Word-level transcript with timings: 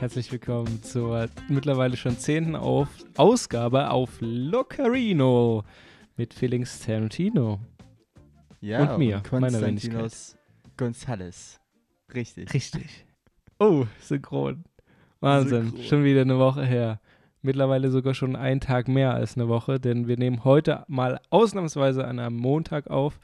Herzlich 0.00 0.30
willkommen 0.30 0.82
zur 0.82 1.28
mittlerweile 1.48 1.96
schon 1.96 2.16
zehnten 2.18 2.54
auf 2.54 2.88
Ausgabe 3.16 3.90
auf 3.90 4.18
Locarino 4.20 5.64
mit 6.16 6.34
Felix 6.34 6.80
Tarantino. 6.80 7.58
Ja, 8.60 8.92
Und 8.94 8.98
mir, 8.98 9.16
und 9.16 9.40
meiner 9.40 9.60
Konstantinos 9.60 10.36
Gonzales. 10.76 11.60
Richtig. 12.14 12.52
Richtig. 12.54 13.06
Oh, 13.58 13.86
synchron. 14.00 14.64
Wahnsinn, 15.20 15.70
Synchron. 15.70 15.84
schon 15.84 16.04
wieder 16.04 16.20
eine 16.22 16.38
Woche 16.38 16.64
her. 16.64 17.00
Mittlerweile 17.42 17.90
sogar 17.90 18.14
schon 18.14 18.36
einen 18.36 18.60
Tag 18.60 18.88
mehr 18.88 19.14
als 19.14 19.36
eine 19.36 19.48
Woche, 19.48 19.80
denn 19.80 20.06
wir 20.06 20.16
nehmen 20.16 20.44
heute 20.44 20.84
mal 20.88 21.20
ausnahmsweise 21.30 22.06
an 22.06 22.18
einem 22.18 22.36
Montag 22.36 22.88
auf. 22.88 23.18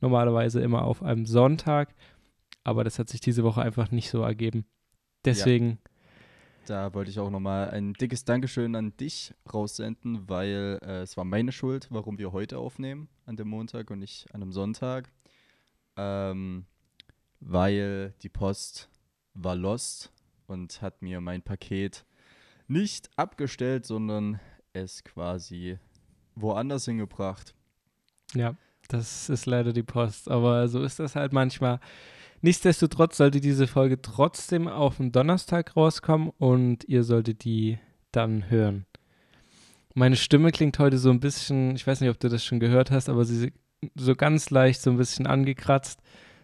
Normalerweise 0.00 0.60
immer 0.60 0.84
auf 0.84 1.02
einem 1.02 1.26
Sonntag. 1.26 1.94
Aber 2.62 2.84
das 2.84 2.98
hat 2.98 3.08
sich 3.08 3.20
diese 3.20 3.42
Woche 3.42 3.62
einfach 3.62 3.90
nicht 3.90 4.10
so 4.10 4.22
ergeben. 4.22 4.64
Deswegen, 5.24 5.78
Da 6.70 6.94
wollte 6.94 7.10
ich 7.10 7.18
auch 7.18 7.30
nochmal 7.30 7.70
ein 7.70 7.94
dickes 7.94 8.24
Dankeschön 8.24 8.76
an 8.76 8.96
dich 8.96 9.34
raussenden, 9.52 10.28
weil 10.28 10.78
äh, 10.82 11.00
es 11.00 11.16
war 11.16 11.24
meine 11.24 11.50
Schuld, 11.50 11.88
warum 11.90 12.16
wir 12.16 12.30
heute 12.30 12.58
aufnehmen, 12.58 13.08
an 13.26 13.34
dem 13.34 13.48
Montag 13.48 13.90
und 13.90 13.98
nicht 13.98 14.32
an 14.32 14.40
einem 14.40 14.52
Sonntag. 14.52 15.10
Ähm, 15.96 16.66
weil 17.40 18.14
die 18.22 18.28
Post 18.28 18.88
war 19.34 19.56
lost 19.56 20.12
und 20.46 20.80
hat 20.80 21.02
mir 21.02 21.20
mein 21.20 21.42
Paket 21.42 22.04
nicht 22.68 23.10
abgestellt, 23.16 23.84
sondern 23.84 24.38
es 24.72 25.02
quasi 25.02 25.76
woanders 26.36 26.84
hingebracht. 26.84 27.52
ja, 28.32 28.54
das 28.86 29.28
ist 29.28 29.46
leider 29.46 29.72
die 29.72 29.82
Post. 29.82 30.30
Aber 30.30 30.68
so 30.68 30.84
ist 30.84 31.00
das 31.00 31.16
halt 31.16 31.32
manchmal. 31.32 31.80
Nichtsdestotrotz 32.42 33.16
sollte 33.18 33.40
diese 33.40 33.66
Folge 33.66 34.00
trotzdem 34.00 34.66
auf 34.68 34.96
den 34.96 35.12
Donnerstag 35.12 35.76
rauskommen 35.76 36.30
und 36.38 36.84
ihr 36.84 37.04
solltet 37.04 37.44
die 37.44 37.78
dann 38.12 38.48
hören. 38.50 38.86
Meine 39.94 40.16
Stimme 40.16 40.50
klingt 40.50 40.78
heute 40.78 40.98
so 40.98 41.10
ein 41.10 41.20
bisschen, 41.20 41.74
ich 41.76 41.86
weiß 41.86 42.00
nicht, 42.00 42.10
ob 42.10 42.18
du 42.18 42.28
das 42.28 42.44
schon 42.44 42.60
gehört 42.60 42.90
hast, 42.90 43.08
aber 43.08 43.24
sie 43.24 43.46
ist 43.46 43.52
so 43.96 44.14
ganz 44.14 44.50
leicht 44.50 44.80
so 44.80 44.90
ein 44.90 44.96
bisschen 44.96 45.26
angekratzt. 45.26 46.00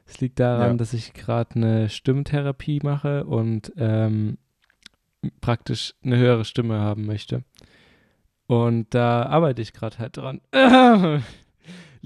Es 0.06 0.20
liegt 0.20 0.38
daran, 0.38 0.72
Ja. 0.72 0.74
dass 0.74 0.92
ich 0.92 1.14
gerade 1.14 1.54
eine 1.56 1.88
Stimmtherapie 1.88 2.80
mache 2.82 3.24
und 3.24 3.72
ähm, 3.76 4.38
praktisch 5.40 5.94
eine 6.04 6.16
höhere 6.18 6.44
Stimme 6.44 6.78
haben 6.78 7.06
möchte. 7.06 7.42
Und 8.46 8.94
da 8.94 9.22
arbeite 9.24 9.62
ich 9.62 9.72
gerade 9.72 9.98
halt 9.98 10.16
dran. 10.16 10.40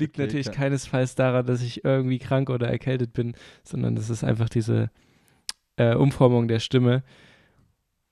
Liegt 0.00 0.18
natürlich 0.18 0.46
kann- 0.46 0.54
keinesfalls 0.54 1.14
daran, 1.14 1.46
dass 1.46 1.62
ich 1.62 1.84
irgendwie 1.84 2.18
krank 2.18 2.50
oder 2.50 2.68
erkältet 2.68 3.12
bin, 3.12 3.34
sondern 3.62 3.94
das 3.94 4.10
ist 4.10 4.24
einfach 4.24 4.48
diese 4.48 4.90
äh, 5.76 5.94
Umformung 5.94 6.48
der 6.48 6.58
Stimme. 6.60 7.02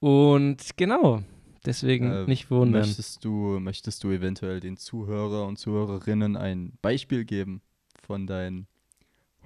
Und 0.00 0.76
genau, 0.76 1.22
deswegen 1.66 2.10
Äh, 2.12 2.24
nicht 2.26 2.50
wundern. 2.50 2.82
Möchtest 2.82 3.24
du, 3.24 3.58
möchtest 3.60 4.04
du 4.04 4.10
eventuell 4.10 4.60
den 4.60 4.76
Zuhörer 4.76 5.46
und 5.46 5.58
Zuhörerinnen 5.58 6.36
ein 6.36 6.72
Beispiel 6.82 7.24
geben 7.24 7.62
von 8.06 8.26
deinen 8.26 8.68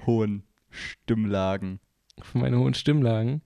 hohen 0.06 0.44
Stimmlagen, 0.70 1.80
Von 2.20 2.42
meinen 2.42 2.58
hohen 2.58 2.74
Stimmlagen. 2.74 3.42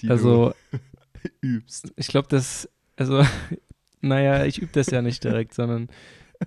die 0.00 0.08
Also, 0.10 0.54
du 0.72 0.78
übst? 1.40 1.92
ich 1.96 2.08
glaube, 2.08 2.28
das, 2.28 2.68
also, 2.96 3.22
naja, 4.00 4.44
ich 4.44 4.58
übe 4.60 4.72
das 4.72 4.86
ja 4.90 5.02
nicht 5.02 5.22
direkt, 5.24 5.52
sondern 5.54 5.88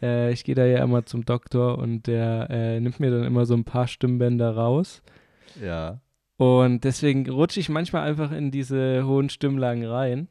äh, 0.01 0.31
ich 0.31 0.43
gehe 0.43 0.55
da 0.55 0.65
ja 0.65 0.83
immer 0.83 1.05
zum 1.05 1.25
Doktor 1.25 1.77
und 1.77 2.07
der 2.07 2.47
äh, 2.49 2.79
nimmt 2.79 2.99
mir 2.99 3.11
dann 3.11 3.23
immer 3.23 3.45
so 3.45 3.53
ein 3.53 3.63
paar 3.63 3.87
Stimmbänder 3.87 4.55
raus. 4.55 5.01
Ja. 5.61 5.99
Und 6.37 6.83
deswegen 6.83 7.29
rutsche 7.29 7.59
ich 7.59 7.69
manchmal 7.69 8.07
einfach 8.07 8.31
in 8.31 8.51
diese 8.51 9.05
hohen 9.05 9.29
Stimmlagen 9.29 9.85
rein. 9.85 10.27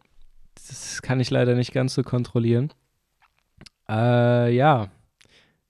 Das 0.54 1.02
kann 1.02 1.20
ich 1.20 1.30
leider 1.30 1.54
nicht 1.54 1.72
ganz 1.72 1.94
so 1.94 2.02
kontrollieren. 2.02 2.72
Äh, 3.88 4.54
ja, 4.54 4.90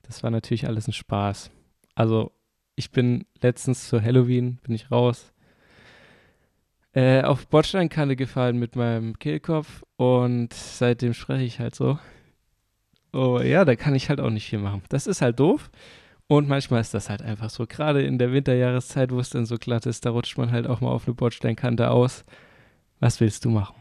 das 0.03 0.23
war 0.23 0.31
natürlich 0.31 0.67
alles 0.67 0.87
ein 0.87 0.93
Spaß. 0.93 1.51
Also, 1.95 2.31
ich 2.75 2.91
bin 2.91 3.25
letztens 3.41 3.87
zu 3.87 4.01
Halloween, 4.01 4.57
bin 4.63 4.73
ich 4.73 4.91
raus, 4.91 5.31
äh, 6.93 7.21
auf 7.21 7.47
Bordsteinkante 7.47 8.15
gefallen 8.15 8.57
mit 8.57 8.75
meinem 8.75 9.17
Kehlkopf 9.17 9.83
und 9.95 10.53
seitdem 10.53 11.13
spreche 11.13 11.45
ich 11.45 11.59
halt 11.59 11.75
so. 11.75 11.99
Oh 13.13 13.39
ja, 13.39 13.65
da 13.65 13.75
kann 13.75 13.95
ich 13.95 14.09
halt 14.09 14.21
auch 14.21 14.29
nicht 14.29 14.47
viel 14.49 14.59
machen. 14.59 14.81
Das 14.89 15.07
ist 15.07 15.21
halt 15.21 15.39
doof. 15.39 15.69
Und 16.27 16.47
manchmal 16.47 16.79
ist 16.79 16.93
das 16.93 17.09
halt 17.09 17.21
einfach 17.21 17.49
so. 17.49 17.65
Gerade 17.67 18.03
in 18.03 18.17
der 18.17 18.31
Winterjahreszeit, 18.31 19.11
wo 19.11 19.19
es 19.19 19.31
dann 19.31 19.45
so 19.45 19.57
glatt 19.57 19.85
ist, 19.85 20.05
da 20.05 20.11
rutscht 20.11 20.37
man 20.37 20.51
halt 20.51 20.65
auch 20.65 20.79
mal 20.79 20.91
auf 20.91 21.05
eine 21.05 21.13
Bordsteinkante 21.13 21.91
aus. 21.91 22.23
Was 23.01 23.19
willst 23.19 23.43
du 23.43 23.49
machen? 23.49 23.75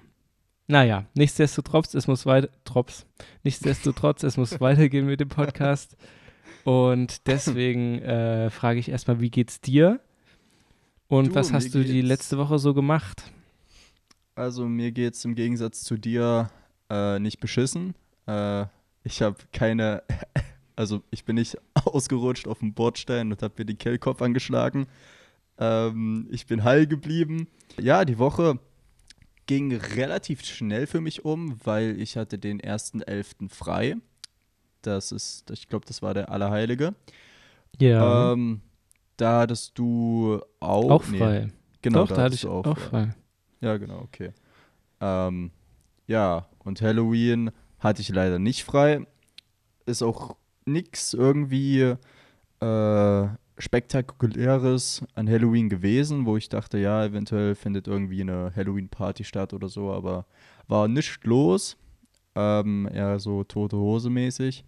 Naja, 0.67 1.05
nichtsdestotrotz, 1.15 1.95
es 1.95 2.09
muss 2.09 2.27
weiter, 2.27 2.49
Trops. 2.65 3.07
Nichtsdestotrotz, 3.45 4.25
es 4.25 4.37
muss 4.37 4.61
weitergehen 4.61 5.07
mit 5.07 5.21
dem 5.21 5.29
Podcast. 5.29 5.97
Und 6.65 7.27
deswegen 7.29 8.01
äh, 8.03 8.51
frage 8.51 8.81
ich 8.81 8.89
erstmal, 8.89 9.21
wie 9.21 9.31
geht's 9.31 9.61
dir? 9.61 10.01
Und 11.07 11.29
Du, 11.29 11.35
was 11.35 11.53
hast 11.53 11.75
du 11.75 11.85
die 11.85 12.03
letzte 12.03 12.39
Woche 12.39 12.59
so 12.59 12.75
gemacht? 12.75 13.33
Also 14.35 14.67
mir 14.67 14.91
geht's 14.93 15.25
im 15.25 15.35
Gegensatz 15.35 15.83
zu 15.83 15.97
dir 15.97 16.51
äh, 16.89 17.19
nicht 17.19 17.41
beschissen. 17.41 17.95
Äh, 18.27 18.67
ich 19.05 19.23
habe 19.23 19.37
keine, 19.53 20.03
also 20.77 21.03
ich 21.11 21.25
bin 21.25 21.37
nicht 21.37 21.57
ausgerutscht 21.85 22.49
auf 22.49 22.59
dem 22.61 22.75
Bordstein 22.75 23.31
und 23.33 23.43
habe 23.43 23.55
mir 23.59 23.65
den 23.67 23.79
Kehlkopf 23.79 24.23
angeschlagen. 24.23 24.87
Ähm, 25.59 26.27
ich 26.31 26.47
bin 26.47 26.65
heil 26.65 26.87
geblieben. 26.87 27.49
Ja, 27.79 28.05
die 28.05 28.19
Woche 28.19 28.59
ging 29.47 29.75
relativ 29.75 30.45
schnell 30.45 30.87
für 30.87 31.01
mich 31.01 31.25
um, 31.25 31.57
weil 31.65 32.01
ich 32.01 32.17
hatte 32.17 32.39
den 32.39 32.61
1.11. 32.61 33.51
frei. 33.53 33.97
Das 34.83 35.13
ist, 35.13 35.51
ich 35.51 35.69
glaube, 35.69 35.85
das 35.87 36.03
war 36.03 36.15
der 36.15 36.31
Allerheilige. 36.31 36.95
Ja, 37.79 38.33
Ähm, 38.33 38.63
da 39.17 39.41
hattest 39.41 39.79
du 39.79 40.41
auch, 40.61 40.91
auch 40.91 41.07
nee, 41.09 41.19
frei. 41.19 41.49
genau, 41.83 42.01
Doch, 42.01 42.09
da 42.09 42.15
hatte 42.15 42.23
hattest 42.25 42.45
ich 42.45 42.49
du 42.49 42.55
auch, 42.55 42.67
ja. 42.67 42.75
frei. 42.75 43.15
Ja, 43.61 43.77
genau, 43.77 43.99
okay. 44.01 44.33
Ähm, 45.01 45.51
ja, 46.07 46.47
und 46.61 46.81
Halloween 46.81 47.51
hatte 47.81 48.03
ich 48.03 48.09
leider 48.11 48.39
nicht 48.39 48.65
frei. 48.65 49.07
Ist 49.87 50.03
auch 50.03 50.37
nix 50.65 51.15
irgendwie 51.15 51.97
äh, 52.61 53.29
spektakuläres 53.59 55.03
an 55.15 55.29
Halloween 55.29 55.69
gewesen, 55.69 56.27
wo 56.27 56.37
ich 56.37 56.49
dachte, 56.49 56.79
ja, 56.79 57.05
eventuell 57.05 57.55
findet 57.55 57.89
irgendwie 57.89 58.21
eine 58.21 58.53
Halloween-Party 58.55 59.25
statt 59.25 59.53
oder 59.53 59.69
so, 59.69 59.93
aber 59.93 60.27
war 60.69 60.89
nichts 60.89 61.19
los. 61.25 61.77
Ähm, 62.35 62.89
eher 62.93 63.19
so 63.19 63.45
tote 63.45 63.77
Hose 63.77 64.09
mäßig. 64.09 64.65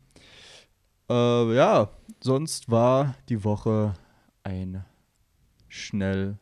Äh, 1.09 1.55
ja, 1.55 1.91
sonst 2.23 2.71
war 2.71 3.15
die 3.29 3.44
Woche 3.44 3.94
ein 4.43 4.84
schnell, 5.69 6.39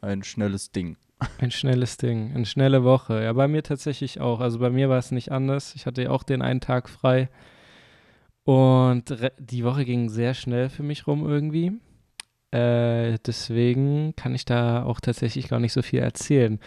ein 0.00 0.22
schnelles 0.22 0.70
Ding. 0.70 0.96
Ein 1.38 1.50
schnelles 1.50 1.96
Ding, 1.96 2.32
eine 2.34 2.46
schnelle 2.46 2.84
Woche. 2.84 3.22
Ja, 3.22 3.32
bei 3.32 3.48
mir 3.48 3.62
tatsächlich 3.62 4.20
auch. 4.20 4.40
Also 4.40 4.58
bei 4.58 4.70
mir 4.70 4.88
war 4.88 4.98
es 4.98 5.10
nicht 5.10 5.32
anders. 5.32 5.74
Ich 5.74 5.86
hatte 5.86 6.02
ja 6.02 6.10
auch 6.10 6.22
den 6.22 6.42
einen 6.42 6.60
Tag 6.60 6.88
frei. 6.88 7.28
Und 8.44 9.14
die 9.38 9.64
Woche 9.64 9.84
ging 9.84 10.08
sehr 10.08 10.34
schnell 10.34 10.68
für 10.68 10.82
mich 10.82 11.06
rum 11.06 11.28
irgendwie. 11.28 11.72
Äh, 12.50 13.18
deswegen 13.26 14.14
kann 14.16 14.34
ich 14.34 14.44
da 14.44 14.84
auch 14.84 15.00
tatsächlich 15.00 15.48
gar 15.48 15.60
nicht 15.60 15.72
so 15.72 15.82
viel 15.82 16.00
erzählen. 16.00 16.60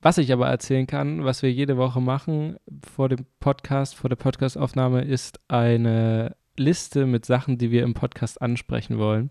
Was 0.00 0.18
ich 0.18 0.32
aber 0.32 0.48
erzählen 0.48 0.86
kann, 0.86 1.24
was 1.24 1.42
wir 1.42 1.52
jede 1.52 1.76
Woche 1.76 2.00
machen 2.00 2.56
vor 2.94 3.10
dem 3.10 3.26
Podcast, 3.38 3.96
vor 3.96 4.08
der 4.08 4.16
Podcastaufnahme, 4.16 5.02
ist 5.02 5.40
eine 5.48 6.36
Liste 6.56 7.04
mit 7.04 7.26
Sachen, 7.26 7.58
die 7.58 7.70
wir 7.70 7.82
im 7.82 7.92
Podcast 7.92 8.40
ansprechen 8.40 8.98
wollen 8.98 9.30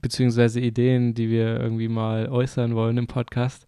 beziehungsweise 0.00 0.60
Ideen, 0.60 1.14
die 1.14 1.30
wir 1.30 1.60
irgendwie 1.60 1.88
mal 1.88 2.28
äußern 2.28 2.74
wollen 2.74 2.98
im 2.98 3.06
Podcast. 3.06 3.66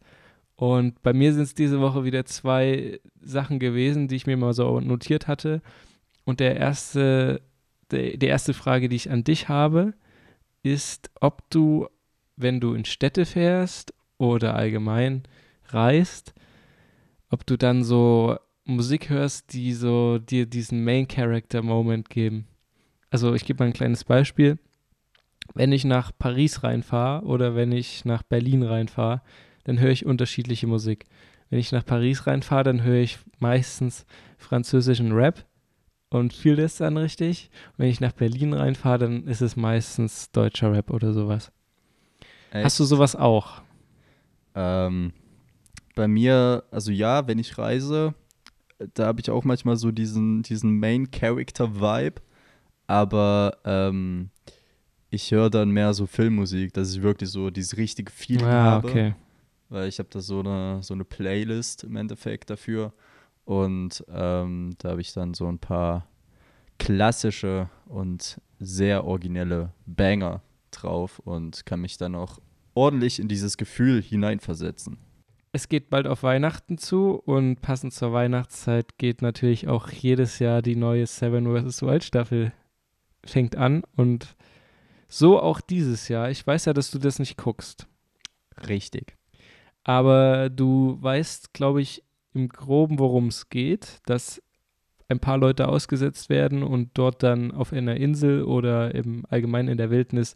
Und 0.57 1.03
bei 1.03 1.13
mir 1.13 1.33
sind 1.33 1.45
es 1.45 1.55
diese 1.55 1.81
Woche 1.81 2.05
wieder 2.05 2.25
zwei 2.25 3.01
Sachen 3.21 3.59
gewesen, 3.59 4.09
die 4.09 4.17
ich 4.17 4.27
mir 4.27 4.37
mal 4.37 4.53
so 4.53 4.81
notiert 4.81 5.29
hatte. 5.29 5.63
Und 6.25 6.41
der 6.41 6.57
erste, 6.57 7.41
die 7.93 8.27
erste 8.27 8.55
Frage, 8.55 8.89
die 8.89 8.97
ich 8.97 9.11
an 9.11 9.25
dich 9.25 9.49
habe, 9.49 9.95
ist, 10.63 11.11
ob 11.21 11.49
du, 11.51 11.87
wenn 12.37 12.61
du 12.61 12.75
in 12.75 12.85
Städte 12.85 13.25
fährst 13.25 13.95
oder 14.19 14.55
allgemein 14.55 15.23
reist, 15.69 16.35
ob 17.31 17.47
du 17.47 17.57
dann 17.57 17.85
so 17.85 18.37
Musik 18.65 19.09
hörst, 19.11 19.53
die 19.53 19.73
so 19.73 20.19
dir 20.19 20.47
diesen 20.47 20.85
Main 20.85 21.09
Character 21.09 21.63
Moment 21.63 22.11
geben. 22.11 22.47
Also 23.11 23.33
ich 23.35 23.45
gebe 23.45 23.63
mal 23.63 23.69
ein 23.69 23.73
kleines 23.73 24.05
Beispiel 24.05 24.59
wenn 25.55 25.73
ich 25.73 25.85
nach 25.85 26.13
Paris 26.17 26.63
reinfahre 26.63 27.25
oder 27.25 27.55
wenn 27.55 27.73
ich 27.73 28.05
nach 28.05 28.23
Berlin 28.23 28.63
reinfahre, 28.63 29.23
dann 29.65 29.81
höre 29.81 29.91
ich 29.91 30.07
unterschiedliche 30.07 30.67
Musik. 30.67 31.07
Wenn 31.51 31.59
ich 31.59 31.73
nach 31.73 31.85
Paris 31.85 32.27
reinfahre, 32.27 32.65
dann 32.65 32.83
höre 32.83 33.01
ich 33.01 33.19
meistens 33.39 34.07
französischen 34.37 35.13
Rap 35.13 35.47
und 36.11 36.33
fühle 36.33 36.63
das 36.63 36.77
dann 36.77 36.97
richtig. 36.97 37.51
Und 37.73 37.81
wenn 37.81 37.91
ich 37.91 38.01
nach 38.01 38.13
Berlin 38.13 38.53
reinfahre, 38.53 38.99
dann 38.99 39.27
ist 39.27 39.41
es 39.41 39.57
meistens 39.57 40.31
deutscher 40.31 40.73
Rap 40.73 40.91
oder 40.91 41.13
sowas. 41.13 41.51
Hast 42.53 42.81
du 42.81 42.85
sowas 42.85 43.15
auch? 43.15 43.63
Ähm, 44.55 45.13
bei 45.95 46.09
mir, 46.09 46.65
also 46.71 46.91
ja, 46.91 47.27
wenn 47.27 47.39
ich 47.39 47.59
reise, 47.59 48.15
da 48.95 49.07
habe 49.07 49.21
ich 49.21 49.31
auch 49.31 49.45
manchmal 49.45 49.77
so 49.77 49.91
diesen, 49.91 50.43
diesen 50.43 50.79
Main-Character-Vibe, 50.79 52.23
aber 52.87 53.59
ähm, 53.65 54.31
ich 55.11 55.31
höre 55.31 55.51
dann 55.51 55.71
mehr 55.71 55.95
so 55.95 56.07
Filmmusik, 56.07 56.73
dass 56.75 56.95
ich 56.95 57.03
wirklich 57.03 57.31
so 57.31 57.51
dieses 57.51 57.77
richtige 57.77 58.11
Feeling 58.13 58.47
Ah, 58.47 58.65
habe. 58.65 58.89
okay. 58.89 59.15
Weil 59.71 59.89
ich 59.89 59.99
habe 59.99 60.09
da 60.11 60.21
so 60.21 60.41
eine, 60.41 60.83
so 60.83 60.95
eine 60.95 61.05
Playlist 61.05 61.85
im 61.85 61.97
Endeffekt 61.97 62.51
dafür. 62.51 62.93
Und 63.45 64.05
ähm, 64.09 64.75
da 64.79 64.91
habe 64.91 65.01
ich 65.01 65.13
dann 65.13 65.35
so 65.35 65.47
ein 65.47 65.59
paar 65.59 66.07
klassische 66.79 67.69
und 67.87 68.41
sehr 68.59 69.05
originelle 69.05 69.73
Banger 69.87 70.43
drauf 70.71 71.19
und 71.21 71.65
kann 71.67 71.81
mich 71.81 71.97
dann 71.97 72.15
auch 72.15 72.39
ordentlich 72.75 73.19
in 73.19 73.29
dieses 73.29 73.57
Gefühl 73.57 74.03
hineinversetzen. 74.03 74.99
Es 75.53 75.69
geht 75.69 75.91
bald 75.91 76.07
auf 76.07 76.23
Weihnachten 76.23 76.79
zu 76.79 77.15
und 77.25 77.61
passend 77.63 77.93
zur 77.95 78.13
Weihnachtszeit 78.13 78.99
geht 78.99 79.23
natürlich 79.23 79.67
auch 79.67 79.91
jedes 79.91 80.39
Jahr 80.39 80.63
die 80.63 80.77
neue 80.77 81.07
Seven 81.07 81.47
vs. 81.47 81.83
Wild 81.83 82.05
Staffel 82.05 82.53
fängt 83.25 83.57
an 83.57 83.83
und 83.97 84.37
so 85.09 85.41
auch 85.41 85.61
dieses 85.61 86.09
Jahr. 86.09 86.31
Ich 86.31 86.47
weiß 86.47 86.67
ja, 86.67 86.73
dass 86.73 86.91
du 86.91 86.99
das 86.99 87.19
nicht 87.19 87.37
guckst, 87.37 87.87
Richtig. 88.69 89.17
aber 89.85 90.51
du 90.51 90.99
weißt, 91.01 91.53
glaube 91.55 91.81
ich, 91.83 92.05
im 92.35 92.49
Groben, 92.49 92.99
worum 92.99 93.29
es 93.29 93.49
geht, 93.49 93.99
dass 94.07 94.43
ein 95.09 95.21
paar 95.21 95.39
Leute 95.39 95.69
ausgesetzt 95.69 96.29
werden 96.29 96.63
und 96.63 96.91
dort 96.95 97.23
dann 97.23 97.51
auf 97.53 97.73
einer 97.73 97.97
Insel 97.97 98.43
oder 98.43 98.95
im 98.95 99.25
Allgemeinen 99.31 99.69
in 99.69 99.79
der 99.79 99.91
Wildnis 99.91 100.35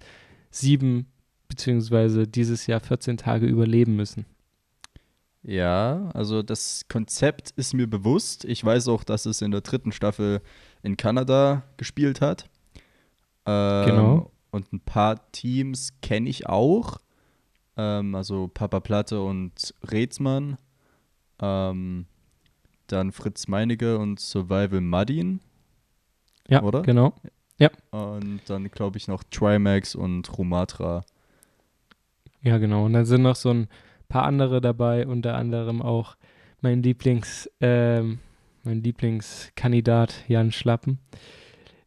sieben 0.51 1.07
beziehungsweise 1.49 2.27
dieses 2.27 2.67
Jahr 2.67 2.81
14 2.81 3.19
Tage 3.19 3.47
überleben 3.47 3.95
müssen. 3.95 4.25
Ja, 5.43 6.11
also 6.15 6.43
das 6.43 6.87
Konzept 6.89 7.51
ist 7.57 7.75
mir 7.75 7.89
bewusst. 7.89 8.45
Ich 8.45 8.65
weiß 8.65 8.89
auch, 8.89 9.05
dass 9.05 9.27
es 9.27 9.43
in 9.43 9.51
der 9.51 9.61
dritten 9.61 9.93
Staffel 9.93 10.41
in 10.83 10.97
Kanada 10.97 11.65
gespielt 11.77 12.21
hat. 12.21 12.49
Ähm, 13.45 13.87
Genau. 13.87 14.32
Und 14.53 14.73
ein 14.73 14.81
paar 14.81 15.33
Teams 15.33 16.01
kenne 16.03 16.29
ich 16.29 16.47
auch. 16.47 16.99
Ähm, 17.77 18.15
also 18.15 18.49
Papa 18.49 18.79
Platte 18.79 19.21
und 19.21 19.75
Rätsmann. 19.91 20.59
Ähm, 21.41 22.07
dann 22.87 23.11
Fritz 23.11 23.49
Meinecke 23.49 23.99
und 23.99 24.21
Survival 24.21 24.81
Muddin. 24.81 25.41
Ja, 26.49 26.63
Oder? 26.63 26.83
genau. 26.83 27.15
Und 27.91 28.41
dann 28.47 28.71
glaube 28.71 28.99
ich 28.99 29.09
noch 29.09 29.23
Trimax 29.25 29.95
und 29.95 30.37
Rumatra. 30.37 31.03
Ja, 32.43 32.59
genau. 32.59 32.85
Und 32.85 32.93
dann 32.93 33.07
sind 33.07 33.23
noch 33.23 33.37
so 33.37 33.51
ein 33.51 33.69
paar 34.09 34.25
andere 34.25 34.61
dabei, 34.61 35.07
unter 35.07 35.37
anderem 35.37 35.81
auch 35.81 36.17
mein 36.61 36.83
Lieblings, 36.83 37.51
ähm, 37.61 38.19
mein 38.65 38.83
Lieblingskandidat 38.83 40.25
Jan 40.29 40.53
Schlappen. 40.53 40.99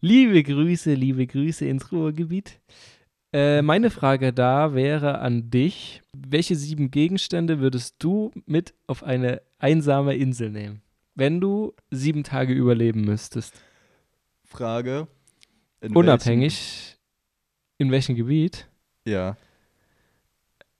Liebe 0.07 0.43
Grüße, 0.43 0.93
liebe 0.93 1.25
Grüße 1.25 1.65
ins 1.65 1.91
Ruhrgebiet. 1.91 2.59
Äh, 3.33 3.63
meine 3.63 3.89
Frage 3.89 4.33
da 4.33 4.75
wäre 4.75 5.17
an 5.17 5.49
dich: 5.49 6.03
Welche 6.13 6.55
sieben 6.55 6.91
Gegenstände 6.91 7.59
würdest 7.59 7.95
du 7.97 8.31
mit 8.45 8.75
auf 8.85 9.01
eine 9.01 9.41
einsame 9.57 10.15
Insel 10.15 10.51
nehmen, 10.51 10.83
wenn 11.15 11.41
du 11.41 11.73
sieben 11.89 12.23
Tage 12.23 12.53
überleben 12.53 13.01
müsstest? 13.01 13.59
Frage. 14.43 15.07
in 15.81 15.95
Unabhängig 15.95 16.97
in 17.79 17.89
welchem 17.89 18.15
Gebiet? 18.15 18.67
Ja. 19.05 19.37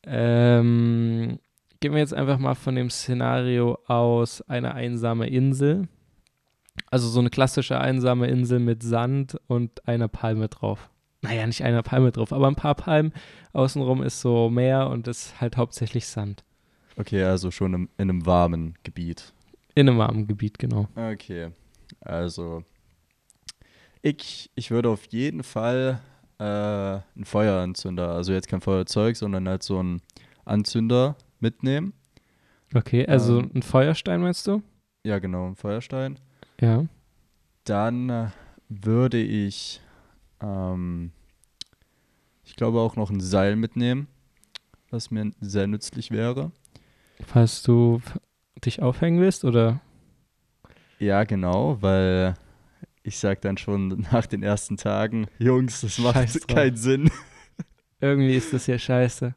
Ähm, 0.04 1.40
gehen 1.80 1.94
wir 1.94 2.00
jetzt 2.00 2.14
einfach 2.14 2.38
mal 2.38 2.54
von 2.54 2.76
dem 2.76 2.92
Szenario 2.92 3.80
aus 3.88 4.44
eine 4.44 4.76
einsame 4.76 5.28
Insel. 5.30 5.88
Also 6.92 7.08
so 7.10 7.20
eine 7.20 7.30
klassische 7.30 7.80
einsame 7.80 8.28
Insel 8.28 8.60
mit 8.60 8.84
Sand 8.84 9.38
und 9.48 9.88
einer 9.88 10.08
Palme 10.08 10.48
drauf. 10.48 10.90
Naja, 11.22 11.46
nicht 11.48 11.64
einer 11.64 11.82
Palme 11.82 12.12
drauf, 12.12 12.32
aber 12.32 12.48
ein 12.48 12.56
paar 12.56 12.76
Palmen. 12.76 13.12
Außenrum 13.54 14.04
ist 14.04 14.22
so 14.22 14.50
Meer 14.50 14.90
und 14.90 15.08
ist 15.08 15.42
halt 15.42 15.58
hauptsächlich 15.58 16.08
Sand. 16.08 16.44
Okay, 16.98 17.24
also 17.24 17.52
schon 17.52 17.74
im, 17.74 17.90
in 17.98 18.10
einem 18.10 18.26
warmen 18.26 18.76
Gebiet. 18.84 19.34
In 19.74 19.90
einem 19.90 19.98
warmen 19.98 20.28
Gebiet, 20.28 20.60
genau. 20.60 20.88
Okay, 20.96 21.50
also 22.00 22.64
ich, 24.02 24.52
ich 24.56 24.72
würde 24.72 24.90
auf 24.90 25.06
jeden 25.08 25.44
Fall 25.44 26.00
äh, 26.38 26.44
einen 26.44 27.26
Feueranzünder, 27.26 28.10
also 28.12 28.32
jetzt 28.32 28.48
kein 28.48 28.62
Feuerzeug, 28.62 29.16
sondern 29.18 29.50
halt 29.50 29.64
so 29.64 29.80
einen 29.80 30.02
Anzünder 30.46 31.16
mitnehmen. 31.40 31.94
Okay, 32.74 33.06
also 33.08 33.40
Ähm. 33.40 33.52
ein 33.56 33.62
Feuerstein 33.64 34.22
meinst 34.22 34.46
du? 34.48 34.62
Ja, 35.04 35.20
genau, 35.20 35.48
einen 35.48 35.56
Feuerstein. 35.56 36.20
Ja. 36.60 36.86
Dann 37.64 38.10
äh, 38.10 38.28
würde 38.70 39.22
ich, 39.22 39.82
ähm, 40.42 41.12
ich 42.44 42.56
glaube 42.56 42.80
auch 42.80 42.96
noch 42.96 43.10
ein 43.10 43.20
Seil 43.22 43.56
mitnehmen, 43.56 44.08
was 44.90 45.12
mir 45.12 45.32
sehr 45.42 45.68
nützlich 45.68 46.12
wäre. 46.12 46.52
Falls 47.26 47.64
du 47.64 48.02
dich 48.64 48.82
aufhängen 48.82 49.20
willst 49.20 49.46
oder? 49.46 49.82
Ja, 51.00 51.24
genau, 51.24 51.82
weil 51.82 52.36
ich 53.04 53.18
sag 53.20 53.42
dann 53.42 53.58
schon 53.58 54.06
nach 54.12 54.26
den 54.26 54.44
ersten 54.44 54.78
Tagen, 54.78 55.28
Jungs, 55.40 55.82
das 55.82 55.98
macht 56.00 56.16
Scheiß 56.16 56.34
drauf. 56.34 56.56
keinen 56.56 56.78
Sinn. 56.78 57.12
Irgendwie 58.00 58.36
ist 58.36 58.54
das 58.54 58.68
ja 58.68 58.78
scheiße. 58.78 59.34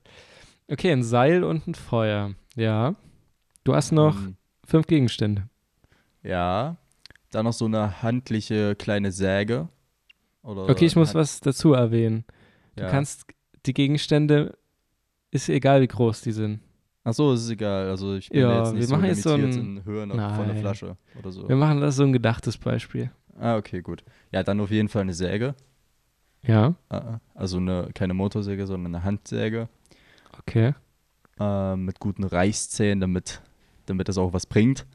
Okay, 0.70 0.92
ein 0.92 1.02
Seil 1.02 1.44
und 1.44 1.66
ein 1.66 1.74
Feuer. 1.74 2.34
Ja. 2.54 2.94
Du 3.64 3.74
hast 3.74 3.92
noch 3.92 4.16
Ähm, 4.16 4.36
fünf 4.64 4.86
Gegenstände. 4.86 5.48
Ja. 6.22 6.76
Dann 7.30 7.44
noch 7.44 7.52
so 7.52 7.66
eine 7.66 8.02
handliche 8.02 8.74
kleine 8.76 9.12
Säge. 9.12 9.68
Oder 10.42 10.68
Okay, 10.68 10.86
ich 10.86 10.96
muss 10.96 11.14
was 11.14 11.40
dazu 11.40 11.72
erwähnen. 11.74 12.24
Du 12.76 12.82
ja. 12.84 12.90
kannst 12.90 13.24
die 13.66 13.74
Gegenstände, 13.74 14.56
ist 15.30 15.48
egal 15.48 15.80
wie 15.82 15.88
groß 15.88 16.22
die 16.22 16.32
sind. 16.32 16.60
Ach 17.04 17.12
so, 17.12 17.32
ist 17.32 17.48
egal. 17.50 17.88
Also 17.90 18.14
ich 18.16 18.28
bin 18.30 18.40
Ja, 18.40 18.58
jetzt 18.58 18.72
nicht 18.72 18.80
wir 18.80 18.86
so 18.86 18.94
machen 18.96 19.04
jetzt 19.06 19.22
so 19.22 19.32
ein- 19.34 19.52
in 19.52 19.84
Höhe 19.84 20.06
noch 20.06 20.14
von 20.16 20.44
der 20.44 20.54
Nein. 20.54 20.58
Flasche 20.58 20.96
oder 21.18 21.32
so. 21.32 21.48
Wir 21.48 21.56
machen 21.56 21.80
das 21.80 21.96
so 21.96 22.02
ein 22.04 22.12
gedachtes 22.12 22.56
Beispiel. 22.56 23.10
Ah, 23.38 23.56
okay, 23.56 23.82
gut. 23.82 24.04
Ja, 24.32 24.42
dann 24.42 24.60
auf 24.60 24.70
jeden 24.70 24.88
Fall 24.88 25.02
eine 25.02 25.14
Säge. 25.14 25.54
Ja, 26.42 26.74
Ah, 26.88 27.18
Also 27.34 27.58
eine, 27.58 27.90
keine 27.94 28.14
Motorsäge, 28.14 28.66
sondern 28.66 28.94
eine 28.94 29.04
Handsäge. 29.04 29.68
okay. 30.38 30.74
äh, 31.40 31.76
mit 31.76 32.00
guten 32.00 32.24
Reißzähnen, 32.24 33.00
damit, 33.00 33.42
damit 33.86 34.08
das 34.08 34.18
auch 34.18 34.32
was 34.32 34.46
bringt. 34.46 34.86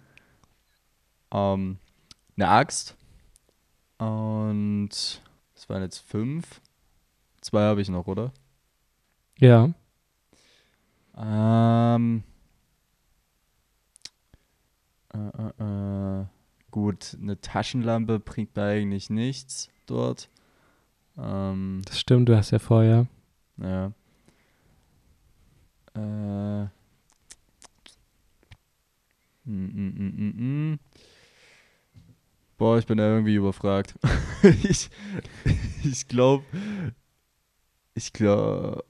Ähm, 1.31 1.77
eine 2.35 2.49
Axt. 2.49 2.95
Und 3.97 4.89
das 5.53 5.69
waren 5.69 5.81
jetzt 5.81 5.99
fünf. 5.99 6.61
Zwei 7.41 7.61
habe 7.61 7.81
ich 7.81 7.89
noch, 7.89 8.07
oder? 8.07 8.31
Ja, 9.39 9.73
Ähm, 11.15 12.23
äh, 15.13 15.17
äh, 15.17 16.21
äh, 16.21 16.25
gut, 16.71 17.17
eine 17.21 17.39
Taschenlampe 17.39 18.19
bringt 18.19 18.55
mir 18.55 18.63
eigentlich 18.63 19.09
nichts 19.09 19.69
dort. 19.85 20.29
Ähm, 21.17 21.81
das 21.85 21.99
stimmt, 21.99 22.29
du 22.29 22.35
hast 22.35 22.51
ja 22.51 22.59
Feuer. 22.59 23.05
Ja. 23.57 23.91
Äh. 25.95 26.63
Mm, 29.45 29.65
mm, 29.65 29.93
mm, 29.97 30.13
mm, 30.15 30.71
mm. 30.71 30.79
Boah, 32.57 32.77
ich 32.77 32.85
bin 32.85 32.97
da 32.97 33.07
irgendwie 33.07 33.35
überfragt. 33.35 33.95
ich 34.63 34.89
ich 35.83 36.07
glaube, 36.07 36.43
ich 37.95 38.13
glaube, 38.13 38.83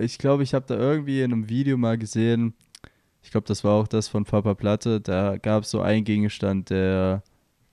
ich 0.00 0.18
glaube, 0.18 0.42
ich 0.42 0.54
habe 0.54 0.66
da 0.66 0.76
irgendwie 0.76 1.22
in 1.22 1.32
einem 1.32 1.48
Video 1.48 1.76
mal 1.76 1.98
gesehen, 1.98 2.54
ich 3.22 3.30
glaube, 3.30 3.46
das 3.46 3.64
war 3.64 3.72
auch 3.72 3.88
das 3.88 4.08
von 4.08 4.24
Papa 4.24 4.54
Platte, 4.54 5.00
da 5.00 5.38
gab 5.38 5.64
es 5.64 5.70
so 5.70 5.80
einen 5.80 6.04
Gegenstand, 6.04 6.70
der, 6.70 7.22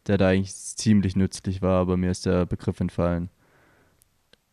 der 0.08 0.18
da 0.18 0.30
eigentlich 0.30 0.54
ziemlich 0.54 1.16
nützlich 1.16 1.62
war, 1.62 1.82
aber 1.82 1.98
mir 1.98 2.12
ist 2.12 2.26
der 2.26 2.46
Begriff 2.46 2.80
entfallen. 2.80 3.30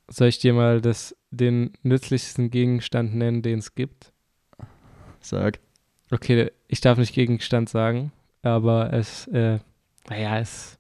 Soll 0.09 0.29
ich 0.29 0.39
dir 0.39 0.55
mal 0.55 0.81
das, 0.81 1.15
den 1.31 1.73
nützlichsten 1.83 2.51
Gegenstand 2.51 3.15
nennen, 3.15 3.43
den 3.43 3.61
es 3.61 3.75
gibt? 3.75 4.13
Sag. 5.21 5.61
Okay, 6.11 6.51
ich 6.67 6.81
darf 6.81 6.99
nicht 6.99 7.15
Gegenstand 7.15 7.69
sagen, 7.69 8.11
aber 8.43 8.93
es, 8.93 9.27
äh, 9.29 9.59
naja, 10.09 10.39
es, 10.39 10.79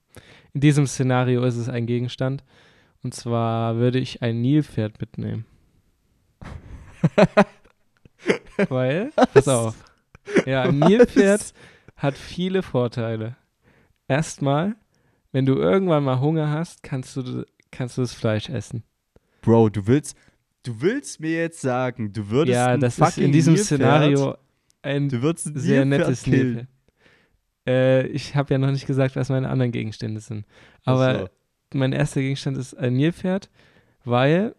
in 0.53 0.61
diesem 0.61 0.87
Szenario 0.87 1.45
ist 1.45 1.57
es 1.57 1.69
ein 1.69 1.87
Gegenstand. 1.87 2.45
Und 3.03 3.15
zwar 3.15 3.77
würde 3.77 3.99
ich 3.99 4.23
ein 4.23 4.41
Nilpferd 4.41 5.01
mitnehmen. 5.01 5.45
Weil, 8.69 9.13
pass 9.33 9.47
auf. 9.49 9.75
Ja, 10.47 10.63
ein 10.63 10.79
Nilpferd 10.79 11.53
hat 11.97 12.15
viele 12.17 12.63
Vorteile. 12.63 13.37
Erstmal, 14.09 14.75
wenn 15.33 15.47
du 15.47 15.55
irgendwann 15.55 16.05
mal 16.05 16.21
Hunger 16.21 16.51
hast, 16.51 16.83
kannst 16.83 17.17
du, 17.17 17.45
kannst 17.71 17.97
du 17.99 18.03
das 18.03 18.15
Fleisch 18.15 18.49
essen. 18.49 18.83
Bro, 19.43 19.69
du 19.71 19.87
willst, 19.87 20.17
Du 20.65 20.81
willst 20.83 21.21
mir 21.21 21.31
jetzt 21.31 21.61
sagen, 21.61 22.13
du 22.13 22.29
würdest 22.31 22.55
ja, 22.55 22.77
das 22.77 22.99
ist 22.99 23.17
in 23.17 23.33
diesem 23.33 23.55
Nilpferd- 23.55 23.65
Szenario 23.65 24.37
ein 24.83 25.09
du 25.09 25.23
würdest 25.23 25.47
ein 25.47 25.59
sehr 25.59 25.85
Nilpferd 25.85 26.09
nettes 26.09 26.23
killen. 26.25 26.47
Nilpferd. 26.47 26.69
Äh, 27.69 28.07
ich 28.07 28.35
habe 28.35 28.55
ja 28.55 28.59
noch 28.59 28.71
nicht 28.71 28.87
gesagt, 28.87 29.15
was 29.15 29.29
meine 29.29 29.51
anderen 29.51 29.73
Gegenstände 29.73 30.21
sind. 30.21 30.47
Aber 30.85 31.21
so. 31.21 31.29
mein 31.75 31.93
erster 31.93 32.21
Gegenstand 32.23 32.57
ist 32.57 32.75
ein 32.75 32.95
Nilpferd, 32.95 33.51
weil 34.05 34.55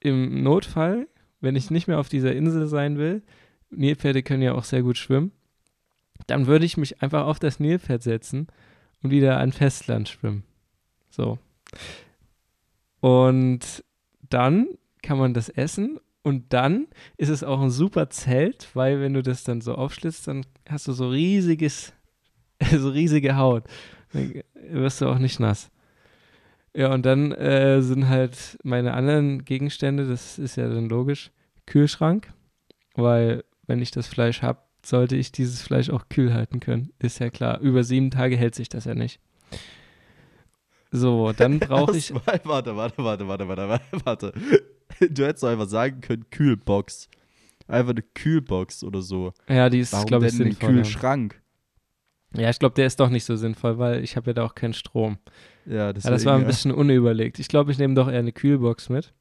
im 0.00 0.44
Notfall, 0.44 1.08
wenn 1.40 1.56
ich 1.56 1.70
nicht 1.70 1.88
mehr 1.88 1.98
auf 1.98 2.08
dieser 2.08 2.34
Insel 2.34 2.68
sein 2.68 2.96
will, 2.96 3.22
Nilpferde 3.70 4.22
können 4.22 4.42
ja 4.42 4.54
auch 4.54 4.64
sehr 4.64 4.82
gut 4.82 4.96
schwimmen, 4.96 5.32
dann 6.28 6.46
würde 6.46 6.64
ich 6.64 6.76
mich 6.76 7.02
einfach 7.02 7.26
auf 7.26 7.40
das 7.40 7.58
Nilpferd 7.58 8.02
setzen 8.02 8.46
und 9.02 9.10
wieder 9.10 9.38
an 9.38 9.52
Festland 9.52 10.08
schwimmen. 10.08 10.44
So. 11.10 11.38
Und 13.00 13.84
dann 14.28 14.68
kann 15.02 15.18
man 15.18 15.34
das 15.34 15.48
essen 15.48 15.98
und 16.22 16.52
dann 16.52 16.86
ist 17.16 17.28
es 17.30 17.42
auch 17.42 17.60
ein 17.60 17.70
super 17.70 18.10
Zelt, 18.10 18.68
weil 18.74 19.00
wenn 19.00 19.14
du 19.14 19.22
das 19.22 19.44
dann 19.44 19.60
so 19.60 19.74
aufschlitzt, 19.74 20.28
dann 20.28 20.44
hast 20.68 20.86
du 20.86 20.92
so 20.92 21.08
riesiges, 21.08 21.92
so 22.78 22.90
riesige 22.90 23.36
Haut. 23.36 23.64
Dann 24.12 24.42
wirst 24.70 25.00
du 25.00 25.06
auch 25.06 25.18
nicht 25.18 25.40
nass. 25.40 25.70
Ja, 26.74 26.92
und 26.92 27.04
dann 27.04 27.32
äh, 27.32 27.82
sind 27.82 28.08
halt 28.08 28.58
meine 28.62 28.94
anderen 28.94 29.44
Gegenstände, 29.44 30.06
das 30.06 30.38
ist 30.38 30.56
ja 30.56 30.68
dann 30.68 30.88
logisch, 30.88 31.30
Kühlschrank, 31.66 32.32
weil 32.94 33.44
wenn 33.66 33.82
ich 33.82 33.90
das 33.90 34.06
Fleisch 34.06 34.42
habe, 34.42 34.60
sollte 34.84 35.16
ich 35.16 35.32
dieses 35.32 35.62
Fleisch 35.62 35.90
auch 35.90 36.08
kühl 36.08 36.32
halten 36.32 36.60
können. 36.60 36.92
Ist 36.98 37.18
ja 37.18 37.30
klar. 37.30 37.60
Über 37.60 37.84
sieben 37.84 38.10
Tage 38.10 38.36
hält 38.36 38.54
sich 38.54 38.68
das 38.68 38.84
ja 38.84 38.94
nicht. 38.94 39.20
So, 40.90 41.32
dann 41.32 41.58
brauche 41.58 41.96
ich. 41.96 42.14
Warte, 42.14 42.76
warte, 42.76 42.76
warte, 42.76 43.26
warte, 43.26 43.28
warte, 43.28 43.68
warte, 43.68 43.82
warte. 44.04 44.32
Du 45.00 45.26
hättest 45.26 45.42
doch 45.42 45.48
einfach 45.48 45.68
sagen 45.68 46.00
können, 46.00 46.30
Kühlbox. 46.30 47.08
Einfach 47.66 47.90
eine 47.90 48.02
Kühlbox 48.02 48.82
oder 48.82 49.02
so. 49.02 49.32
Ja, 49.48 49.68
die 49.68 49.80
ist, 49.80 50.06
glaube 50.06 50.26
ich, 50.28 50.32
sinnvoll. 50.32 50.70
Kühlschrank? 50.70 51.40
Ja, 52.36 52.50
ich 52.50 52.58
glaube, 52.58 52.74
der 52.74 52.86
ist 52.86 53.00
doch 53.00 53.08
nicht 53.08 53.24
so 53.24 53.36
sinnvoll, 53.36 53.78
weil 53.78 54.04
ich 54.04 54.16
habe 54.16 54.30
ja 54.30 54.34
da 54.34 54.44
auch 54.44 54.54
keinen 54.54 54.74
Strom. 54.74 55.18
Ja, 55.64 55.92
das, 55.92 56.04
Ja, 56.04 56.10
das 56.10 56.24
war 56.24 56.36
ein 56.36 56.46
bisschen 56.46 56.72
unüberlegt. 56.72 57.38
Ich 57.38 57.48
glaube, 57.48 57.72
ich 57.72 57.78
nehme 57.78 57.94
doch 57.94 58.08
eher 58.08 58.18
eine 58.18 58.32
Kühlbox 58.32 58.88
mit. 58.88 59.12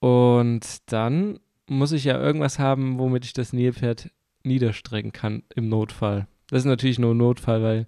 Und 0.00 0.60
dann 0.86 1.38
muss 1.66 1.92
ich 1.92 2.04
ja 2.04 2.20
irgendwas 2.20 2.58
haben, 2.58 2.98
womit 2.98 3.24
ich 3.24 3.32
das 3.32 3.52
Nilpferd 3.52 4.10
niederstrecken 4.42 5.12
kann 5.12 5.42
im 5.54 5.68
Notfall. 5.68 6.26
Das 6.50 6.60
ist 6.60 6.66
natürlich 6.66 6.98
nur 6.98 7.14
ein 7.14 7.18
Notfall, 7.18 7.62
weil 7.62 7.86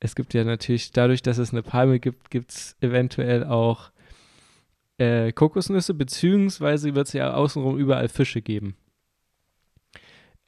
es 0.00 0.14
gibt 0.14 0.34
ja 0.34 0.44
natürlich, 0.44 0.90
dadurch, 0.90 1.22
dass 1.22 1.38
es 1.38 1.52
eine 1.52 1.62
Palme 1.62 2.00
gibt, 2.00 2.30
gibt 2.30 2.50
es 2.50 2.76
eventuell 2.80 3.44
auch 3.44 3.90
äh, 4.98 5.32
Kokosnüsse, 5.32 5.94
beziehungsweise 5.94 6.94
wird 6.94 7.06
es 7.06 7.12
ja 7.12 7.34
außenrum 7.34 7.78
überall 7.78 8.08
Fische 8.08 8.42
geben. 8.42 8.76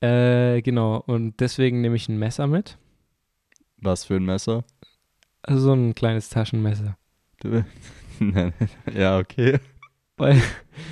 Äh, 0.00 0.62
genau, 0.62 1.02
und 1.06 1.40
deswegen 1.40 1.80
nehme 1.80 1.96
ich 1.96 2.08
ein 2.08 2.18
Messer 2.18 2.46
mit. 2.46 2.78
Was 3.78 4.04
für 4.04 4.16
ein 4.16 4.24
Messer? 4.24 4.64
Also 5.42 5.60
so 5.60 5.72
ein 5.72 5.94
kleines 5.94 6.28
Taschenmesser. 6.28 6.96
Du- 7.40 7.64
ja, 8.94 9.18
okay. 9.18 9.58
Weil, 10.16 10.42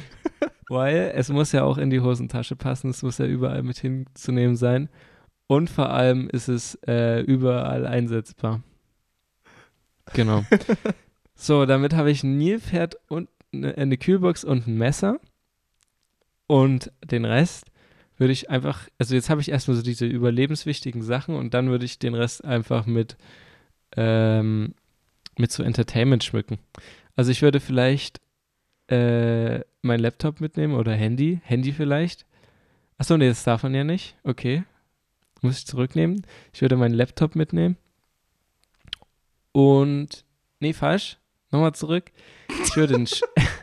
weil 0.68 1.12
es 1.14 1.28
muss 1.28 1.52
ja 1.52 1.64
auch 1.64 1.78
in 1.78 1.90
die 1.90 2.00
Hosentasche 2.00 2.56
passen, 2.56 2.90
es 2.90 3.02
muss 3.02 3.18
ja 3.18 3.26
überall 3.26 3.62
mit 3.62 3.78
hinzunehmen 3.78 4.56
sein. 4.56 4.88
Und 5.48 5.70
vor 5.70 5.90
allem 5.90 6.28
ist 6.30 6.48
es 6.48 6.76
äh, 6.86 7.20
überall 7.20 7.86
einsetzbar. 7.86 8.62
Genau. 10.14 10.44
so, 11.34 11.66
damit 11.66 11.94
habe 11.94 12.10
ich 12.10 12.24
ein 12.24 12.36
Nilpferd 12.38 12.96
und 13.08 13.28
eine, 13.52 13.76
eine 13.76 13.96
Kühlbox 13.96 14.44
und 14.44 14.66
ein 14.66 14.76
Messer. 14.78 15.20
Und 16.48 16.92
den 17.04 17.24
Rest 17.24 17.70
würde 18.18 18.32
ich 18.32 18.50
einfach, 18.50 18.88
also 18.98 19.14
jetzt 19.14 19.28
habe 19.30 19.40
ich 19.40 19.50
erstmal 19.50 19.76
so 19.76 19.82
diese 19.82 20.06
überlebenswichtigen 20.06 21.02
Sachen 21.02 21.34
und 21.36 21.52
dann 21.54 21.68
würde 21.68 21.84
ich 21.84 21.98
den 21.98 22.14
Rest 22.14 22.44
einfach 22.44 22.86
mit, 22.86 23.16
ähm, 23.96 24.74
mit 25.38 25.52
so 25.52 25.62
Entertainment 25.62 26.24
schmücken. 26.24 26.58
Also 27.14 27.30
ich 27.30 27.42
würde 27.42 27.60
vielleicht 27.60 28.20
äh, 28.88 29.60
mein 29.82 30.00
Laptop 30.00 30.40
mitnehmen 30.40 30.74
oder 30.74 30.92
Handy. 30.94 31.40
Handy 31.44 31.72
vielleicht. 31.72 32.24
Achso, 32.98 33.16
nee, 33.16 33.28
das 33.28 33.44
darf 33.44 33.62
man 33.62 33.74
ja 33.74 33.84
nicht. 33.84 34.16
Okay. 34.22 34.64
Muss 35.42 35.58
ich 35.58 35.66
zurücknehmen. 35.66 36.24
Ich 36.52 36.62
würde 36.62 36.76
meinen 36.76 36.94
Laptop 36.94 37.34
mitnehmen. 37.36 37.76
Und. 39.52 40.24
Nee, 40.60 40.72
falsch. 40.72 41.18
Nochmal 41.50 41.74
zurück. 41.74 42.10
Ich 42.64 42.76
würde 42.76 42.94
ein, 42.94 43.06
Sch- 43.06 43.22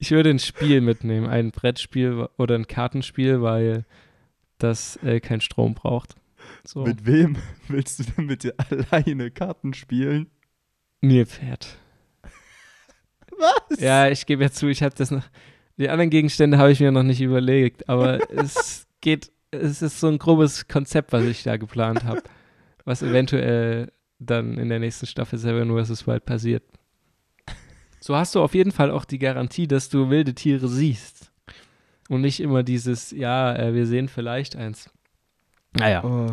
ich 0.00 0.10
würde 0.10 0.30
ein 0.30 0.38
Spiel 0.38 0.80
mitnehmen. 0.80 1.26
Ein 1.28 1.50
Brettspiel 1.50 2.28
oder 2.38 2.54
ein 2.54 2.66
Kartenspiel, 2.66 3.42
weil 3.42 3.84
das 4.58 4.96
äh, 5.04 5.20
keinen 5.20 5.42
Strom 5.42 5.74
braucht. 5.74 6.14
So. 6.64 6.84
Mit 6.84 7.06
wem 7.06 7.36
willst 7.68 7.98
du 8.00 8.04
denn 8.04 8.26
mit 8.26 8.42
dir 8.42 8.54
alleine 8.70 9.30
Karten 9.30 9.74
spielen? 9.74 10.30
Nilpferd. 11.02 11.78
Was? 13.38 13.78
Ja, 13.78 14.08
ich 14.08 14.24
gebe 14.24 14.42
ja 14.42 14.50
zu, 14.50 14.68
ich 14.68 14.82
habe 14.82 14.94
das 14.94 15.10
noch. 15.10 15.24
Die 15.76 15.88
anderen 15.88 16.10
Gegenstände 16.10 16.58
habe 16.58 16.72
ich 16.72 16.80
mir 16.80 16.92
noch 16.92 17.02
nicht 17.02 17.20
überlegt, 17.20 17.88
aber 17.88 18.30
es 18.36 18.86
geht, 19.02 19.30
es 19.50 19.82
ist 19.82 20.00
so 20.00 20.08
ein 20.08 20.18
grobes 20.18 20.66
Konzept, 20.66 21.12
was 21.12 21.24
ich 21.24 21.42
da 21.42 21.58
geplant 21.58 22.04
habe, 22.04 22.22
was 22.84 23.02
eventuell 23.02 23.92
dann 24.18 24.56
in 24.56 24.68
der 24.70 24.78
nächsten 24.78 25.06
Staffel 25.06 25.38
Seven 25.38 25.84
vs. 25.84 26.06
Wild 26.06 26.24
passiert. 26.24 26.62
So 28.00 28.16
hast 28.16 28.34
du 28.34 28.40
auf 28.42 28.54
jeden 28.54 28.72
Fall 28.72 28.90
auch 28.90 29.04
die 29.04 29.18
Garantie, 29.18 29.68
dass 29.68 29.88
du 29.88 30.10
wilde 30.10 30.34
Tiere 30.34 30.68
siehst. 30.68 31.30
Und 32.08 32.22
nicht 32.22 32.40
immer 32.40 32.62
dieses, 32.62 33.10
ja, 33.12 33.54
äh, 33.54 33.74
wir 33.74 33.86
sehen 33.86 34.08
vielleicht 34.08 34.56
eins. 34.56 34.90
Naja, 35.78 36.02
Oh, 36.04 36.26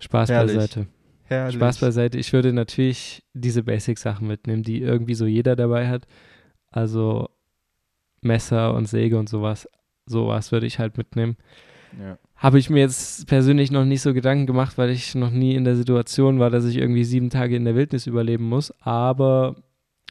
Spaß 0.00 0.28
herrlich. 0.28 0.56
beiseite. 0.56 0.86
herrlich. 1.24 1.54
Spaß 1.56 1.78
beiseite. 1.78 2.18
Ich 2.18 2.32
würde 2.34 2.52
natürlich 2.52 3.22
diese 3.32 3.62
Basic-Sachen 3.62 4.26
mitnehmen, 4.26 4.62
die 4.62 4.82
irgendwie 4.82 5.14
so 5.14 5.24
jeder 5.24 5.56
dabei 5.56 5.88
hat. 5.88 6.06
Also 6.70 7.30
Messer 8.20 8.74
und 8.74 8.86
Säge 8.86 9.18
und 9.18 9.28
sowas. 9.28 9.68
Sowas 10.04 10.52
würde 10.52 10.66
ich 10.66 10.78
halt 10.78 10.98
mitnehmen. 10.98 11.36
Ja. 11.98 12.18
Habe 12.36 12.58
ich 12.58 12.68
mir 12.68 12.80
jetzt 12.80 13.26
persönlich 13.26 13.70
noch 13.70 13.86
nicht 13.86 14.02
so 14.02 14.12
Gedanken 14.12 14.44
gemacht, 14.46 14.76
weil 14.76 14.90
ich 14.90 15.14
noch 15.14 15.30
nie 15.30 15.54
in 15.54 15.64
der 15.64 15.76
Situation 15.76 16.38
war, 16.38 16.50
dass 16.50 16.66
ich 16.66 16.76
irgendwie 16.76 17.04
sieben 17.04 17.30
Tage 17.30 17.56
in 17.56 17.64
der 17.64 17.74
Wildnis 17.74 18.06
überleben 18.06 18.44
muss. 18.48 18.70
Aber 18.82 19.56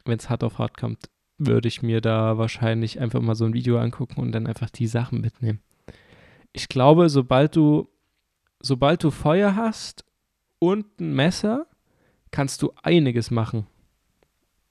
wenn 0.08 0.18
es 0.18 0.30
hart 0.30 0.44
auf 0.44 0.58
hart 0.58 0.76
kommt, 0.76 1.08
würde 1.38 1.68
ich 1.68 1.82
mir 1.82 2.00
da 2.00 2.38
wahrscheinlich 2.38 3.00
einfach 3.00 3.20
mal 3.20 3.34
so 3.34 3.44
ein 3.44 3.54
Video 3.54 3.78
angucken 3.78 4.20
und 4.20 4.32
dann 4.32 4.46
einfach 4.46 4.70
die 4.70 4.86
Sachen 4.86 5.20
mitnehmen. 5.20 5.60
Ich 6.52 6.68
glaube, 6.68 7.08
sobald 7.10 7.54
du, 7.56 7.88
sobald 8.60 9.04
du 9.04 9.10
Feuer 9.10 9.56
hast 9.56 10.04
und 10.58 11.00
ein 11.00 11.14
Messer, 11.14 11.66
kannst 12.30 12.62
du 12.62 12.72
einiges 12.82 13.30
machen. 13.30 13.66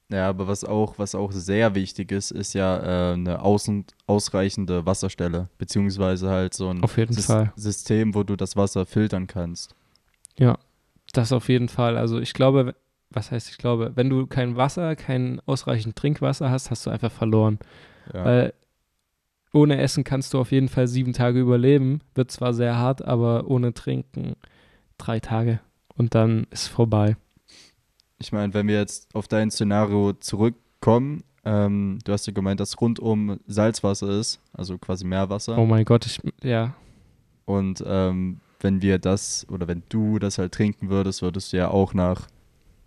Ja, 0.09 0.29
aber 0.29 0.47
was 0.47 0.63
auch, 0.63 0.99
was 0.99 1.15
auch 1.15 1.31
sehr 1.31 1.73
wichtig 1.73 2.11
ist, 2.11 2.31
ist 2.31 2.53
ja 2.53 3.11
äh, 3.11 3.13
eine 3.13 3.41
außen, 3.41 3.85
ausreichende 4.05 4.85
Wasserstelle, 4.85 5.49
beziehungsweise 5.57 6.29
halt 6.29 6.53
so 6.53 6.69
ein 6.69 6.83
Fall. 6.87 7.51
System, 7.55 8.13
wo 8.13 8.23
du 8.23 8.35
das 8.35 8.55
Wasser 8.55 8.85
filtern 8.85 9.25
kannst. 9.25 9.75
Ja, 10.37 10.59
das 11.11 11.31
auf 11.31 11.49
jeden 11.49 11.69
Fall. 11.69 11.97
Also 11.97 12.19
ich 12.19 12.33
glaube, 12.33 12.75
was 13.09 13.31
heißt 13.31 13.49
ich 13.49 13.57
glaube, 13.57 13.91
wenn 13.95 14.09
du 14.09 14.27
kein 14.27 14.57
Wasser, 14.57 14.95
kein 14.95 15.41
ausreichend 15.45 15.95
Trinkwasser 15.95 16.49
hast, 16.49 16.71
hast 16.71 16.85
du 16.85 16.89
einfach 16.89 17.11
verloren. 17.11 17.59
Ja. 18.13 18.25
Weil 18.25 18.53
ohne 19.53 19.79
Essen 19.79 20.03
kannst 20.03 20.33
du 20.33 20.39
auf 20.39 20.51
jeden 20.51 20.67
Fall 20.67 20.87
sieben 20.87 21.13
Tage 21.13 21.39
überleben. 21.39 22.01
Wird 22.13 22.29
zwar 22.29 22.53
sehr 22.53 22.77
hart, 22.77 23.03
aber 23.05 23.47
ohne 23.47 23.73
Trinken 23.73 24.35
drei 24.97 25.19
Tage. 25.19 25.61
Und 25.95 26.13
dann 26.13 26.45
ist 26.51 26.67
vorbei. 26.67 27.15
Ich 28.17 28.31
meine, 28.31 28.53
wenn 28.53 28.67
wir 28.67 28.75
jetzt 28.75 29.13
auf 29.15 29.27
dein 29.27 29.49
Szenario 29.49 30.13
zurückkommen, 30.13 31.23
ähm, 31.45 31.99
du 32.03 32.11
hast 32.11 32.27
ja 32.27 32.33
gemeint, 32.33 32.59
dass 32.59 32.79
rundum 32.81 33.39
Salzwasser 33.47 34.09
ist, 34.09 34.41
also 34.51 34.77
quasi 34.77 35.05
Meerwasser. 35.05 35.57
Oh 35.57 35.65
mein 35.65 35.85
Gott, 35.85 36.05
ich, 36.05 36.19
ja. 36.43 36.75
Und 37.45 37.83
ähm, 37.85 38.41
wenn 38.59 38.81
wir 38.81 38.97
das 38.97 39.45
oder 39.49 39.67
wenn 39.67 39.83
du 39.89 40.17
das 40.19 40.37
halt 40.37 40.53
trinken 40.53 40.89
würdest, 40.89 41.21
würdest 41.21 41.53
du 41.53 41.57
ja 41.57 41.69
auch 41.69 41.93
nach 41.93 42.27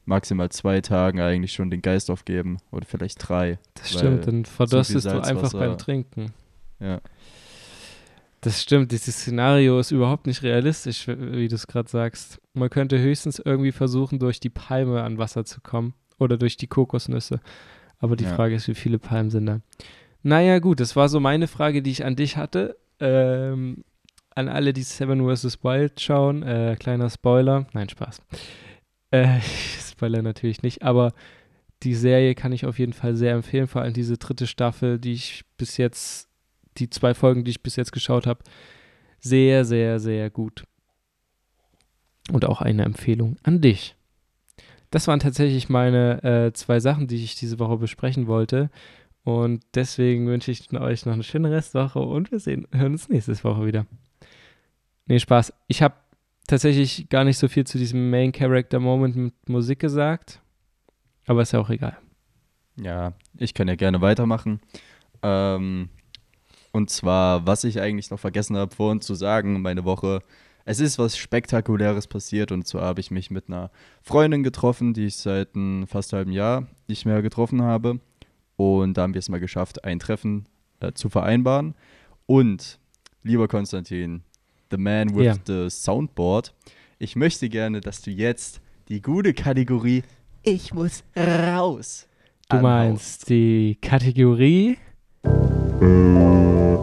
maximal 0.08 0.48
zwei 0.50 0.80
Tagen 0.80 1.20
eigentlich 1.20 1.52
schon 1.52 1.70
den 1.70 1.82
Geist 1.82 2.10
aufgeben. 2.10 2.58
Oder 2.72 2.86
vielleicht 2.86 3.28
drei. 3.28 3.58
Das 3.74 3.92
stimmt, 3.92 4.26
dann 4.26 4.44
verdurstest 4.44 5.06
du 5.06 5.10
Salzwasser- 5.10 5.28
einfach 5.28 5.52
beim 5.52 5.78
Trinken. 5.78 6.32
Ja. 6.80 7.00
Das 8.40 8.62
stimmt, 8.62 8.92
dieses 8.92 9.16
Szenario 9.16 9.80
ist 9.80 9.90
überhaupt 9.90 10.26
nicht 10.28 10.42
realistisch, 10.44 11.08
wie 11.08 11.48
du 11.48 11.54
es 11.56 11.66
gerade 11.66 11.88
sagst. 11.88 12.40
Man 12.54 12.70
könnte 12.70 12.98
höchstens 12.98 13.40
irgendwie 13.44 13.72
versuchen, 13.72 14.20
durch 14.20 14.38
die 14.38 14.50
Palme 14.50 15.02
an 15.02 15.18
Wasser 15.18 15.44
zu 15.44 15.60
kommen 15.60 15.94
oder 16.20 16.36
durch 16.36 16.56
die 16.56 16.68
Kokosnüsse. 16.68 17.40
Aber 17.98 18.14
die 18.14 18.24
Ja. 18.24 18.34
Frage 18.34 18.54
ist, 18.54 18.68
wie 18.68 18.76
viele 18.76 19.00
Palmen 19.00 19.30
sind 19.30 19.46
da? 19.46 19.60
Naja, 20.22 20.60
gut, 20.60 20.78
das 20.78 20.94
war 20.94 21.08
so 21.08 21.18
meine 21.18 21.48
Frage, 21.48 21.82
die 21.82 21.90
ich 21.90 22.04
an 22.04 22.14
dich 22.14 22.36
hatte. 22.36 22.76
Ähm, 23.00 23.82
an 24.36 24.48
alle, 24.48 24.72
die 24.72 24.82
Seven 24.82 25.20
vs. 25.28 25.64
Wild 25.64 26.00
schauen, 26.00 26.44
äh, 26.44 26.76
kleiner 26.78 27.10
Spoiler. 27.10 27.66
Nein, 27.72 27.88
Spaß. 27.88 28.22
Äh, 29.10 29.40
Spoiler 29.80 30.22
natürlich 30.22 30.62
nicht, 30.62 30.82
aber 30.82 31.12
die 31.82 31.94
Serie 31.94 32.34
kann 32.34 32.52
ich 32.52 32.66
auf 32.66 32.78
jeden 32.78 32.92
Fall 32.92 33.14
sehr 33.14 33.34
empfehlen, 33.34 33.68
vor 33.68 33.82
allem 33.82 33.92
diese 33.92 34.18
dritte 34.18 34.46
Staffel, 34.46 34.98
die 34.98 35.12
ich 35.12 35.44
bis 35.56 35.76
jetzt, 35.76 36.28
die 36.76 36.90
zwei 36.90 37.14
Folgen, 37.14 37.44
die 37.44 37.52
ich 37.52 37.62
bis 37.62 37.76
jetzt 37.76 37.92
geschaut 37.92 38.26
habe, 38.26 38.42
sehr, 39.20 39.64
sehr, 39.64 40.00
sehr 40.00 40.30
gut. 40.30 40.64
Und 42.30 42.44
auch 42.44 42.60
eine 42.60 42.84
Empfehlung 42.84 43.36
an 43.42 43.60
dich. 43.60 43.94
Das 44.90 45.06
waren 45.06 45.20
tatsächlich 45.20 45.68
meine 45.68 46.22
äh, 46.22 46.52
zwei 46.52 46.80
Sachen, 46.80 47.06
die 47.06 47.22
ich 47.22 47.36
diese 47.36 47.58
Woche 47.58 47.76
besprechen 47.76 48.26
wollte. 48.26 48.70
Und 49.24 49.62
deswegen 49.74 50.26
wünsche 50.26 50.50
ich 50.50 50.72
euch 50.72 51.04
noch 51.04 51.12
eine 51.12 51.22
schöne 51.22 51.50
Restwoche 51.50 52.00
und 52.00 52.30
wir 52.30 52.38
sehen, 52.38 52.66
hören 52.72 52.92
uns 52.92 53.08
nächste 53.08 53.32
Woche 53.44 53.66
wieder. 53.66 53.86
Nee, 55.06 55.18
Spaß. 55.18 55.52
Ich 55.66 55.82
habe 55.82 55.94
tatsächlich 56.48 57.08
gar 57.08 57.22
nicht 57.22 57.38
so 57.38 57.46
viel 57.46 57.64
zu 57.64 57.78
diesem 57.78 58.10
Main 58.10 58.32
Character 58.32 58.80
Moment 58.80 59.14
mit 59.14 59.48
Musik 59.48 59.78
gesagt. 59.78 60.40
Aber 61.26 61.42
ist 61.42 61.52
ja 61.52 61.60
auch 61.60 61.70
egal. 61.70 61.96
Ja, 62.76 63.12
ich 63.36 63.54
kann 63.54 63.68
ja 63.68 63.76
gerne 63.76 64.00
weitermachen. 64.00 64.60
Ähm, 65.22 65.90
und 66.72 66.90
zwar, 66.90 67.46
was 67.46 67.64
ich 67.64 67.80
eigentlich 67.80 68.10
noch 68.10 68.18
vergessen 68.18 68.56
habe 68.56 68.74
vorhin 68.74 69.00
zu 69.00 69.14
sagen, 69.14 69.62
meine 69.62 69.84
Woche. 69.84 70.22
Es 70.64 70.80
ist 70.80 70.98
was 70.98 71.16
Spektakuläres 71.16 72.06
passiert 72.06 72.52
und 72.52 72.66
zwar 72.66 72.82
habe 72.82 73.00
ich 73.00 73.10
mich 73.10 73.30
mit 73.30 73.48
einer 73.48 73.70
Freundin 74.02 74.42
getroffen, 74.42 74.92
die 74.92 75.06
ich 75.06 75.16
seit 75.16 75.54
einem 75.54 75.86
fast 75.86 76.12
halben 76.12 76.32
Jahr 76.32 76.66
nicht 76.88 77.06
mehr 77.06 77.22
getroffen 77.22 77.62
habe. 77.62 78.00
Und 78.56 78.94
da 78.94 79.02
haben 79.02 79.14
wir 79.14 79.18
es 79.18 79.28
mal 79.28 79.40
geschafft, 79.40 79.84
ein 79.84 79.98
Treffen 79.98 80.46
äh, 80.80 80.92
zu 80.92 81.08
vereinbaren. 81.08 81.74
Und, 82.26 82.78
lieber 83.22 83.48
Konstantin, 83.48 84.24
the 84.70 84.76
man 84.76 85.14
with 85.16 85.24
Ja. 85.24 85.34
the 85.46 85.68
soundboard, 85.70 86.54
ich 86.98 87.16
möchte 87.16 87.48
gerne, 87.48 87.80
dass 87.80 88.02
du 88.02 88.10
jetzt 88.10 88.60
die 88.88 89.00
gute 89.02 89.34
Kategorie 89.34 90.02
Ich 90.42 90.72
muss 90.74 91.04
raus. 91.16 92.06
Du 92.48 92.56
anhaust. 92.56 92.62
meinst 92.62 93.28
die 93.30 93.76
Kategorie? 93.80 94.78
Äh, 95.80 96.74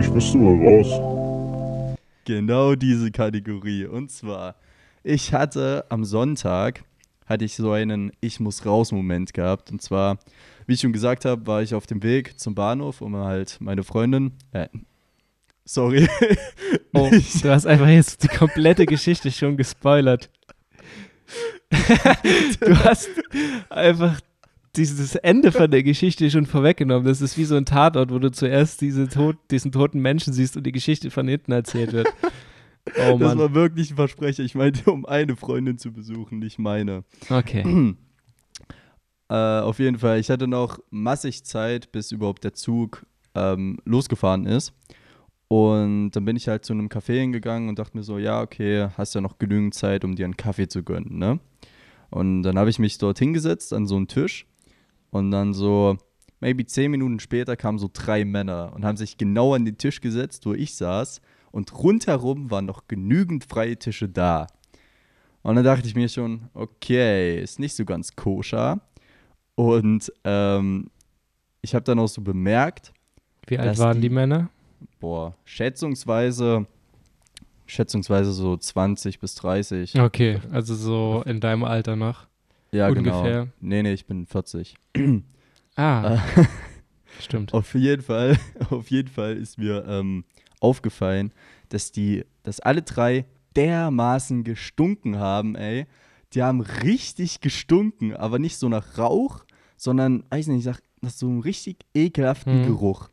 ich 0.00 0.10
müsste 0.10 0.38
mal 0.38 0.56
raus. 0.66 1.96
Genau 2.24 2.74
diese 2.74 3.10
Kategorie. 3.10 3.84
Und 3.86 4.10
zwar, 4.10 4.56
ich 5.02 5.32
hatte 5.34 5.84
am 5.88 6.04
Sonntag, 6.04 6.84
hatte 7.26 7.44
ich 7.44 7.54
so 7.56 7.72
einen 7.72 8.12
Ich 8.20 8.40
muss 8.40 8.64
raus 8.66 8.92
Moment 8.92 9.34
gehabt. 9.34 9.70
Und 9.70 9.82
zwar, 9.82 10.18
wie 10.66 10.74
ich 10.74 10.80
schon 10.80 10.92
gesagt 10.92 11.24
habe, 11.24 11.46
war 11.46 11.62
ich 11.62 11.74
auf 11.74 11.86
dem 11.86 12.02
Weg 12.02 12.38
zum 12.38 12.54
Bahnhof, 12.54 13.00
um 13.00 13.16
halt 13.16 13.58
meine 13.60 13.82
Freundin, 13.82 14.32
äh, 14.52 14.68
sorry. 15.70 16.08
Oh, 16.92 17.08
du 17.08 17.50
hast 17.50 17.66
einfach 17.66 17.86
jetzt 17.86 18.24
die 18.24 18.28
komplette 18.28 18.84
Geschichte 18.84 19.30
schon 19.30 19.56
gespoilert. 19.56 20.28
du 21.70 22.84
hast 22.84 23.08
einfach 23.68 24.20
dieses 24.74 25.14
Ende 25.14 25.52
von 25.52 25.70
der 25.70 25.84
Geschichte 25.84 26.28
schon 26.32 26.46
vorweggenommen. 26.46 27.06
Das 27.06 27.20
ist 27.20 27.38
wie 27.38 27.44
so 27.44 27.54
ein 27.54 27.64
Tatort, 27.64 28.10
wo 28.10 28.18
du 28.18 28.32
zuerst 28.32 28.80
diese 28.80 29.08
tot, 29.08 29.36
diesen 29.52 29.70
toten 29.70 30.00
Menschen 30.00 30.32
siehst 30.32 30.56
und 30.56 30.64
die 30.64 30.72
Geschichte 30.72 31.12
von 31.12 31.28
hinten 31.28 31.52
erzählt 31.52 31.92
wird. 31.92 32.08
Oh 33.08 33.18
das 33.18 33.38
war 33.38 33.54
wirklich 33.54 33.92
ein 33.92 33.96
Versprecher. 33.96 34.42
Ich 34.42 34.56
meinte, 34.56 34.90
um 34.90 35.06
eine 35.06 35.36
Freundin 35.36 35.78
zu 35.78 35.92
besuchen, 35.92 36.40
nicht 36.40 36.58
meine. 36.58 37.04
Okay. 37.28 37.94
Äh, 39.28 39.60
auf 39.60 39.78
jeden 39.78 39.96
Fall, 39.96 40.18
ich 40.18 40.28
hatte 40.28 40.48
noch 40.48 40.80
massig 40.90 41.44
Zeit, 41.44 41.92
bis 41.92 42.10
überhaupt 42.10 42.42
der 42.42 42.52
Zug 42.52 43.06
ähm, 43.36 43.78
losgefahren 43.84 44.44
ist. 44.44 44.72
Und 45.52 46.12
dann 46.12 46.24
bin 46.24 46.36
ich 46.36 46.46
halt 46.46 46.64
zu 46.64 46.72
einem 46.72 46.86
Café 46.86 47.18
hingegangen 47.18 47.68
und 47.68 47.76
dachte 47.80 47.96
mir 47.96 48.04
so, 48.04 48.18
ja, 48.18 48.40
okay, 48.40 48.86
hast 48.96 49.16
ja 49.16 49.20
noch 49.20 49.38
genügend 49.40 49.74
Zeit, 49.74 50.04
um 50.04 50.14
dir 50.14 50.24
einen 50.24 50.36
Kaffee 50.36 50.68
zu 50.68 50.84
gönnen, 50.84 51.18
ne? 51.18 51.40
Und 52.08 52.44
dann 52.44 52.56
habe 52.56 52.70
ich 52.70 52.78
mich 52.78 52.98
dort 52.98 53.18
hingesetzt 53.18 53.72
an 53.72 53.88
so 53.88 53.96
einen 53.96 54.06
Tisch 54.06 54.46
und 55.10 55.32
dann 55.32 55.52
so, 55.52 55.96
maybe 56.38 56.64
zehn 56.66 56.92
Minuten 56.92 57.18
später 57.18 57.56
kamen 57.56 57.78
so 57.78 57.90
drei 57.92 58.24
Männer 58.24 58.72
und 58.76 58.84
haben 58.84 58.96
sich 58.96 59.18
genau 59.18 59.54
an 59.54 59.64
den 59.64 59.76
Tisch 59.76 60.00
gesetzt, 60.00 60.46
wo 60.46 60.54
ich 60.54 60.76
saß 60.76 61.20
und 61.50 61.76
rundherum 61.76 62.52
waren 62.52 62.66
noch 62.66 62.86
genügend 62.86 63.42
freie 63.44 63.76
Tische 63.76 64.08
da. 64.08 64.46
Und 65.42 65.56
dann 65.56 65.64
dachte 65.64 65.88
ich 65.88 65.96
mir 65.96 66.08
schon, 66.08 66.42
okay, 66.54 67.42
ist 67.42 67.58
nicht 67.58 67.74
so 67.74 67.84
ganz 67.84 68.14
koscher. 68.14 68.80
Und 69.56 70.12
ähm, 70.22 70.90
ich 71.60 71.74
habe 71.74 71.84
dann 71.84 71.98
auch 71.98 72.06
so 72.08 72.22
bemerkt, 72.22 72.92
Wie 73.48 73.58
alt 73.58 73.78
waren 73.78 73.96
die- 73.96 74.02
die 74.08 74.14
Männer? 74.14 74.48
Boah, 75.00 75.34
schätzungsweise, 75.44 76.66
schätzungsweise 77.66 78.32
so 78.32 78.56
20 78.56 79.18
bis 79.18 79.34
30. 79.36 79.98
Okay, 80.00 80.40
also 80.52 80.74
so 80.74 81.22
in 81.26 81.40
deinem 81.40 81.64
Alter 81.64 81.96
noch. 81.96 82.26
Ja, 82.72 82.88
ungefähr. 82.88 83.22
genau. 83.44 83.48
Nee, 83.60 83.82
nee, 83.82 83.92
ich 83.92 84.06
bin 84.06 84.26
40. 84.26 84.76
Ah, 85.76 86.14
Äh, 86.14 86.44
stimmt. 87.20 87.52
auf 87.54 87.74
jeden 87.74 88.02
Fall, 88.02 88.38
auf 88.70 88.90
jeden 88.90 89.08
Fall 89.08 89.36
ist 89.36 89.58
mir 89.58 89.84
ähm, 89.88 90.24
aufgefallen, 90.60 91.32
dass 91.70 91.90
die, 91.92 92.24
dass 92.42 92.60
alle 92.60 92.82
drei 92.82 93.24
dermaßen 93.56 94.44
gestunken 94.44 95.18
haben, 95.18 95.56
ey. 95.56 95.86
Die 96.34 96.44
haben 96.44 96.60
richtig 96.60 97.40
gestunken, 97.40 98.14
aber 98.14 98.38
nicht 98.38 98.56
so 98.58 98.68
nach 98.68 98.96
Rauch, 98.98 99.44
sondern, 99.76 100.22
weiß 100.30 100.46
nicht, 100.46 100.64
nach, 100.66 100.78
nach 101.00 101.10
so 101.10 101.26
einem 101.26 101.40
richtig 101.40 101.78
ekelhaften 101.92 102.60
Mhm. 102.60 102.66
Geruch. 102.66 103.08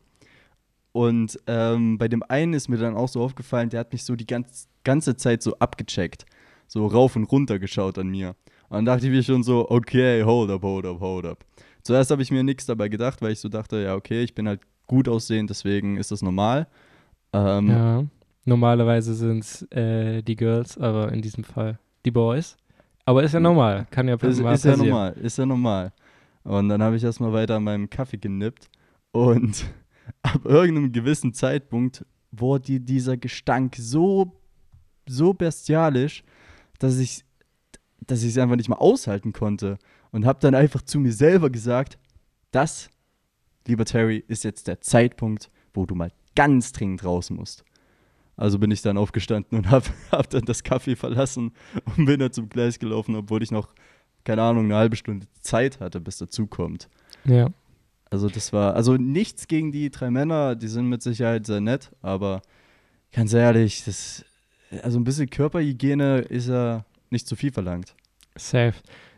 Und 0.92 1.38
ähm, 1.46 1.98
bei 1.98 2.08
dem 2.08 2.22
einen 2.22 2.54
ist 2.54 2.68
mir 2.68 2.78
dann 2.78 2.96
auch 2.96 3.08
so 3.08 3.22
aufgefallen, 3.22 3.68
der 3.70 3.80
hat 3.80 3.92
mich 3.92 4.04
so 4.04 4.16
die 4.16 4.26
ganz, 4.26 4.68
ganze 4.84 5.16
Zeit 5.16 5.42
so 5.42 5.56
abgecheckt. 5.58 6.24
So 6.66 6.86
rauf 6.86 7.16
und 7.16 7.24
runter 7.24 7.58
geschaut 7.58 7.98
an 7.98 8.08
mir. 8.08 8.34
Und 8.68 8.76
dann 8.76 8.84
dachte 8.84 9.06
ich 9.06 9.12
mir 9.12 9.22
schon 9.22 9.42
so, 9.42 9.70
okay, 9.70 10.22
hold 10.22 10.50
up, 10.50 10.62
hold 10.62 10.84
up, 10.86 11.00
hold 11.00 11.24
up. 11.24 11.44
Zuerst 11.82 12.10
habe 12.10 12.20
ich 12.22 12.30
mir 12.30 12.42
nichts 12.42 12.66
dabei 12.66 12.88
gedacht, 12.88 13.22
weil 13.22 13.32
ich 13.32 13.40
so 13.40 13.48
dachte, 13.48 13.78
ja, 13.82 13.94
okay, 13.94 14.22
ich 14.22 14.34
bin 14.34 14.46
halt 14.48 14.60
gut 14.86 15.08
aussehend, 15.08 15.48
deswegen 15.50 15.96
ist 15.96 16.10
das 16.10 16.20
normal. 16.22 16.66
Ähm, 17.32 17.68
Ja. 17.70 18.04
Normalerweise 18.44 19.14
sind 19.14 19.40
es 19.44 19.62
äh, 19.72 20.22
die 20.22 20.36
Girls, 20.36 20.78
aber 20.78 21.12
in 21.12 21.20
diesem 21.20 21.44
Fall 21.44 21.78
die 22.06 22.10
Boys. 22.10 22.56
Aber 23.04 23.22
ist 23.22 23.34
ja 23.34 23.40
normal. 23.40 23.86
Kann 23.90 24.08
ja 24.08 24.14
Ist, 24.14 24.40
mal 24.42 24.54
ist 24.54 24.64
ja 24.64 24.70
passieren. 24.72 24.88
normal, 24.88 25.12
ist 25.22 25.38
ja 25.38 25.46
normal. 25.46 25.92
Und 26.44 26.68
dann 26.70 26.82
habe 26.82 26.96
ich 26.96 27.04
erstmal 27.04 27.32
weiter 27.32 27.56
an 27.56 27.64
meinem 27.64 27.88
Kaffee 27.90 28.16
genippt 28.18 28.68
und 29.12 29.66
ab 30.22 30.44
irgendeinem 30.44 30.92
gewissen 30.92 31.34
Zeitpunkt 31.34 32.04
wurde 32.30 32.80
dieser 32.80 33.16
Gestank 33.16 33.76
so, 33.76 34.40
so 35.06 35.32
bestialisch, 35.34 36.22
dass 36.78 36.98
ich 36.98 37.24
dass 38.08 38.22
ich 38.22 38.30
es 38.30 38.38
einfach 38.38 38.56
nicht 38.56 38.68
mal 38.68 38.76
aushalten 38.76 39.32
konnte 39.32 39.78
und 40.10 40.26
habe 40.26 40.40
dann 40.40 40.54
einfach 40.54 40.82
zu 40.82 40.98
mir 40.98 41.12
selber 41.12 41.50
gesagt, 41.50 41.98
das, 42.50 42.90
lieber 43.66 43.84
Terry, 43.84 44.24
ist 44.26 44.44
jetzt 44.44 44.66
der 44.66 44.80
Zeitpunkt, 44.80 45.50
wo 45.74 45.86
du 45.86 45.94
mal 45.94 46.10
ganz 46.34 46.72
dringend 46.72 47.04
raus 47.04 47.30
musst. 47.30 47.64
Also 48.36 48.58
bin 48.58 48.70
ich 48.70 48.82
dann 48.82 48.96
aufgestanden 48.96 49.58
und 49.58 49.70
habe 49.70 49.86
hab 50.10 50.30
dann 50.30 50.44
das 50.44 50.62
Kaffee 50.64 50.96
verlassen 50.96 51.52
und 51.96 52.06
bin 52.06 52.18
dann 52.18 52.32
zum 52.32 52.48
Gleis 52.48 52.78
gelaufen, 52.78 53.14
obwohl 53.14 53.42
ich 53.42 53.50
noch, 53.50 53.74
keine 54.24 54.42
Ahnung, 54.42 54.64
eine 54.66 54.76
halbe 54.76 54.96
Stunde 54.96 55.26
Zeit 55.40 55.80
hatte, 55.80 56.00
bis 56.00 56.18
dazu 56.18 56.46
kommt. 56.46 56.88
Ja. 57.24 57.50
Also 58.10 58.28
das 58.28 58.52
war, 58.52 58.74
also 58.74 58.96
nichts 58.96 59.48
gegen 59.48 59.70
die 59.70 59.90
drei 59.90 60.10
Männer, 60.10 60.56
die 60.56 60.68
sind 60.68 60.86
mit 60.86 61.02
Sicherheit 61.02 61.46
sehr 61.46 61.60
nett, 61.60 61.90
aber 62.00 62.42
ganz 63.12 63.32
ehrlich, 63.32 63.84
das, 63.84 64.24
also 64.82 64.98
ein 64.98 65.04
bisschen 65.04 65.28
Körperhygiene 65.28 66.20
ist 66.20 66.48
ja 66.48 66.84
nicht 67.10 67.26
zu 67.26 67.36
viel 67.36 67.52
verlangt. 67.52 67.94
Safe. 68.36 68.74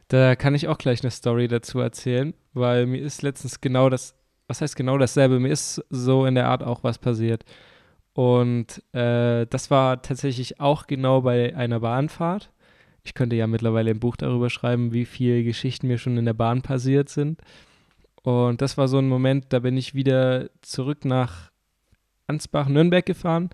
Da 0.09 0.35
kann 0.35 0.57
ich 0.57 0.67
auch 0.67 0.79
gleich 0.79 1.03
eine 1.03 1.11
Story 1.13 1.47
dazu 1.47 1.79
erzählen, 1.79 2.35
weil 2.53 2.87
mir 2.87 3.01
ist 3.01 3.23
letztens 3.23 3.61
genau 3.61 3.89
das, 3.89 4.17
was 4.49 4.61
heißt 4.61 4.75
genau 4.75 4.99
dasselbe, 4.99 5.39
mir 5.39 5.53
ist 5.53 5.85
so 5.91 6.27
in 6.27 6.35
der 6.35 6.49
Art 6.49 6.65
auch 6.65 6.83
was 6.83 6.99
passiert. 6.99 7.45
Und 8.13 8.83
äh, 8.93 9.47
das 9.47 9.71
war 9.71 10.03
tatsächlich 10.03 10.61
auch 10.61 10.89
genau 10.89 11.21
bei 11.21 11.55
einer 11.55 11.79
Bahnfahrt. 11.79 12.51
Ich 13.05 13.15
könnte 13.15 13.37
ja 13.37 13.47
mittlerweile 13.47 13.93
ein 13.93 14.01
Buch 14.01 14.17
darüber 14.17 14.51
schreiben, 14.51 14.93
wie 14.93 15.05
viele 15.05 15.45
Geschichten 15.45 15.87
mir 15.87 15.99
schon 15.99 16.17
in 16.17 16.25
der 16.25 16.35
Bahn 16.35 16.63
passiert 16.63 17.09
sind. 17.09 17.41
Und 18.23 18.61
das 18.61 18.77
war 18.77 18.89
so 18.89 18.99
ein 18.99 19.09
Moment, 19.09 19.47
da 19.51 19.61
bin 19.61 19.77
ich 19.77 19.95
wieder 19.95 20.51
zurück 20.61 21.05
nach 21.05 21.51
Ansbach-Nürnberg 22.27 23.05
gefahren 23.05 23.51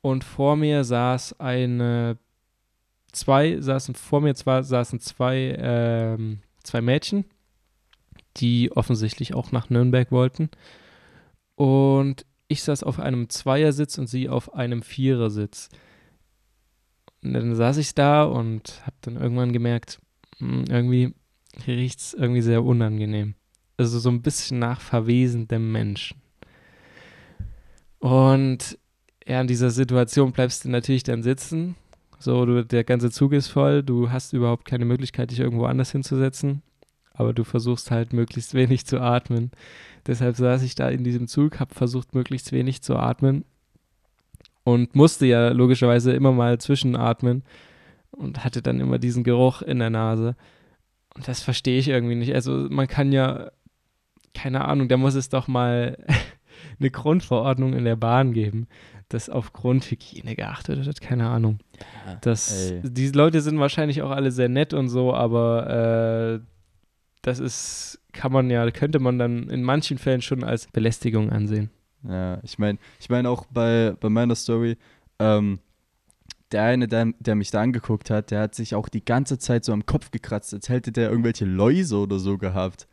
und 0.00 0.24
vor 0.24 0.56
mir 0.56 0.84
saß 0.84 1.40
eine 1.40 2.18
zwei 3.12 3.60
saßen 3.60 3.94
vor 3.94 4.20
mir 4.20 4.34
zwar 4.34 4.62
saßen 4.62 5.00
zwei 5.00 5.56
ähm, 5.58 6.40
zwei 6.62 6.80
Mädchen, 6.80 7.24
die 8.36 8.70
offensichtlich 8.72 9.34
auch 9.34 9.52
nach 9.52 9.70
Nürnberg 9.70 10.12
wollten. 10.12 10.50
Und 11.56 12.24
ich 12.46 12.62
saß 12.62 12.82
auf 12.82 13.00
einem 13.00 13.28
Zweiersitz 13.28 13.98
und 13.98 14.06
sie 14.06 14.28
auf 14.28 14.54
einem 14.54 14.82
Vierersitz. 14.82 15.68
Und 17.22 17.34
dann 17.34 17.54
saß 17.54 17.78
ich 17.78 17.94
da 17.94 18.24
und 18.24 18.80
habe 18.86 18.96
dann 19.00 19.16
irgendwann 19.16 19.52
gemerkt, 19.52 19.98
hm, 20.38 20.64
irgendwie 20.68 21.14
riecht 21.66 21.98
es 21.98 22.14
irgendwie 22.14 22.42
sehr 22.42 22.62
unangenehm. 22.64 23.34
Also 23.78 23.98
so 23.98 24.10
ein 24.10 24.20
bisschen 24.20 24.58
nach 24.58 24.80
verwesendem 24.82 25.72
Menschen. 25.72 26.20
Und 28.00 28.78
ja, 29.26 29.40
in 29.40 29.46
dieser 29.46 29.70
Situation 29.70 30.32
bleibst 30.32 30.64
du 30.64 30.68
natürlich 30.70 31.02
dann 31.04 31.22
sitzen. 31.22 31.76
So, 32.18 32.44
du, 32.44 32.64
der 32.64 32.84
ganze 32.84 33.10
Zug 33.10 33.32
ist 33.32 33.48
voll, 33.48 33.82
du 33.82 34.10
hast 34.10 34.32
überhaupt 34.32 34.64
keine 34.64 34.84
Möglichkeit, 34.84 35.30
dich 35.30 35.40
irgendwo 35.40 35.64
anders 35.64 35.92
hinzusetzen. 35.92 36.62
aber 37.18 37.32
du 37.34 37.42
versuchst 37.42 37.90
halt 37.90 38.12
möglichst 38.12 38.54
wenig 38.54 38.86
zu 38.86 39.00
atmen. 39.00 39.50
Deshalb 40.06 40.36
saß 40.36 40.62
ich 40.62 40.76
da 40.76 40.88
in 40.88 41.02
diesem 41.02 41.26
Zug, 41.26 41.58
habe 41.58 41.74
versucht, 41.74 42.14
möglichst 42.14 42.52
wenig 42.52 42.80
zu 42.80 42.94
atmen 42.96 43.44
und 44.62 44.94
musste 44.94 45.26
ja 45.26 45.48
logischerweise 45.48 46.12
immer 46.12 46.32
mal 46.32 46.58
zwischenatmen 46.58 47.42
und 48.12 48.44
hatte 48.44 48.62
dann 48.62 48.78
immer 48.80 48.98
diesen 49.00 49.24
Geruch 49.24 49.62
in 49.62 49.80
der 49.80 49.90
Nase. 49.90 50.36
Und 51.16 51.26
das 51.26 51.42
verstehe 51.42 51.80
ich 51.80 51.88
irgendwie 51.88 52.14
nicht. 52.14 52.34
Also 52.34 52.68
man 52.70 52.86
kann 52.86 53.10
ja, 53.10 53.50
keine 54.38 54.64
Ahnung, 54.64 54.88
da 54.88 54.96
muss 54.96 55.14
es 55.14 55.28
doch 55.28 55.48
mal 55.48 55.98
eine 56.78 56.90
Grundverordnung 56.90 57.72
in 57.72 57.84
der 57.84 57.96
Bahn 57.96 58.32
geben, 58.32 58.68
dass 59.08 59.28
auf 59.28 59.52
Grundhygiene 59.52 60.36
geachtet 60.36 60.86
wird. 60.86 61.00
Keine 61.00 61.28
Ahnung. 61.28 61.58
Das, 62.20 62.70
ey. 62.70 62.80
die 62.84 63.08
Leute 63.08 63.40
sind 63.40 63.58
wahrscheinlich 63.58 64.02
auch 64.02 64.10
alle 64.10 64.30
sehr 64.30 64.48
nett 64.48 64.74
und 64.74 64.88
so, 64.88 65.12
aber 65.12 66.40
äh, 66.40 66.46
das 67.22 67.40
ist, 67.40 68.00
kann 68.12 68.32
man 68.32 68.48
ja, 68.48 68.70
könnte 68.70 69.00
man 69.00 69.18
dann 69.18 69.48
in 69.48 69.62
manchen 69.62 69.98
Fällen 69.98 70.22
schon 70.22 70.44
als 70.44 70.68
Belästigung 70.68 71.30
ansehen. 71.30 71.70
Ja, 72.08 72.38
ich 72.44 72.58
meine, 72.58 72.78
ich 73.00 73.08
meine 73.10 73.28
auch 73.28 73.44
bei, 73.46 73.94
bei 73.98 74.08
meiner 74.08 74.36
Story, 74.36 74.76
ähm, 75.18 75.58
der 76.52 76.62
eine, 76.62 76.86
der, 76.86 77.12
der 77.18 77.34
mich 77.34 77.50
da 77.50 77.60
angeguckt 77.60 78.08
hat, 78.08 78.30
der 78.30 78.42
hat 78.42 78.54
sich 78.54 78.74
auch 78.76 78.88
die 78.88 79.04
ganze 79.04 79.38
Zeit 79.38 79.64
so 79.64 79.72
am 79.72 79.84
Kopf 79.84 80.12
gekratzt, 80.12 80.54
als 80.54 80.68
hätte 80.68 80.92
der 80.92 81.10
irgendwelche 81.10 81.44
Läuse 81.44 81.96
oder 81.96 82.20
so 82.20 82.38
gehabt. 82.38 82.86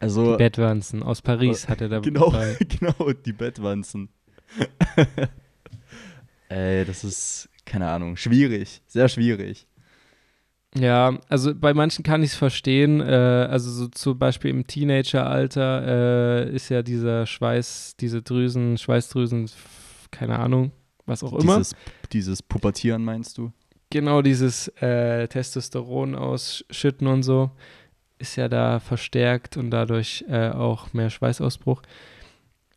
Also, 0.00 0.32
Die 0.32 0.38
Bettwanzen 0.38 1.02
aus 1.02 1.22
Paris 1.22 1.68
hat 1.68 1.80
er 1.80 1.88
da 1.88 1.98
genau, 2.00 2.30
dabei. 2.30 2.56
genau, 2.68 3.12
die 3.12 3.32
Bettwanzen. 3.32 4.08
Ey, 6.48 6.84
das 6.84 7.04
ist, 7.04 7.48
keine 7.64 7.88
Ahnung, 7.88 8.16
schwierig, 8.16 8.82
sehr 8.86 9.08
schwierig. 9.08 9.66
Ja, 10.76 11.18
also 11.28 11.54
bei 11.54 11.72
manchen 11.72 12.02
kann 12.02 12.22
ich 12.22 12.30
es 12.30 12.36
verstehen. 12.36 13.00
Äh, 13.00 13.04
also 13.04 13.70
so 13.70 13.88
zum 13.88 14.18
Beispiel 14.18 14.50
im 14.50 14.66
Teenageralter 14.66 16.46
äh, 16.46 16.54
ist 16.54 16.68
ja 16.68 16.82
dieser 16.82 17.26
Schweiß, 17.26 17.96
diese 17.98 18.22
Drüsen, 18.22 18.76
Schweißdrüsen, 18.76 19.48
keine 20.10 20.38
Ahnung, 20.38 20.72
was 21.06 21.22
auch 21.22 21.32
immer. 21.32 21.58
Dieses, 21.58 21.76
dieses 22.12 22.42
Pubertieren 22.42 23.04
meinst 23.04 23.38
du? 23.38 23.52
genau 23.94 24.22
dieses 24.22 24.66
äh, 24.80 25.28
Testosteron 25.28 26.16
ausschütten 26.16 27.06
und 27.06 27.22
so 27.22 27.52
ist 28.24 28.36
ja 28.36 28.48
da 28.48 28.80
verstärkt 28.80 29.56
und 29.56 29.70
dadurch 29.70 30.24
äh, 30.28 30.48
auch 30.50 30.92
mehr 30.94 31.10
Schweißausbruch. 31.10 31.82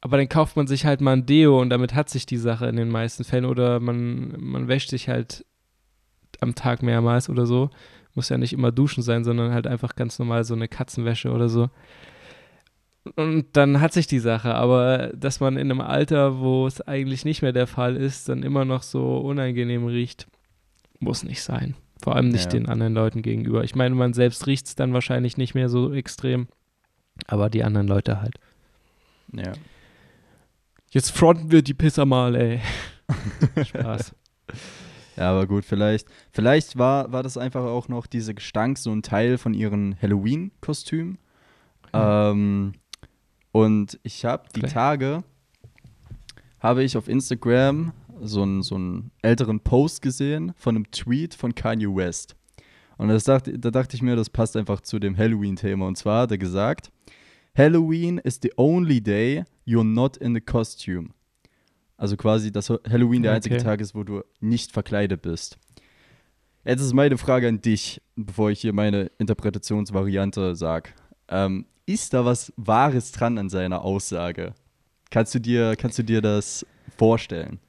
Aber 0.01 0.17
dann 0.17 0.29
kauft 0.29 0.55
man 0.57 0.67
sich 0.67 0.85
halt 0.85 1.01
mal 1.01 1.13
ein 1.13 1.25
Deo 1.25 1.59
und 1.59 1.69
damit 1.69 1.95
hat 1.95 2.09
sich 2.09 2.25
die 2.25 2.37
Sache 2.37 2.67
in 2.67 2.75
den 2.75 2.89
meisten 2.89 3.23
Fällen 3.23 3.45
oder 3.45 3.79
man, 3.79 4.35
man 4.39 4.67
wäscht 4.67 4.89
sich 4.89 5.09
halt 5.09 5.45
am 6.39 6.53
Tag 6.53 6.83
mehrmals 6.83 7.29
oder 7.29 7.45
so. 7.45 7.69
Muss 8.13 8.29
ja 8.29 8.37
nicht 8.37 8.53
immer 8.53 8.71
duschen 8.71 9.03
sein, 9.03 9.23
sondern 9.23 9.53
halt 9.53 9.67
einfach 9.67 9.95
ganz 9.95 10.19
normal 10.19 10.43
so 10.43 10.53
eine 10.53 10.67
Katzenwäsche 10.67 11.31
oder 11.31 11.49
so. 11.49 11.69
Und 13.15 13.47
dann 13.53 13.79
hat 13.79 13.93
sich 13.93 14.05
die 14.07 14.19
Sache, 14.19 14.53
aber 14.53 15.11
dass 15.15 15.39
man 15.39 15.55
in 15.55 15.71
einem 15.71 15.81
Alter, 15.81 16.39
wo 16.39 16.67
es 16.67 16.81
eigentlich 16.81 17.23
nicht 17.23 17.41
mehr 17.41 17.53
der 17.53 17.67
Fall 17.67 17.95
ist, 17.95 18.27
dann 18.27 18.43
immer 18.43 18.65
noch 18.65 18.83
so 18.83 19.17
unangenehm 19.19 19.85
riecht, 19.85 20.27
muss 20.99 21.23
nicht 21.23 21.41
sein. 21.41 21.75
Vor 22.01 22.15
allem 22.15 22.29
nicht 22.29 22.45
Ja. 22.45 22.59
den 22.59 22.69
anderen 22.69 22.93
Leuten 22.93 23.21
gegenüber. 23.21 23.63
Ich 23.63 23.75
meine, 23.75 23.95
man 23.95 24.13
selbst 24.13 24.45
riecht 24.47 24.67
es 24.67 24.75
dann 24.75 24.93
wahrscheinlich 24.93 25.37
nicht 25.37 25.55
mehr 25.55 25.69
so 25.69 25.93
extrem, 25.93 26.47
aber 27.27 27.49
die 27.49 27.63
anderen 27.63 27.87
Leute 27.87 28.21
halt. 28.21 28.35
Ja. 29.33 29.53
Jetzt 30.91 31.11
fronten 31.11 31.51
wir 31.51 31.61
die 31.61 31.73
Pisser 31.73 32.05
mal, 32.05 32.35
ey. 32.35 32.61
Spaß. 33.65 34.15
Ja, 35.17 35.31
aber 35.31 35.47
gut, 35.47 35.65
vielleicht, 35.65 36.07
vielleicht 36.31 36.77
war, 36.77 37.11
war 37.11 37.23
das 37.23 37.37
einfach 37.37 37.63
auch 37.63 37.87
noch 37.87 38.05
dieser 38.05 38.33
Gestank 38.35 38.77
so 38.77 38.91
ein 38.91 39.01
Teil 39.01 39.37
von 39.37 39.53
ihren 39.53 39.99
Halloween-Kostüm. 40.01 41.17
Ähm, 41.93 42.73
und 43.51 43.99
ich 44.03 44.23
habe 44.25 44.43
die. 44.55 44.61
Tage, 44.61 45.23
habe 46.59 46.83
ich 46.83 46.97
auf 46.97 47.07
Instagram 47.07 47.91
so 48.21 48.43
einen, 48.43 48.61
so 48.61 48.75
einen 48.75 49.11
älteren 49.21 49.59
Post 49.59 50.01
gesehen 50.01 50.53
von 50.57 50.75
einem 50.75 50.91
Tweet 50.91 51.33
von 51.33 51.53
Kanye 51.55 51.87
West. 51.87 52.35
Und 52.97 53.09
das 53.09 53.25
dachte, 53.25 53.57
da 53.57 53.71
dachte 53.71 53.95
ich 53.95 54.01
mir, 54.01 54.15
das 54.15 54.29
passt 54.29 54.57
einfach 54.57 54.81
zu 54.81 54.99
dem 54.99 55.17
Halloween-Thema. 55.17 55.85
Und 55.87 55.97
zwar 55.97 56.23
hat 56.23 56.31
er 56.31 56.37
gesagt, 56.37 56.91
Halloween 57.55 58.17
is 58.19 58.39
the 58.41 58.51
only 58.57 59.01
day 59.01 59.43
you're 59.65 59.83
not 59.83 60.17
in 60.17 60.33
the 60.33 60.41
costume. 60.41 61.09
Also 61.97 62.15
quasi, 62.15 62.51
dass 62.51 62.69
Halloween 62.69 63.23
der 63.23 63.33
einzige 63.33 63.55
Okay. 63.55 63.63
Tag 63.63 63.81
ist, 63.81 63.95
wo 63.95 64.03
du 64.03 64.21
nicht 64.39 64.71
verkleidet 64.71 65.21
bist. 65.23 65.57
Jetzt 66.63 66.81
ist 66.81 66.93
meine 66.93 67.17
Frage 67.17 67.47
an 67.47 67.61
dich, 67.61 68.01
bevor 68.15 68.51
ich 68.51 68.61
hier 68.61 68.73
meine 68.73 69.09
Interpretationsvariante 69.17 70.55
sage. 70.55 70.91
Ähm, 71.29 71.65
ist 71.85 72.13
da 72.13 72.25
was 72.25 72.53
Wahres 72.57 73.11
dran 73.11 73.37
an 73.37 73.49
seiner 73.49 73.81
Aussage? 73.81 74.53
Kannst 75.09 75.33
du 75.33 75.39
dir, 75.39 75.75
kannst 75.77 75.97
du 75.97 76.03
dir 76.03 76.21
das 76.21 76.65
vorstellen? 76.97 77.59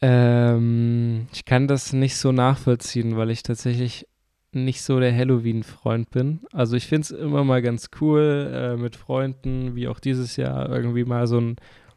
Ähm, 0.00 1.26
ich 1.32 1.44
kann 1.44 1.66
das 1.66 1.92
nicht 1.92 2.16
so 2.16 2.32
nachvollziehen, 2.32 3.16
weil 3.16 3.30
ich 3.30 3.42
tatsächlich 3.42 4.06
nicht 4.52 4.82
so 4.82 4.98
der 5.00 5.14
Halloween-Freund 5.14 6.10
bin. 6.10 6.40
Also 6.52 6.76
ich 6.76 6.86
finde 6.86 7.02
es 7.02 7.10
immer 7.10 7.44
mal 7.44 7.62
ganz 7.62 7.90
cool, 8.00 8.50
äh, 8.52 8.76
mit 8.76 8.96
Freunden, 8.96 9.74
wie 9.74 9.88
auch 9.88 10.00
dieses 10.00 10.36
Jahr, 10.36 10.70
irgendwie 10.70 11.04
mal 11.04 11.26
so 11.26 11.38
einen 11.38 11.56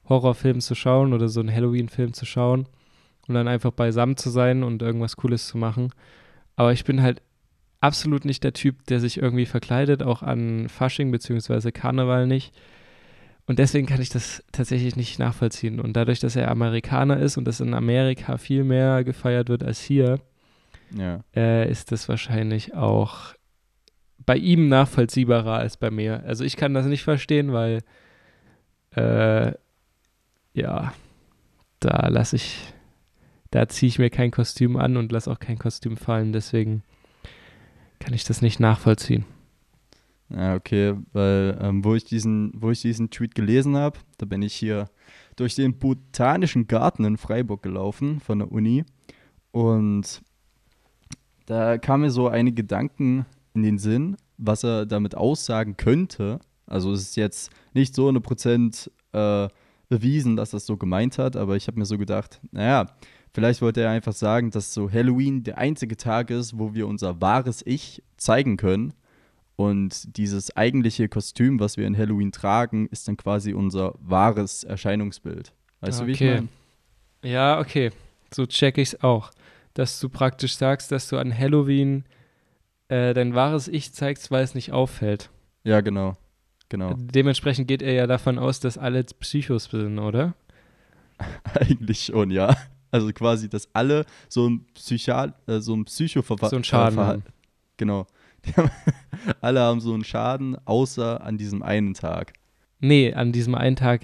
Horrorfilm 0.09 0.59
zu 0.59 0.75
schauen 0.75 1.13
oder 1.13 1.29
so 1.29 1.39
einen 1.39 1.53
Halloween-Film 1.53 2.13
zu 2.13 2.25
schauen 2.25 2.67
und 3.27 3.35
dann 3.35 3.47
einfach 3.47 3.71
beisammen 3.71 4.17
zu 4.17 4.29
sein 4.29 4.63
und 4.63 4.81
irgendwas 4.81 5.15
Cooles 5.15 5.47
zu 5.47 5.57
machen. 5.57 5.93
Aber 6.55 6.73
ich 6.73 6.83
bin 6.83 7.01
halt 7.01 7.21
absolut 7.79 8.25
nicht 8.25 8.43
der 8.43 8.53
Typ, 8.53 8.85
der 8.87 8.99
sich 8.99 9.17
irgendwie 9.17 9.45
verkleidet, 9.45 10.03
auch 10.03 10.21
an 10.21 10.67
Fasching 10.69 11.11
bzw. 11.11 11.71
Karneval 11.71 12.27
nicht. 12.27 12.53
Und 13.47 13.60
deswegen 13.60 13.88
kann 13.88 14.01
ich 14.01 14.10
das 14.10 14.43
tatsächlich 14.51 14.95
nicht 14.95 15.19
nachvollziehen. 15.19 15.80
Und 15.80 15.93
dadurch, 15.93 16.19
dass 16.19 16.36
er 16.36 16.49
Amerikaner 16.49 17.17
ist 17.19 17.38
und 17.38 17.45
das 17.45 17.60
in 17.60 17.73
Amerika 17.73 18.38
viel 18.38 18.63
mehr 18.63 19.04
gefeiert 19.04 19.49
wird 19.49 19.63
als 19.63 19.82
hier, 19.82 20.19
Ja. 20.95 21.23
äh, 21.36 21.69
ist 21.69 21.91
das 21.91 22.08
wahrscheinlich 22.08 22.73
auch 22.75 23.34
bei 24.25 24.38
ihm 24.38 24.69
nachvollziehbarer 24.69 25.54
als 25.58 25.77
bei 25.77 25.89
mir. 25.89 26.23
Also 26.25 26.43
ich 26.43 26.56
kann 26.56 26.73
das 26.73 26.86
nicht 26.86 27.04
verstehen, 27.04 27.51
weil 27.51 27.80
äh, 28.95 29.54
ja, 30.54 30.93
da 31.80 32.08
lasse 32.08 32.36
ich, 32.36 32.62
da 33.49 33.67
ziehe 33.67 33.88
ich 33.88 33.99
mir 33.99 34.10
kein 34.10 34.32
Kostüm 34.32 34.77
an 34.77 34.97
und 34.97 35.12
lasse 35.12 35.32
auch 35.32 35.39
kein 35.39 35.58
Kostüm 35.58 35.97
fallen. 35.97 36.34
Deswegen 36.34 36.84
kann 37.99 38.13
ich 38.13 38.23
das 38.23 38.41
nicht 38.41 38.60
nachvollziehen. 38.60 39.25
Ja, 40.34 40.56
okay, 40.56 40.96
weil 41.12 41.58
ähm, 41.62 41.84
wo, 41.84 41.94
ich 41.94 42.06
diesen, 42.06 42.52
wo 42.56 42.72
ich 42.72 42.82
diesen 42.82 43.10
Tweet 43.10 43.36
gelesen 43.36 43.76
habe, 43.76 44.00
da 44.17 44.26
bin 44.26 44.41
ich 44.41 44.54
hier 44.54 44.89
durch 45.36 45.56
den 45.56 45.78
Botanischen 45.78 46.67
Garten 46.67 47.04
in 47.04 47.17
Freiburg 47.17 47.63
gelaufen 47.63 48.20
von 48.22 48.39
der 48.39 48.52
Uni 48.52 48.86
und 49.52 50.22
da 51.48 51.78
kamen 51.78 52.04
mir 52.04 52.12
so 52.12 52.30
einige 52.30 52.63
Gedanken 52.63 53.26
in 53.54 53.63
den 53.63 53.78
Sinn, 53.78 54.15
was 54.38 54.63
er 54.63 54.86
damit 54.86 55.15
aussagen 55.15 55.76
könnte. 55.76 56.39
Also 56.65 56.94
es 56.94 57.02
ist 57.02 57.17
jetzt 57.17 57.52
nicht 57.74 57.94
so 57.94 58.08
eine 58.08 58.22
Prozent 58.22 58.89
äh, 59.12 59.50
bewiesen, 59.89 60.38
dass 60.38 60.54
er 60.54 60.58
es 60.58 60.65
so 60.65 60.78
gemeint 60.78 61.17
hat, 61.17 61.36
aber 61.36 61.58
ich 61.58 61.67
habe 61.67 61.78
mir 61.78 61.86
so 61.86 61.98
gedacht, 61.98 62.39
naja, 62.52 62.86
vielleicht 63.34 63.62
wollte 63.62 63.82
er 63.82 63.89
einfach 63.89 64.13
sagen, 64.13 64.52
dass 64.52 64.74
so 64.74 64.89
Halloween 64.89 65.44
der 65.44 65.58
einzige 65.58 65.98
Tag 65.98 66.30
ist, 66.30 66.58
wo 66.58 66.74
wir 66.74 66.88
unser 66.88 67.20
wahres 67.20 67.62
Ich 67.65 68.02
zeigen 68.15 68.56
können 68.56 68.94
und 69.55 70.17
dieses 70.17 70.55
eigentliche 70.55 71.07
Kostüm, 71.09 71.59
was 71.59 71.77
wir 71.77 71.85
in 71.85 71.97
Halloween 71.97 72.31
tragen, 72.31 72.87
ist 72.87 73.07
dann 73.07 73.17
quasi 73.17 73.53
unser 73.53 73.93
wahres 73.99 74.63
Erscheinungsbild. 74.63 75.53
Weißt 75.81 76.01
du, 76.01 76.07
wie 76.07 76.11
ich 76.11 76.17
Okay. 76.17 76.35
meine? 76.35 76.47
Ja, 77.23 77.59
okay. 77.59 77.91
So 78.33 78.45
check 78.45 78.77
ich's 78.77 78.95
auch. 79.03 79.31
Dass 79.73 79.99
du 79.99 80.09
praktisch 80.09 80.55
sagst, 80.55 80.91
dass 80.91 81.07
du 81.09 81.17
an 81.17 81.37
Halloween 81.37 82.05
äh, 82.87 83.13
dein 83.13 83.35
wahres 83.35 83.67
Ich 83.67 83.93
zeigst, 83.93 84.31
weil 84.31 84.43
es 84.43 84.55
nicht 84.55 84.71
auffällt. 84.71 85.29
Ja, 85.63 85.81
genau. 85.81 86.17
Genau. 86.69 86.93
Dementsprechend 86.97 87.67
geht 87.67 87.81
er 87.81 87.93
ja 87.93 88.07
davon 88.07 88.39
aus, 88.39 88.59
dass 88.61 88.77
alle 88.77 89.03
Psychos 89.03 89.65
sind, 89.65 89.99
oder? 89.99 90.33
Eigentlich 91.53 92.05
schon, 92.05 92.31
ja. 92.31 92.55
Also 92.91 93.11
quasi, 93.13 93.47
dass 93.49 93.69
alle 93.73 94.05
so 94.27 94.49
ein 94.49 94.65
Psychiat, 94.73 95.35
äh, 95.47 95.59
so 95.59 95.75
ein 95.75 95.85
Psychoverhalten. 95.85 96.49
So 96.49 96.55
einen 96.55 96.63
Schaden. 96.63 97.23
Genau. 97.77 98.07
Haben, 98.58 98.69
alle 99.41 99.60
haben 99.62 99.80
so 99.80 99.93
einen 99.93 100.04
Schaden, 100.04 100.58
außer 100.65 101.23
an 101.23 101.38
diesem 101.38 101.63
einen 101.63 101.93
Tag. 101.93 102.34
Nee, 102.80 103.13
an 103.13 103.32
diesem 103.32 103.56
einen 103.56 103.75
Tag 103.75 104.01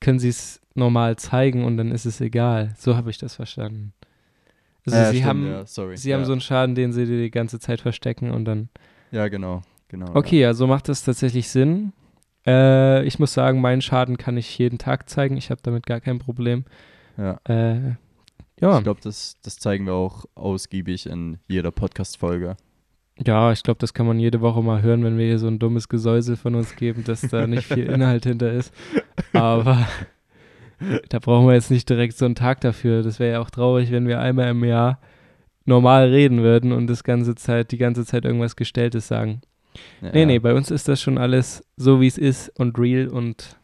können 0.00 0.18
sie 0.18 0.28
es 0.30 0.60
normal 0.74 1.16
zeigen 1.16 1.64
und 1.64 1.76
dann 1.76 1.90
ist 1.92 2.06
es 2.06 2.20
egal. 2.20 2.74
So 2.78 2.96
habe 2.96 3.10
ich 3.10 3.18
das 3.18 3.34
verstanden. 3.34 3.92
Also 4.86 4.98
Ja, 4.98 5.04
sie 5.10 5.16
stimmt, 5.16 5.26
haben, 5.28 5.46
ja, 5.46 5.66
sorry. 5.66 5.96
sie 5.96 6.10
ja. 6.10 6.16
haben 6.16 6.24
so 6.24 6.32
einen 6.32 6.40
Schaden, 6.40 6.74
den 6.74 6.92
sie 6.92 7.06
die 7.06 7.30
ganze 7.30 7.58
Zeit 7.60 7.80
verstecken 7.80 8.30
und 8.30 8.44
dann. 8.44 8.68
Ja, 9.10 9.28
genau. 9.28 9.62
genau 9.88 10.14
Okay, 10.14 10.40
ja, 10.40 10.54
so 10.54 10.66
macht 10.66 10.88
das 10.88 11.04
tatsächlich 11.04 11.48
Sinn. 11.48 11.92
Äh, 12.46 13.04
ich 13.04 13.18
muss 13.18 13.32
sagen, 13.32 13.60
meinen 13.60 13.80
Schaden 13.82 14.18
kann 14.18 14.36
ich 14.36 14.58
jeden 14.58 14.78
Tag 14.78 15.08
zeigen. 15.08 15.36
Ich 15.36 15.50
habe 15.50 15.60
damit 15.62 15.86
gar 15.86 16.00
kein 16.00 16.18
Problem. 16.18 16.64
Ja. 17.16 17.40
Äh, 17.48 17.94
ja, 18.60 18.78
Ich 18.78 18.84
glaube, 18.84 19.00
das, 19.02 19.36
das 19.42 19.56
zeigen 19.56 19.86
wir 19.86 19.94
auch 19.94 20.26
ausgiebig 20.34 21.06
in 21.06 21.38
jeder 21.48 21.70
Podcast-Folge. 21.70 22.56
Ja, 23.24 23.52
ich 23.52 23.62
glaube, 23.62 23.78
das 23.78 23.94
kann 23.94 24.06
man 24.06 24.18
jede 24.18 24.40
Woche 24.40 24.62
mal 24.62 24.82
hören, 24.82 25.04
wenn 25.04 25.18
wir 25.18 25.26
hier 25.26 25.38
so 25.38 25.46
ein 25.46 25.58
dummes 25.58 25.88
Gesäusel 25.88 26.36
von 26.36 26.54
uns 26.54 26.74
geben, 26.74 27.04
dass 27.04 27.20
da 27.20 27.46
nicht 27.46 27.64
viel 27.64 27.86
Inhalt 27.90 28.24
hinter 28.24 28.52
ist. 28.52 28.74
Aber 29.32 29.86
da 31.08 31.18
brauchen 31.20 31.46
wir 31.46 31.54
jetzt 31.54 31.70
nicht 31.70 31.88
direkt 31.88 32.16
so 32.16 32.24
einen 32.24 32.34
Tag 32.34 32.60
dafür. 32.60 33.02
Das 33.02 33.20
wäre 33.20 33.34
ja 33.34 33.40
auch 33.40 33.50
traurig, 33.50 33.92
wenn 33.92 34.08
wir 34.08 34.20
einmal 34.20 34.50
im 34.50 34.64
Jahr 34.64 34.98
normal 35.64 36.08
reden 36.08 36.42
würden 36.42 36.72
und 36.72 36.88
das 36.88 37.04
ganze 37.04 37.34
Zeit, 37.36 37.70
die 37.70 37.78
ganze 37.78 38.04
Zeit 38.04 38.24
irgendwas 38.24 38.56
Gestelltes 38.56 39.06
sagen. 39.06 39.42
Ja, 40.02 40.10
Nee, 40.12 40.26
nee, 40.26 40.38
bei 40.38 40.54
uns 40.54 40.70
ist 40.70 40.88
das 40.88 41.00
schon 41.00 41.18
alles 41.18 41.64
so, 41.76 42.00
wie 42.00 42.06
es 42.06 42.18
ist 42.18 42.48
und 42.58 42.78
real 42.78 43.08
und 43.08 43.56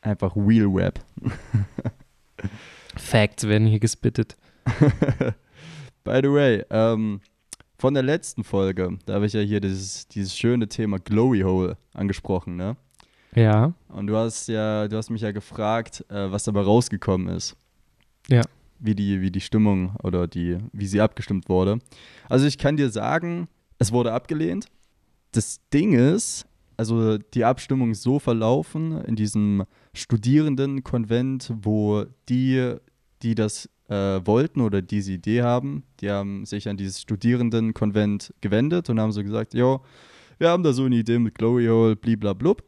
Einfach 0.00 0.34
Real 0.36 0.72
Web. 0.72 1.00
Facts 2.96 3.46
werden 3.48 3.66
hier 3.66 3.80
gespittet. 3.80 4.36
By 6.04 6.20
the 6.22 6.30
way, 6.30 6.64
ähm, 6.70 7.20
von 7.78 7.94
der 7.94 8.02
letzten 8.02 8.44
Folge, 8.44 8.98
da 9.06 9.14
habe 9.14 9.26
ich 9.26 9.32
ja 9.32 9.40
hier 9.40 9.60
dieses, 9.60 10.08
dieses 10.08 10.36
schöne 10.36 10.68
Thema 10.68 10.98
Glowy 10.98 11.40
Hole 11.40 11.76
angesprochen, 11.94 12.56
ne? 12.56 12.76
Ja, 13.34 13.72
Und 13.88 14.06
du 14.06 14.16
hast 14.16 14.48
ja, 14.48 14.88
du 14.88 14.96
hast 14.96 15.10
mich 15.10 15.20
ja 15.20 15.32
gefragt, 15.32 16.04
äh, 16.08 16.30
was 16.32 16.44
dabei 16.44 16.62
rausgekommen 16.62 17.28
ist. 17.28 17.56
Ja. 18.28 18.42
Wie 18.80 18.94
die, 18.94 19.20
wie 19.20 19.30
die 19.30 19.40
Stimmung 19.40 19.94
oder 20.02 20.26
die, 20.26 20.58
wie 20.72 20.86
sie 20.86 21.00
abgestimmt 21.00 21.48
wurde. 21.48 21.78
Also 22.28 22.46
ich 22.46 22.58
kann 22.58 22.76
dir 22.76 22.90
sagen, 22.90 23.48
es 23.78 23.92
wurde 23.92 24.12
abgelehnt. 24.12 24.66
Das 25.32 25.60
Ding 25.72 25.92
ist, 25.92 26.46
also 26.76 27.18
die 27.18 27.44
Abstimmung 27.44 27.90
ist 27.90 28.02
so 28.02 28.18
verlaufen 28.18 29.04
in 29.04 29.14
diesem 29.14 29.64
Studierendenkonvent, 29.94 31.52
wo 31.60 32.06
die, 32.28 32.76
die 33.22 33.34
das 33.34 33.68
äh, 33.88 34.20
wollten 34.24 34.60
oder 34.60 34.82
diese 34.82 35.12
Idee 35.12 35.42
haben, 35.42 35.82
die 36.00 36.10
haben 36.10 36.44
sich 36.44 36.68
an 36.68 36.76
dieses 36.76 37.00
Studierendenkonvent 37.00 38.34
gewendet 38.40 38.90
und 38.90 39.00
haben 39.00 39.12
so 39.12 39.22
gesagt, 39.22 39.54
jo, 39.54 39.80
wir 40.38 40.50
haben 40.50 40.62
da 40.62 40.72
so 40.72 40.84
eine 40.84 40.96
Idee 40.96 41.18
mit 41.18 41.34
Glowy 41.34 41.66
Hole, 41.66 41.96
bliblablub. 41.96 42.62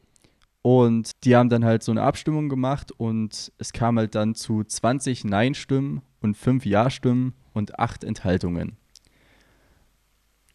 Und 0.63 1.13
die 1.25 1.37
haben 1.37 1.49
dann 1.49 1.65
halt 1.65 1.83
so 1.83 1.91
eine 1.93 2.03
Abstimmung 2.03 2.51
gemacht 2.51 2.93
und 2.93 3.51
es 3.57 3.73
kam 3.73 3.99
halt 3.99 4.15
dann 4.15 4.35
zu 4.35 4.63
20 4.63 5.25
Nein-Stimmen 5.25 6.03
und 6.21 6.37
5 6.37 6.67
Ja-Stimmen 6.67 7.33
und 7.55 7.79
8 7.79 8.05
Enthaltungen. 8.05 8.77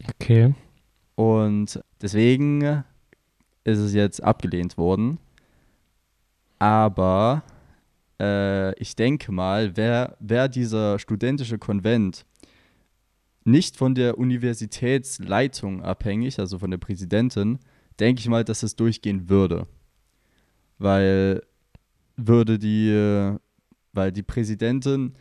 okay. 0.08 0.54
Und 1.16 1.80
deswegen 2.02 2.84
ist 3.64 3.80
es 3.80 3.94
jetzt 3.94 4.24
abgelehnt 4.24 4.78
worden. 4.78 5.18
Aber 6.60 7.44
äh, 8.20 8.74
ich 8.80 8.96
denke 8.96 9.32
mal, 9.32 9.76
wäre 9.78 10.16
wär 10.20 10.48
dieser 10.48 11.00
studentische 11.00 11.58
Konvent 11.58 12.26
nicht 13.44 13.78
von 13.78 13.94
der 13.94 14.18
Universitätsleitung 14.18 15.84
abhängig, 15.84 16.40
also 16.40 16.58
von 16.58 16.72
der 16.72 16.80
Präsidentin, 16.80 17.60
denke 18.00 18.20
ich 18.20 18.28
mal, 18.28 18.44
dass 18.44 18.64
es 18.64 18.76
durchgehen 18.76 19.30
würde. 19.30 19.68
Weil 20.80 21.44
würde 22.18 22.58
die, 22.58 23.38
weil 23.94 24.12
die 24.12 24.24
Präsidentin 24.24 25.14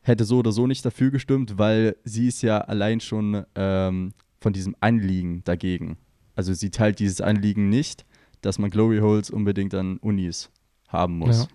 hätte 0.00 0.24
so 0.24 0.38
oder 0.38 0.52
so 0.52 0.66
nicht 0.66 0.84
dafür 0.84 1.10
gestimmt, 1.10 1.58
weil 1.58 1.96
sie 2.04 2.26
ist 2.26 2.42
ja 2.42 2.58
allein 2.58 3.00
schon 3.00 3.44
ähm, 3.54 4.12
von 4.40 4.52
diesem 4.52 4.74
Anliegen 4.80 5.44
dagegen. 5.44 5.96
Also 6.34 6.52
sie 6.52 6.70
teilt 6.70 6.98
dieses 6.98 7.20
Anliegen 7.20 7.68
nicht, 7.68 8.04
dass 8.40 8.58
man 8.58 8.70
Glory 8.70 8.98
Holes 8.98 9.30
unbedingt 9.30 9.74
an 9.74 9.98
Unis 9.98 10.50
haben 10.88 11.18
muss. 11.18 11.42
Ja, 11.42 11.48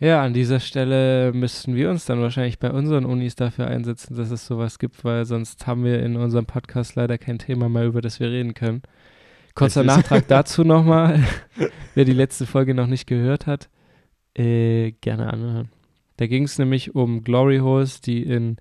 an 0.00 0.34
dieser 0.34 0.60
Stelle 0.60 1.32
müssten 1.32 1.74
wir 1.74 1.88
uns 1.90 2.04
dann 2.04 2.20
wahrscheinlich 2.20 2.58
bei 2.58 2.70
unseren 2.70 3.06
Unis 3.06 3.36
dafür 3.36 3.68
einsetzen, 3.68 4.16
dass 4.16 4.30
es 4.30 4.46
sowas 4.46 4.78
gibt, 4.78 5.04
weil 5.04 5.24
sonst 5.24 5.66
haben 5.66 5.84
wir 5.84 6.02
in 6.02 6.16
unserem 6.16 6.46
Podcast 6.46 6.94
leider 6.94 7.16
kein 7.16 7.38
Thema 7.38 7.68
mehr, 7.68 7.86
über 7.86 8.02
das 8.02 8.20
wir 8.20 8.30
reden 8.30 8.54
können. 8.54 8.82
Kurzer. 9.54 9.84
Nachtrag 9.84 10.26
dazu 10.28 10.64
nochmal. 10.64 11.22
Wer 11.94 12.04
die 12.04 12.12
letzte 12.12 12.44
Folge 12.44 12.74
noch 12.74 12.86
nicht 12.86 13.06
gehört 13.06 13.46
hat, 13.46 13.70
äh, 14.36 14.92
gerne 15.00 15.32
anhören. 15.32 15.70
Da 16.16 16.26
ging 16.26 16.44
es 16.44 16.58
nämlich 16.58 16.94
um 16.94 17.22
Glory 17.22 17.58
Holes, 17.58 18.00
die 18.00 18.22
in 18.22 18.56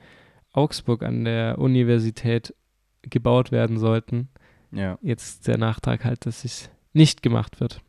Augsburg 0.51 1.03
an 1.03 1.25
der 1.25 1.57
Universität 1.57 2.53
gebaut 3.01 3.51
werden 3.51 3.77
sollten. 3.77 4.29
Ja, 4.71 4.97
Jetzt 5.01 5.47
der 5.47 5.57
Nachtrag 5.57 6.05
halt, 6.05 6.25
dass 6.25 6.45
es 6.45 6.69
nicht 6.93 7.21
gemacht 7.21 7.59
wird. 7.59 7.81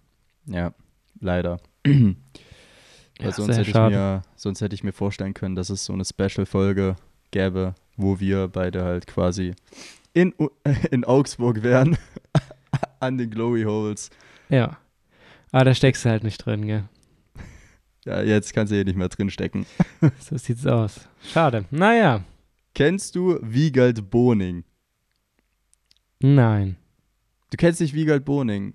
ja, 0.46 0.74
leider. 1.20 1.60
Ja, 3.20 3.30
sonst, 3.32 3.56
hätte 3.56 3.62
ich 3.62 3.70
schade. 3.70 3.94
mir, 3.94 4.22
sonst 4.36 4.60
hätte 4.60 4.74
ich 4.74 4.82
mir 4.82 4.92
vorstellen 4.92 5.34
können, 5.34 5.54
dass 5.54 5.70
es 5.70 5.84
so 5.84 5.92
eine 5.92 6.04
Special-Folge 6.04 6.96
gäbe, 7.30 7.74
wo 7.96 8.18
wir 8.18 8.48
beide 8.48 8.84
halt 8.84 9.06
quasi 9.06 9.54
in, 10.14 10.34
in 10.90 11.04
Augsburg 11.04 11.62
wären, 11.62 11.96
an 13.00 13.18
den 13.18 13.30
Glory 13.30 13.62
Holes. 13.64 14.10
Ja. 14.48 14.78
Aber 15.52 15.64
da 15.66 15.74
steckst 15.74 16.04
du 16.04 16.10
halt 16.10 16.24
nicht 16.24 16.38
drin, 16.38 16.66
gell? 16.66 16.84
Ja, 18.04 18.20
jetzt 18.20 18.52
kannst 18.52 18.70
du 18.70 18.74
hier 18.76 18.84
nicht 18.84 18.98
mehr 18.98 19.08
drin 19.08 19.30
stecken. 19.30 19.64
So 20.20 20.36
sieht's 20.36 20.66
aus. 20.66 21.08
Schade. 21.22 21.64
Naja. 21.70 22.22
Kennst 22.74 23.14
du 23.14 23.38
Wiegald 23.40 24.10
Boning? 24.10 24.64
Nein. 26.20 26.76
Du 27.50 27.56
kennst 27.56 27.80
nicht 27.80 27.94
Wiegald 27.94 28.24
Boning? 28.26 28.74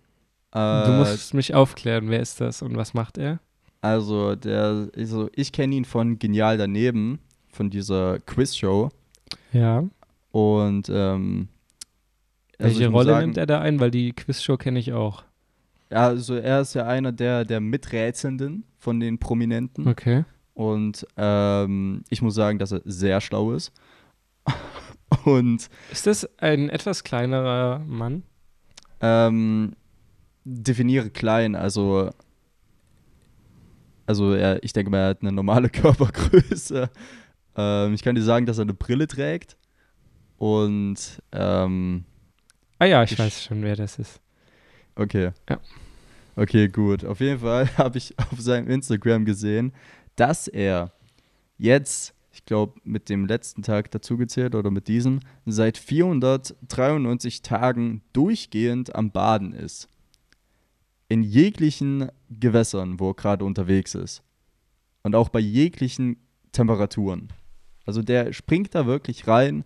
Äh, 0.52 0.86
Du 0.86 0.92
musst 0.94 1.36
mich 1.36 1.54
aufklären, 1.54 2.10
wer 2.10 2.22
ist 2.22 2.42
das 2.42 2.64
und 2.64 2.76
was 2.76 2.96
macht 2.96 3.20
er? 3.20 3.40
Also, 3.82 4.36
der, 4.36 4.90
also 4.96 5.30
ich 5.36 5.52
kenne 5.52 5.76
ihn 5.76 5.86
von 5.86 6.20
Genial 6.20 6.58
daneben, 6.58 7.20
von 7.52 7.70
dieser 7.70 8.20
Quizshow. 8.20 8.90
Ja. 9.54 9.84
Und 10.32 10.90
ähm, 10.94 11.48
also 12.58 12.80
Welche 12.80 12.92
Rolle 12.92 13.12
sagen, 13.12 13.26
nimmt 13.28 13.38
er 13.38 13.46
da 13.46 13.62
ein? 13.62 13.80
Weil 13.80 13.92
die 13.92 14.12
Quizshow 14.14 14.58
kenne 14.58 14.80
ich 14.80 14.94
auch. 14.94 15.24
Ja, 15.92 16.08
also 16.08 16.36
er 16.36 16.62
ist 16.62 16.76
ja 16.76 16.86
einer 16.86 17.12
der, 17.12 17.46
der 17.46 17.62
Miträtselnden 17.62 18.64
von 18.78 19.00
den 19.00 19.18
Prominenten. 19.18 19.88
Okay. 19.88 20.26
Und 20.54 21.08
ähm, 21.18 22.04
ich 22.10 22.22
muss 22.22 22.36
sagen, 22.36 22.60
dass 22.60 22.74
er 22.74 22.82
sehr 22.84 23.22
schlau 23.22 23.54
ist. 23.54 23.72
Und 25.26 25.70
Ist 25.92 26.06
das 26.06 26.30
ein 26.40 26.70
etwas 26.70 27.04
kleinerer 27.04 27.80
Mann? 27.80 28.24
ähm, 29.02 29.74
definiere 30.44 31.10
klein, 31.10 31.56
also 31.56 32.12
also 34.10 34.34
er, 34.34 34.64
ich 34.64 34.74
denke 34.74 34.90
mal, 34.92 34.98
er 34.98 35.10
hat 35.10 35.22
eine 35.22 35.32
normale 35.32 35.70
Körpergröße. 35.82 36.90
Ähm, 37.56 37.94
ich 37.94 38.02
kann 38.04 38.16
dir 38.16 38.24
sagen, 38.24 38.46
dass 38.48 38.58
er 38.58 38.64
eine 38.64 38.74
Brille 38.74 39.08
trägt. 39.08 39.56
Und 40.38 41.22
ähm, 41.32 42.06
Ah 42.80 42.86
ja, 42.86 43.04
ich 43.04 43.12
Ich- 43.14 43.20
weiß 43.20 43.44
schon, 43.44 43.62
wer 43.62 43.76
das 43.76 44.00
ist. 44.00 44.20
Okay. 44.96 45.32
Ja. 45.50 45.60
Okay, 46.36 46.70
gut. 46.70 47.06
Auf 47.06 47.20
jeden 47.20 47.40
Fall 47.40 47.70
habe 47.78 47.98
ich 47.98 48.18
auf 48.18 48.40
seinem 48.40 48.68
Instagram 48.70 49.26
gesehen, 49.26 49.74
dass 50.16 50.48
er 50.48 50.92
jetzt, 51.58 52.14
ich 52.32 52.46
glaube, 52.46 52.80
mit 52.84 53.10
dem 53.10 53.26
letzten 53.28 53.62
Tag 53.64 53.92
dazugezählt 53.92 54.56
oder 54.56 54.72
mit 54.72 54.88
diesem, 54.88 55.20
seit 55.46 55.78
493 55.78 57.42
Tagen 57.42 58.02
durchgehend 58.14 58.96
am 58.96 59.12
Baden 59.12 59.54
ist. 59.54 59.90
In 61.10 61.24
jeglichen 61.24 62.10
Gewässern, 62.30 63.00
wo 63.00 63.10
er 63.10 63.16
gerade 63.16 63.44
unterwegs 63.44 63.96
ist. 63.96 64.24
Und 65.04 65.16
auch 65.16 65.30
bei 65.30 65.40
jeglichen 65.40 66.18
Temperaturen. 66.52 67.30
Also 67.86 68.02
der 68.02 68.32
springt 68.34 68.76
da 68.76 68.86
wirklich 68.86 69.28
rein 69.28 69.66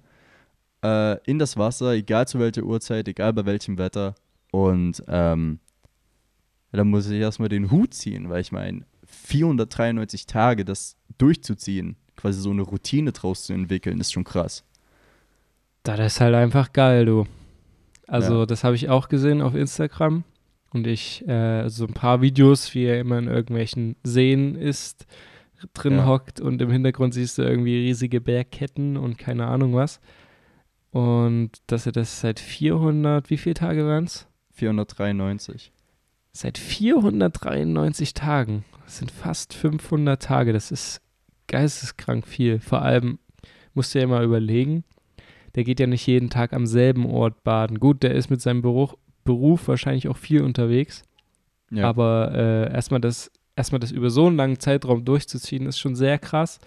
äh, 0.84 1.22
in 1.30 1.40
das 1.40 1.58
Wasser, 1.58 1.92
egal 1.92 2.28
zu 2.28 2.40
welcher 2.40 2.64
Uhrzeit, 2.64 3.08
egal 3.08 3.34
bei 3.34 3.46
welchem 3.46 3.78
Wetter. 3.78 4.16
Und 4.52 5.04
ähm, 5.08 5.60
da 6.72 6.84
muss 6.84 7.10
ich 7.10 7.20
erstmal 7.20 7.50
den 7.50 7.70
Hut 7.72 7.94
ziehen, 7.94 8.30
weil 8.30 8.42
ich 8.42 8.52
meine, 8.52 8.86
493 9.06 10.26
Tage 10.26 10.66
das 10.66 10.96
durchzuziehen, 11.18 11.98
quasi 12.16 12.42
so 12.42 12.52
eine 12.52 12.62
Routine 12.64 13.12
draus 13.12 13.44
zu 13.44 13.54
entwickeln, 13.54 14.00
ist 14.00 14.12
schon 14.14 14.24
krass. 14.24 14.64
Das 15.84 16.00
ist 16.00 16.22
halt 16.22 16.36
einfach 16.36 16.72
geil, 16.74 17.06
du. 17.06 17.28
Also, 18.08 18.40
Ja. 18.42 18.46
das 18.46 18.64
habe 18.64 18.76
ich 18.76 18.90
auch 18.90 19.10
gesehen 19.10 19.42
auf 19.42 19.56
Instagram. 19.56 20.24
Und 20.74 20.88
ich, 20.88 21.28
äh, 21.28 21.70
so 21.70 21.86
ein 21.86 21.94
paar 21.94 22.22
Videos, 22.22 22.74
wie 22.74 22.86
er 22.86 23.00
immer 23.00 23.20
in 23.20 23.28
irgendwelchen 23.28 23.96
Seen 24.04 24.56
ist, 24.56 25.06
drin 25.74 25.98
Ja. 25.98 26.06
hockt 26.08 26.42
und 26.42 26.62
im 26.62 26.72
Hintergrund 26.72 27.14
siehst 27.14 27.38
du 27.38 27.44
irgendwie 27.44 27.78
riesige 27.78 28.20
Bergketten 28.20 28.98
und 28.98 29.18
keine 29.18 29.46
Ahnung 29.48 29.74
was. 29.76 30.02
Und 30.92 31.52
dass 31.68 31.86
er 31.86 31.92
das 31.92 32.20
seit 32.20 32.40
400, 32.40 33.30
wie 33.30 33.38
viele 33.38 33.56
Tage 33.56 33.86
waren 33.86 34.04
es? 34.06 34.28
493. 34.52 35.72
Seit 36.32 36.58
493 36.58 38.14
Tagen. 38.14 38.66
Das 38.84 38.98
sind 38.98 39.12
fast 39.12 39.54
500 39.54 40.22
Tage. 40.22 40.54
Das 40.54 40.72
ist 40.72 41.02
geisteskrank 41.48 42.28
viel. 42.28 42.60
Vor 42.60 42.82
allem 42.82 43.20
musst 43.74 43.94
du 43.96 44.00
ja 44.00 44.08
mal 44.08 44.24
überlegen, 44.24 44.84
der 45.56 45.64
geht 45.64 45.80
ja 45.80 45.88
nicht 45.88 46.06
jeden 46.08 46.30
Tag 46.30 46.54
am 46.54 46.66
selben 46.66 47.06
Ort 47.06 47.44
baden. 47.44 47.80
Gut, 47.80 48.04
der 48.04 48.14
ist 48.16 48.30
mit 48.30 48.42
seinem 48.42 48.62
Beruf, 48.62 48.96
Beruf 49.24 49.68
wahrscheinlich 49.68 50.08
auch 50.08 50.18
viel 50.18 50.42
unterwegs. 50.42 51.04
Ja, 51.72 51.90
Aber 51.90 52.32
äh, 52.34 52.74
erstmal 52.74 53.02
das, 53.02 53.32
erstmal 53.56 53.80
das 53.80 53.92
über 53.92 54.10
so 54.10 54.28
einen 54.28 54.38
langen 54.38 54.60
Zeitraum 54.60 55.06
durchzuziehen, 55.06 55.66
ist 55.66 55.80
schon 55.80 55.96
sehr 55.96 56.20
krass. 56.20 56.60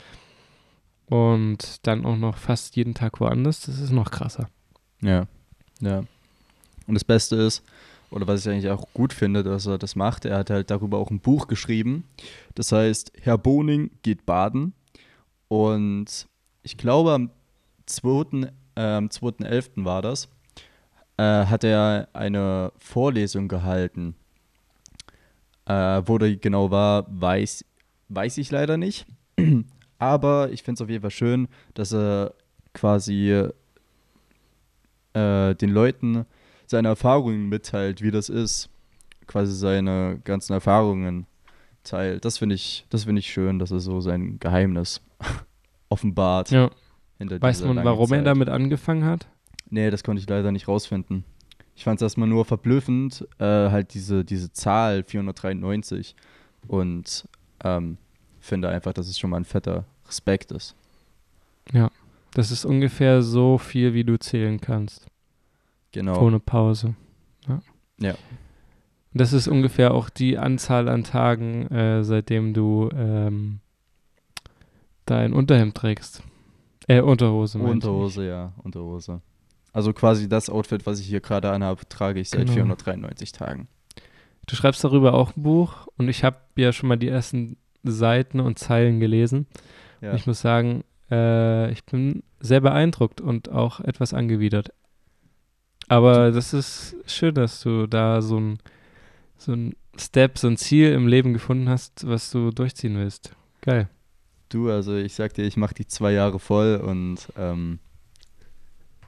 Und 1.09 1.87
dann 1.87 2.05
auch 2.05 2.17
noch 2.17 2.37
fast 2.37 2.75
jeden 2.75 2.95
Tag 2.95 3.21
woanders, 3.21 3.61
das 3.63 3.79
ist 3.79 3.93
noch 3.93 4.11
krasser. 4.11 4.49
Ja, 5.01 5.27
ja. 5.81 6.03
Und 6.87 6.95
das 6.95 7.05
Beste 7.05 7.37
ist, 7.37 7.63
oder 8.11 8.27
was 8.27 8.45
ich 8.45 8.53
eigentlich 8.53 8.71
auch 8.71 8.87
gut 8.93 9.13
finde, 9.13 9.43
dass 9.43 9.67
er 9.67 9.79
das 9.79 9.97
macht, 9.97 10.25
er 10.25 10.39
hat 10.39 10.51
halt 10.51 10.71
darüber 10.71 10.99
auch 10.99 11.11
ein 11.11 11.21
Buch 11.21 11.49
geschrieben. 11.49 12.05
Das 12.55 12.73
heißt, 12.73 13.13
Herr 13.21 13.39
Boning 13.39 13.91
geht 14.03 14.27
baden. 14.27 14.73
Und 15.49 16.27
ich 16.63 16.77
glaube, 16.77 17.13
am 17.13 17.31
2.11. 17.89 18.51
Äh, 18.77 18.81
am 18.81 19.07
2.11. 19.07 19.85
war 19.85 20.03
das, 20.03 20.29
äh, 21.17 21.47
hat 21.47 21.65
er 21.65 22.09
eine 22.13 22.73
Vorlesung 22.79 23.49
gehalten. 23.49 24.15
Äh, 25.67 26.03
wo 26.07 26.19
der 26.19 26.37
genau 26.37 26.71
war, 26.71 27.07
weiß, 27.09 27.65
weiß 28.09 28.39
ich 28.39 28.51
leider 28.51 28.77
nicht. 28.77 29.07
Aber 29.99 30.51
ich 30.53 30.63
finde 30.63 30.79
es 30.79 30.83
auf 30.83 30.91
jeden 30.91 31.03
Fall 31.03 31.11
schön, 31.11 31.49
dass 31.75 31.93
er 31.93 32.35
quasi 32.73 33.49
äh, 35.15 35.55
den 35.55 35.71
Leuten 35.71 36.27
seine 36.67 36.89
Erfahrungen 36.89 37.49
mitteilt, 37.49 38.03
wie 38.03 38.11
das 38.11 38.29
ist. 38.29 38.69
Quasi 39.27 39.53
seine 39.55 40.21
ganzen 40.23 40.53
Erfahrungen 40.53 41.27
teilt. 41.83 42.25
Das 42.25 42.39
finde 42.39 42.55
ich, 42.55 42.87
das 42.91 43.05
finde 43.05 43.21
ich 43.21 43.33
schön, 43.33 43.59
dass 43.59 43.71
er 43.71 43.81
so 43.81 44.01
sein 44.01 44.39
Geheimnis 44.39 45.01
offenbart. 45.89 46.51
Ja. 46.51 46.71
Weiß 47.19 47.65
man, 47.65 47.83
warum 47.83 48.13
er 48.13 48.19
Zeit. 48.19 48.27
damit 48.27 48.49
angefangen 48.51 49.05
hat? 49.05 49.27
Nee, 49.71 49.91
das 49.91 50.05
konnte 50.05 50.21
ich 50.21 50.29
leider 50.29 50.53
nicht 50.53 50.69
rausfinden. 50.69 51.25
Ich 51.75 51.85
fand 51.85 52.01
es 52.01 52.03
erstmal 52.03 52.29
nur 52.29 52.45
verblüffend, 52.45 53.27
äh, 53.39 53.45
halt 53.45 53.93
diese, 53.95 54.25
diese 54.25 54.53
Zahl 54.53 55.03
493 55.03 56.17
und 56.69 57.29
ähm, 57.63 57.99
finde 58.41 58.69
einfach, 58.69 58.93
dass 58.93 59.09
es 59.09 59.19
schon 59.19 59.31
mal 59.31 59.39
ein 59.39 59.45
fetter 59.45 59.85
Respekt 60.07 60.53
ist. 60.53 60.75
Das 62.33 62.51
ist 62.51 62.65
ungefähr 62.65 63.23
so 63.23 63.59
viel, 63.59 63.95
wie 63.95 64.05
du 64.05 64.19
zählen 64.19 64.61
kannst. 64.61 65.07
Genau. 65.93 66.21
Ohne 66.23 66.41
Pause. 66.41 66.95
Ja. 67.49 67.61
Ja. 67.99 68.15
Das 69.15 69.33
ist 69.33 69.49
ungefähr 69.49 69.95
auch 69.95 70.11
die 70.11 70.37
Anzahl 70.37 70.89
an 70.89 71.03
Tagen, 71.03 71.67
äh, 71.69 72.05
seitdem 72.05 72.53
du 72.53 72.91
ähm, 72.95 73.61
dein 75.07 75.33
Unterhemd 75.33 75.75
trägst. 75.75 76.23
Äh, 76.87 77.01
Unterhose. 77.01 77.59
Unterhose, 77.59 78.27
ja, 78.27 78.53
Unterhose. 78.63 79.23
Also 79.77 79.93
quasi 79.93 80.27
das 80.27 80.49
Outfit, 80.49 80.87
was 80.87 81.01
ich 81.01 81.07
hier 81.07 81.21
gerade 81.21 81.51
anhabe, 81.51 81.87
trage 81.87 82.19
ich 82.19 82.31
seit 82.31 82.47
Genau. 82.47 82.53
493 82.53 83.33
Tagen. 83.33 83.69
Du 84.47 84.57
schreibst 84.57 84.83
darüber 84.83 85.13
auch 85.13 85.37
ein 85.37 85.43
Buch 85.43 85.87
und 85.99 86.09
ich 86.09 86.25
habe 86.25 86.39
ja 86.57 86.73
schon 86.73 86.89
mal 86.89 86.97
die 86.97 87.09
ersten 87.09 87.59
Seiten 87.83 88.41
und 88.41 88.59
Zeilen 88.59 89.01
gelesen. 89.01 89.47
Ja. 90.01 90.15
Ich 90.15 90.27
muss 90.27 90.41
sagen, 90.41 90.83
äh, 91.11 91.71
ich 91.73 91.85
bin 91.85 92.23
sehr 92.41 92.63
beeindruckt 92.63 93.21
und 93.21 93.51
auch 93.51 93.81
etwas 93.81 94.15
angewidert. 94.15 94.71
Aber 95.89 96.31
das 96.33 96.55
ist 96.55 96.97
schön, 97.07 97.35
dass 97.35 97.61
du 97.61 97.87
da 97.87 98.23
so 98.23 98.41
ein, 98.41 98.59
so 99.37 99.53
ein 99.53 99.75
Step, 99.99 100.39
so 100.39 100.49
ein 100.49 100.57
Ziel 100.57 100.93
im 100.93 101.07
Leben 101.07 101.35
gefunden 101.35 101.69
hast, 101.69 102.09
was 102.09 102.31
du 102.31 102.51
durchziehen 102.51 102.97
willst. 102.97 103.37
Geil. 103.61 103.91
Du, 104.49 104.71
also 104.71 104.97
ich 104.97 105.13
sag 105.13 105.35
dir, 105.35 105.45
ich 105.45 105.59
mache 105.59 105.75
die 105.75 105.87
zwei 105.87 106.13
Jahre 106.13 106.39
voll 106.39 106.77
und 106.77 107.29
ähm, 107.37 107.79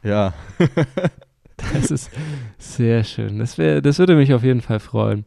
ja, 0.02 0.34
Das 1.58 1.90
ist 1.90 2.10
sehr 2.58 3.04
schön. 3.04 3.38
Das, 3.38 3.58
wär, 3.58 3.82
das 3.82 3.98
würde 3.98 4.16
mich 4.16 4.32
auf 4.32 4.44
jeden 4.44 4.60
Fall 4.60 4.80
freuen. 4.80 5.26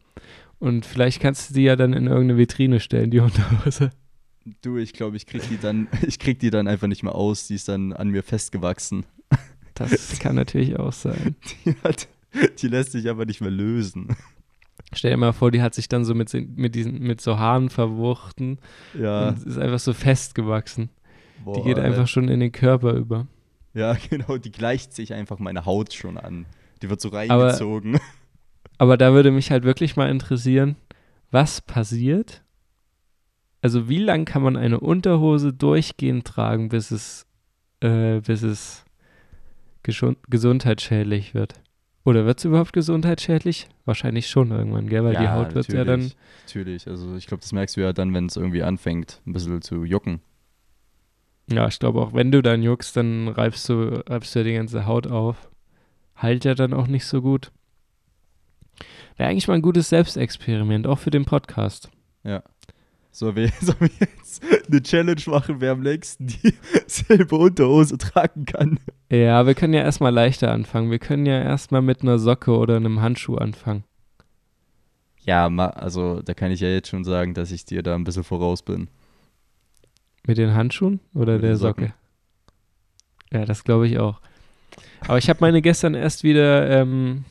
Und 0.60 0.86
vielleicht 0.86 1.22
kannst 1.22 1.50
du 1.50 1.54
die 1.54 1.64
ja 1.64 1.76
dann 1.76 1.94
in 1.94 2.08
irgendeine 2.08 2.38
Vitrine 2.38 2.80
stellen, 2.80 3.12
die 3.12 3.20
Unterhose. 3.22 3.92
du, 4.62 4.78
ich 4.78 4.94
glaube, 4.94 5.18
ich 5.18 5.26
krieg 5.26 5.44
die 5.50 5.58
dann, 5.58 5.88
ich 6.02 6.20
krieg 6.20 6.40
die 6.40 6.50
dann 6.50 6.68
einfach 6.68 6.88
nicht 6.88 7.04
mehr 7.04 7.16
aus. 7.16 7.48
Die 7.48 7.56
ist 7.56 7.68
dann 7.68 7.94
an 7.94 8.10
mir 8.10 8.24
festgewachsen. 8.24 9.06
Das 9.74 10.20
kann 10.20 10.36
natürlich 10.36 10.78
auch 10.78 10.94
sein. 10.94 11.36
Die, 11.66 11.76
hat, 11.84 12.08
die 12.60 12.68
lässt 12.68 12.92
sich 12.92 13.10
aber 13.10 13.26
nicht 13.26 13.42
mehr 13.42 13.50
lösen. 13.50 14.16
Stell 14.94 15.12
dir 15.12 15.18
mal 15.18 15.32
vor, 15.32 15.50
die 15.50 15.62
hat 15.62 15.74
sich 15.74 15.88
dann 15.88 16.06
so 16.06 16.14
mit, 16.14 16.32
mit 16.34 16.76
diesen, 16.76 17.00
mit 17.00 17.22
so 17.22 17.40
Haaren 17.40 17.70
verwuchten 17.70 18.60
Ja, 18.94 19.30
und 19.30 19.44
ist 19.44 19.58
einfach 19.58 19.80
so 19.80 19.94
festgewachsen. 19.94 20.90
Die 21.40 21.44
boah, 21.46 21.64
geht 21.64 21.80
einfach 21.80 22.08
schon 22.08 22.28
in 22.28 22.42
den 22.42 22.52
Körper 22.52 22.94
über. 22.94 23.28
Ja, 23.74 23.96
genau, 24.10 24.38
die 24.38 24.52
gleicht 24.52 24.94
sich 24.94 25.14
einfach 25.14 25.40
meine 25.40 25.66
Haut 25.66 25.94
schon 25.94 26.18
an. 26.18 26.46
Die 26.82 26.90
wird 26.90 27.02
so 27.02 27.10
reingezogen. 27.10 28.00
Aber 28.78 28.98
da 28.98 29.14
würde 29.14 29.32
mich 29.32 29.52
halt 29.52 29.64
wirklich 29.64 29.96
mal 29.96 30.10
interessieren, 30.10 30.76
was 31.30 31.62
passiert? 31.62 32.44
Also 33.62 33.88
wie 33.88 34.00
lang 34.00 34.26
kann 34.26 34.42
man 34.42 34.58
eine 34.58 34.80
Unterhose 34.80 35.54
durchgehend 35.54 36.26
tragen, 36.26 36.70
bis 36.70 36.90
es, 36.90 37.28
äh, 37.82 38.20
bis 38.22 38.42
es 38.42 38.84
gesundheitsschädlich 39.84 41.36
wird? 41.36 41.54
Oder 42.04 42.26
wird 42.26 42.40
es 42.40 42.46
überhaupt 42.46 42.74
gesundheitsschädlich? 42.74 43.68
Wahrscheinlich 43.86 44.28
schon 44.28 44.50
irgendwann, 44.50 44.88
gell? 44.90 45.04
Weil 45.04 45.16
die 45.16 45.30
Haut 45.30 45.54
wird 45.54 45.72
ja 45.72 45.84
dann. 45.86 46.00
natürlich, 46.00 46.18
Natürlich, 46.48 46.88
also 46.88 47.16
ich 47.16 47.28
glaube, 47.28 47.42
das 47.42 47.52
merkst 47.52 47.78
du 47.78 47.82
ja 47.82 47.94
dann, 47.94 48.14
wenn 48.14 48.26
es 48.26 48.36
irgendwie 48.36 48.64
anfängt, 48.64 49.22
ein 49.28 49.34
bisschen 49.34 49.62
zu 49.62 49.84
jucken. 49.84 50.22
Ja, 51.56 51.68
ich 51.68 51.80
glaube 51.80 52.02
auch, 52.02 52.14
wenn 52.14 52.32
du 52.32 52.42
dann 52.42 52.64
juckst, 52.64 52.96
dann 52.96 53.28
reibst 53.28 53.68
du, 53.70 54.04
reibst 54.08 54.36
du 54.36 54.40
ja 54.40 54.44
die 54.46 54.54
ganze 54.54 54.86
Haut 54.86 55.08
auf. 55.08 55.50
Heilt 56.22 56.46
ja 56.46 56.56
dann 56.56 56.74
auch 56.74 56.88
nicht 56.88 57.06
so 57.06 57.22
gut. 57.22 57.52
Wäre 59.18 59.30
eigentlich 59.30 59.48
mal 59.48 59.56
ein 59.56 59.62
gutes 59.62 59.90
Selbstexperiment, 59.90 60.88
auch 60.88 61.00
für 61.00 61.12
den 61.12 61.26
Podcast. 61.26 61.90
So, 63.12 63.36
wir, 63.36 63.50
sollen 63.62 63.78
wir 63.80 63.90
jetzt 64.00 64.42
eine 64.68 64.82
Challenge 64.82 65.22
machen, 65.28 65.60
wer 65.60 65.74
am 65.74 65.82
längsten 65.82 66.28
die 66.28 66.54
selbe 66.88 67.36
Unterhose 67.36 67.98
tragen 67.98 68.46
kann? 68.46 68.80
Ja, 69.10 69.46
wir 69.46 69.54
können 69.54 69.74
ja 69.74 69.82
erstmal 69.82 70.14
leichter 70.14 70.52
anfangen. 70.52 70.92
Wir 70.92 71.00
können 71.00 71.26
ja 71.26 71.42
erstmal 71.42 71.82
mit 71.82 72.02
einer 72.02 72.20
Socke 72.20 72.56
oder 72.56 72.78
einem 72.78 73.02
Handschuh 73.02 73.36
anfangen. 73.36 73.84
Ja, 75.24 75.48
also 75.48 76.22
da 76.22 76.34
kann 76.34 76.52
ich 76.52 76.62
ja 76.62 76.70
jetzt 76.70 76.88
schon 76.88 77.04
sagen, 77.04 77.34
dass 77.34 77.52
ich 77.52 77.66
dir 77.66 77.84
da 77.84 77.94
ein 77.96 78.06
bisschen 78.06 78.24
voraus 78.24 78.64
bin. 78.64 78.88
Mit 80.28 80.38
den 80.38 80.54
Handschuhen 80.54 81.00
oder 81.14 81.34
Mit 81.34 81.44
der. 81.44 81.56
Socke? 81.58 81.94
Ja, 83.32 83.46
das 83.46 83.64
glaube 83.64 83.88
ich 83.88 83.98
auch. 84.00 84.22
Aber 85.02 85.18
ich 85.18 85.30
habe 85.30 85.40
meine 85.42 85.62
gestern 85.62 85.96
erst 85.96 86.24
wieder, 86.24 86.70
ähm, 86.70 87.26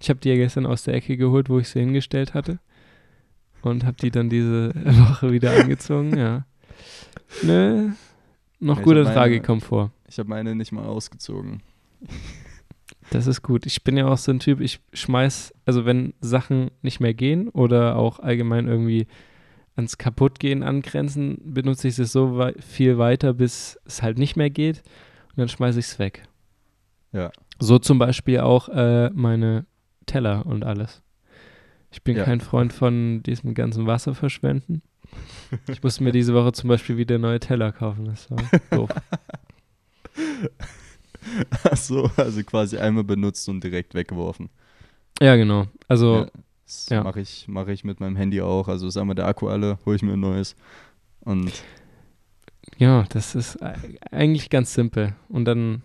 ich 0.00 0.08
habe 0.08 0.20
die 0.20 0.28
ja 0.28 0.36
gestern 0.36 0.66
aus 0.66 0.84
der 0.84 0.94
Ecke 0.94 1.16
geholt, 1.16 1.48
wo 1.48 1.58
ich 1.58 1.68
sie 1.68 1.80
hingestellt 1.80 2.34
hatte. 2.34 2.58
Und 3.62 3.84
habe 3.84 3.96
die 4.00 4.10
dann 4.12 4.30
diese 4.30 4.72
Woche 4.74 5.32
wieder 5.32 5.52
angezogen, 5.58 6.16
ja. 6.16 6.46
Nö, 7.42 7.90
noch 8.60 8.78
Ja, 8.78 8.84
guter 8.84 9.02
meine- 9.02 9.14
Tragekomfort. 9.14 9.90
Ich 10.08 10.18
habe 10.18 10.28
meine 10.28 10.54
nicht 10.54 10.70
mal 10.72 10.86
ausgezogen. 10.86 11.62
Das 13.10 13.26
ist 13.26 13.42
gut. 13.42 13.66
Ich 13.66 13.82
bin 13.84 13.96
ja 13.96 14.06
auch 14.06 14.16
so 14.18 14.30
ein 14.30 14.38
Typ, 14.38 14.60
ich 14.60 14.80
schmeiß, 14.92 15.52
also 15.66 15.84
wenn 15.86 16.14
Sachen 16.20 16.70
nicht 16.82 17.00
mehr 17.00 17.14
gehen 17.14 17.48
oder 17.48 17.96
auch 17.96 18.20
allgemein 18.20 18.68
irgendwie 18.68 19.06
ans 19.78 19.96
Kaputtgehen 19.96 20.62
angrenzen, 20.62 21.38
benutze 21.42 21.88
ich 21.88 21.94
sie 21.94 22.04
so 22.04 22.36
wei 22.36 22.52
viel 22.60 22.98
weiter, 22.98 23.32
bis 23.32 23.78
es 23.86 24.02
halt 24.02 24.18
nicht 24.18 24.36
mehr 24.36 24.50
geht 24.50 24.82
und 25.30 25.38
dann 25.38 25.48
schmeiße 25.48 25.78
ich 25.78 25.86
es 25.86 25.98
weg. 25.98 26.24
Ja. 27.12 27.30
So 27.58 27.78
zum 27.78 27.98
Beispiel 27.98 28.40
auch 28.40 28.68
äh, 28.68 29.08
meine 29.10 29.64
Teller 30.06 30.44
und 30.46 30.64
alles. 30.64 31.00
Ich 31.90 32.02
bin 32.02 32.16
Ja. 32.16 32.24
kein 32.24 32.40
Freund 32.40 32.72
von 32.72 33.22
diesem 33.22 33.54
ganzen 33.54 33.86
Wasser 33.86 34.14
verschwenden. 34.14 34.82
Ich 35.68 35.82
muss 35.82 36.00
mir 36.00 36.12
diese 36.12 36.34
Woche 36.34 36.52
zum 36.52 36.68
Beispiel 36.68 36.98
wieder 36.98 37.16
neue 37.18 37.40
Teller 37.40 37.72
kaufen. 37.72 38.04
Das 38.04 38.30
war 38.30 38.38
doof. 38.70 38.90
Ach 41.64 41.76
so, 41.76 42.10
also 42.16 42.42
quasi 42.42 42.78
einmal 42.78 43.04
benutzt 43.04 43.48
und 43.48 43.62
direkt 43.62 43.94
weggeworfen. 43.94 44.50
Ja, 45.20 45.36
genau. 45.36 45.66
Also 45.88 46.16
Ja, 46.16 46.30
das 46.68 46.86
ja. 46.90 47.02
mache 47.02 47.20
ich, 47.20 47.46
mach 47.48 47.66
ich 47.68 47.82
mit 47.82 47.98
meinem 47.98 48.16
Handy 48.16 48.42
auch. 48.42 48.68
Also 48.68 48.86
ist 48.86 48.98
einmal 48.98 49.16
der 49.16 49.26
Akku 49.26 49.48
alle, 49.48 49.78
hole 49.86 49.96
ich 49.96 50.02
mir 50.02 50.12
ein 50.12 50.20
neues. 50.20 50.54
Und 51.20 51.50
Ja, 52.76 53.06
das 53.08 53.34
ist 53.34 53.58
eigentlich 54.12 54.50
ganz 54.50 54.74
simpel. 54.74 55.14
Und 55.30 55.46
dann, 55.46 55.82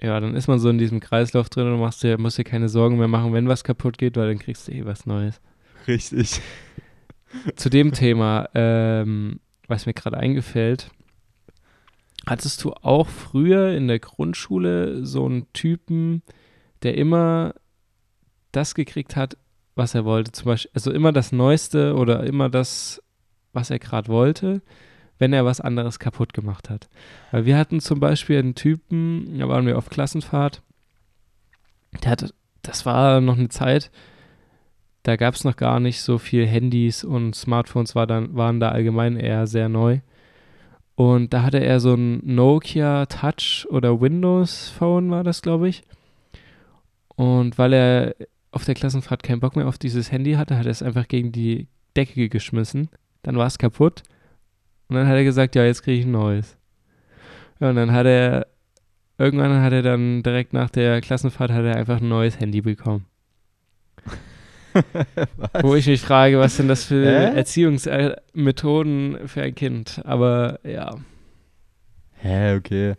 ja, 0.00 0.20
dann 0.20 0.36
ist 0.36 0.46
man 0.46 0.60
so 0.60 0.68
in 0.68 0.78
diesem 0.78 1.00
Kreislauf 1.00 1.48
drin 1.48 1.66
und 1.72 1.80
machst 1.80 2.04
dir, 2.04 2.18
musst 2.18 2.38
dir 2.38 2.44
keine 2.44 2.68
Sorgen 2.68 2.98
mehr 2.98 3.08
machen, 3.08 3.32
wenn 3.32 3.48
was 3.48 3.64
kaputt 3.64 3.98
geht, 3.98 4.16
weil 4.16 4.28
dann 4.28 4.38
kriegst 4.38 4.68
du 4.68 4.72
eh 4.72 4.84
was 4.84 5.06
Neues. 5.06 5.40
richtig. 5.88 6.40
Zu 7.56 7.68
dem 7.68 7.90
Thema, 7.90 8.48
ähm, 8.54 9.40
was 9.66 9.86
mir 9.86 9.92
gerade 9.92 10.18
eingefällt, 10.18 10.88
hattest 12.26 12.62
du 12.62 12.74
auch 12.74 13.08
früher 13.08 13.72
in 13.72 13.88
der 13.88 13.98
Grundschule 13.98 15.04
so 15.04 15.26
einen 15.26 15.52
Typen, 15.52 16.22
der 16.84 16.96
immer 16.96 17.54
das 18.52 18.76
gekriegt 18.76 19.16
hat, 19.16 19.36
was 19.76 19.94
er 19.94 20.04
wollte? 20.04 20.32
Zum 20.32 20.46
Beispiel, 20.46 20.70
also 20.74 20.90
immer 20.90 21.12
das 21.12 21.30
Neueste 21.30 21.94
oder 21.94 22.24
immer 22.24 22.48
das, 22.48 23.02
was 23.52 23.70
er 23.70 23.78
gerade 23.78 24.08
wollte, 24.08 24.62
wenn 25.18 25.32
er 25.32 25.44
was 25.44 25.60
anderes 25.60 25.98
kaputt 25.98 26.32
gemacht 26.32 26.68
hat. 26.68 26.88
Weil 27.30 27.44
wir 27.44 27.56
hatten 27.56 27.80
zum 27.80 28.00
Beispiel 28.00 28.38
einen 28.38 28.54
Typen, 28.54 29.38
da 29.38 29.48
waren 29.48 29.66
wir 29.66 29.78
auf 29.78 29.90
Klassenfahrt, 29.90 30.62
der 32.02 32.10
hatte, 32.10 32.34
das 32.62 32.84
war 32.84 33.20
noch 33.20 33.38
eine 33.38 33.48
Zeit, 33.48 33.90
da 35.04 35.16
gab 35.16 35.34
es 35.34 35.44
noch 35.44 35.56
gar 35.56 35.78
nicht 35.78 36.02
so 36.02 36.18
viel 36.18 36.46
Handys 36.46 37.04
und 37.04 37.36
Smartphones 37.36 37.94
war 37.94 38.06
dann, 38.06 38.34
waren 38.34 38.58
da 38.58 38.70
allgemein 38.70 39.16
eher 39.16 39.46
sehr 39.46 39.68
neu. 39.68 40.00
Und 40.96 41.34
da 41.34 41.42
hatte 41.42 41.58
er 41.58 41.78
so 41.78 41.94
ein 41.94 42.20
Nokia 42.24 43.06
Touch 43.06 43.66
oder 43.70 44.00
Windows 44.00 44.70
Phone 44.70 45.10
war 45.10 45.22
das, 45.22 45.42
glaube 45.42 45.68
ich. 45.68 45.82
Und 47.14 47.58
weil 47.58 47.72
er 47.74 48.16
auf 48.56 48.64
der 48.64 48.74
Klassenfahrt 48.74 49.22
keinen 49.22 49.40
Bock 49.40 49.54
mehr 49.54 49.68
auf 49.68 49.76
dieses 49.76 50.10
Handy 50.10 50.32
hatte, 50.32 50.56
hat 50.56 50.64
er 50.64 50.72
es 50.72 50.82
einfach 50.82 51.06
gegen 51.06 51.30
die 51.30 51.68
Decke 51.94 52.30
geschmissen. 52.30 52.88
Dann 53.22 53.36
war 53.36 53.46
es 53.46 53.58
kaputt. 53.58 54.02
Und 54.88 54.96
dann 54.96 55.06
hat 55.06 55.14
er 55.14 55.24
gesagt, 55.24 55.54
ja, 55.54 55.64
jetzt 55.64 55.82
kriege 55.82 56.00
ich 56.00 56.06
ein 56.06 56.12
neues. 56.12 56.56
Ja, 57.60 57.68
und 57.68 57.76
dann 57.76 57.92
hat 57.92 58.06
er, 58.06 58.46
irgendwann 59.18 59.60
hat 59.60 59.74
er 59.74 59.82
dann 59.82 60.22
direkt 60.22 60.54
nach 60.54 60.70
der 60.70 61.02
Klassenfahrt 61.02 61.50
hat 61.50 61.64
er 61.64 61.76
einfach 61.76 62.00
ein 62.00 62.08
neues 62.08 62.40
Handy 62.40 62.62
bekommen. 62.62 63.04
Wo 65.62 65.74
ich 65.74 65.86
mich 65.86 66.00
frage, 66.00 66.38
was 66.38 66.56
sind 66.56 66.68
das 66.68 66.84
für 66.84 67.04
Hä? 67.04 67.36
Erziehungsmethoden 67.36 69.28
für 69.28 69.42
ein 69.42 69.54
Kind? 69.54 70.00
Aber 70.04 70.60
ja. 70.64 70.96
Hä, 72.14 72.56
okay. 72.56 72.94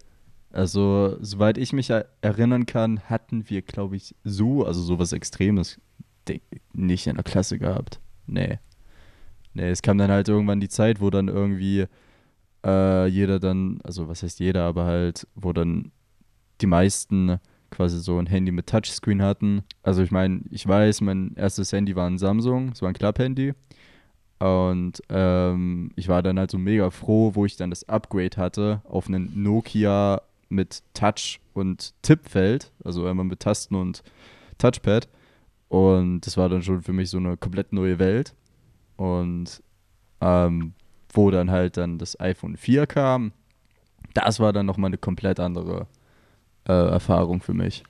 Also, 0.58 1.18
soweit 1.22 1.60
ich 1.60 1.72
mich 1.72 1.92
er 1.92 2.08
erinnern 2.22 2.66
kann, 2.66 3.00
hatten 3.02 3.48
wir, 3.48 3.62
glaube 3.62 3.96
ich, 3.96 4.16
so, 4.24 4.66
also 4.66 4.82
sowas 4.82 5.14
Extremes 5.14 5.80
nicht 6.74 7.06
in 7.06 7.14
der 7.14 7.24
Klasse 7.24 7.60
gehabt. 7.60 8.00
Nee. 8.26 8.58
Nee, 9.54 9.70
es 9.70 9.84
kam 9.84 10.00
dann 10.00 10.10
halt 10.10 10.30
irgendwann 10.30 10.60
die 10.60 10.68
Zeit, 10.68 11.00
wo 11.00 11.12
dann 11.12 11.28
irgendwie 11.28 11.86
äh, 12.66 13.06
jeder 13.06 13.40
dann, 13.40 13.80
also 13.84 14.08
was 14.08 14.24
heißt 14.24 14.40
jeder, 14.40 14.64
aber 14.64 14.86
halt, 14.86 15.28
wo 15.36 15.54
dann 15.54 15.92
die 16.60 16.66
meisten 16.66 17.38
quasi 17.70 18.00
so 18.00 18.18
ein 18.18 18.26
Handy 18.26 18.52
mit 18.52 18.66
Touchscreen 18.66 19.22
hatten. 19.22 19.62
Also 19.84 20.02
ich 20.02 20.10
meine, 20.10 20.42
ich 20.50 20.68
weiß, 20.68 21.02
mein 21.02 21.36
erstes 21.36 21.72
Handy 21.72 21.96
war 21.96 22.10
ein 22.10 22.18
Samsung, 22.18 22.70
es 22.70 22.82
war 22.82 22.90
ein 22.90 22.96
Club-Handy. 22.96 23.54
Und 24.40 25.04
ähm, 25.10 25.92
ich 25.96 26.08
war 26.08 26.24
dann 26.24 26.40
halt 26.40 26.50
so 26.50 26.58
mega 26.58 26.90
froh, 26.90 27.36
wo 27.36 27.46
ich 27.46 27.58
dann 27.58 27.70
das 27.70 27.88
Upgrade 27.88 28.38
hatte 28.38 28.82
auf 28.86 29.08
einen 29.08 29.44
Nokia 29.44 30.24
mit 30.50 30.84
Touch 30.94 31.40
und 31.54 31.94
Tippfeld, 32.02 32.72
also 32.84 33.06
einmal 33.06 33.26
mit 33.26 33.40
Tasten 33.40 33.76
und 33.76 34.04
Touchpad. 34.58 35.08
Und 35.70 36.22
das 36.22 36.38
war 36.38 36.50
dann 36.50 36.64
schon 36.64 36.82
für 36.82 36.94
mich 36.94 37.10
so 37.10 37.18
eine 37.18 37.38
komplett 37.38 37.74
neue 37.74 38.00
Welt. 38.00 38.34
Und 38.96 39.62
ähm, 40.22 40.74
wo 41.14 41.32
dann 41.32 41.52
halt 41.52 41.78
dann 41.78 41.98
das 41.98 42.20
iPhone 42.20 42.58
4 42.58 42.88
kam, 42.88 43.34
das 44.14 44.40
war 44.40 44.54
dann 44.54 44.66
nochmal 44.66 44.90
eine 44.90 44.98
komplett 44.98 45.40
andere 45.40 45.88
äh, 46.68 46.74
Erfahrung 46.74 47.42
für 47.42 47.54
mich. 47.54 47.84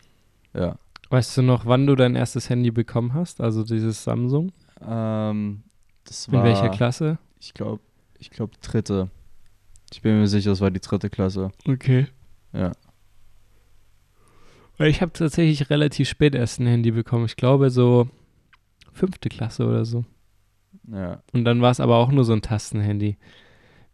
Ja. 0.53 0.77
Weißt 1.09 1.37
du 1.37 1.41
noch, 1.41 1.65
wann 1.65 1.87
du 1.87 1.95
dein 1.95 2.15
erstes 2.15 2.49
Handy 2.49 2.71
bekommen 2.71 3.13
hast? 3.13 3.39
Also 3.39 3.63
dieses 3.63 4.03
Samsung? 4.03 4.51
Ähm, 4.85 5.63
das 6.03 6.27
In 6.27 6.33
war, 6.33 6.43
welcher 6.43 6.69
Klasse? 6.69 7.17
Ich 7.39 7.53
glaube, 7.53 7.81
ich 8.19 8.29
glaube 8.29 8.53
dritte. 8.61 9.09
Ich 9.93 10.01
bin 10.01 10.19
mir 10.19 10.27
sicher, 10.27 10.49
das 10.49 10.59
war 10.59 10.71
die 10.71 10.81
dritte 10.81 11.09
Klasse. 11.09 11.51
Okay. 11.65 12.07
Ja. 12.57 12.71
Ich 14.79 15.01
habe 15.01 15.11
tatsächlich 15.11 15.69
relativ 15.69 16.07
spät 16.07 16.35
erst 16.35 16.59
ein 16.59 16.67
Handy 16.67 16.91
bekommen. 16.91 17.25
Ich 17.25 17.35
glaube 17.35 17.69
so 17.69 18.07
fünfte 18.93 19.29
Klasse 19.29 19.65
oder 19.65 19.85
so. 19.85 20.05
Ja. 20.91 21.21
Und 21.33 21.45
dann 21.45 21.61
war 21.61 21.71
es 21.71 21.79
aber 21.79 21.97
auch 21.97 22.11
nur 22.11 22.23
so 22.23 22.33
ein 22.33 22.41
Tastenhandy. 22.41 23.17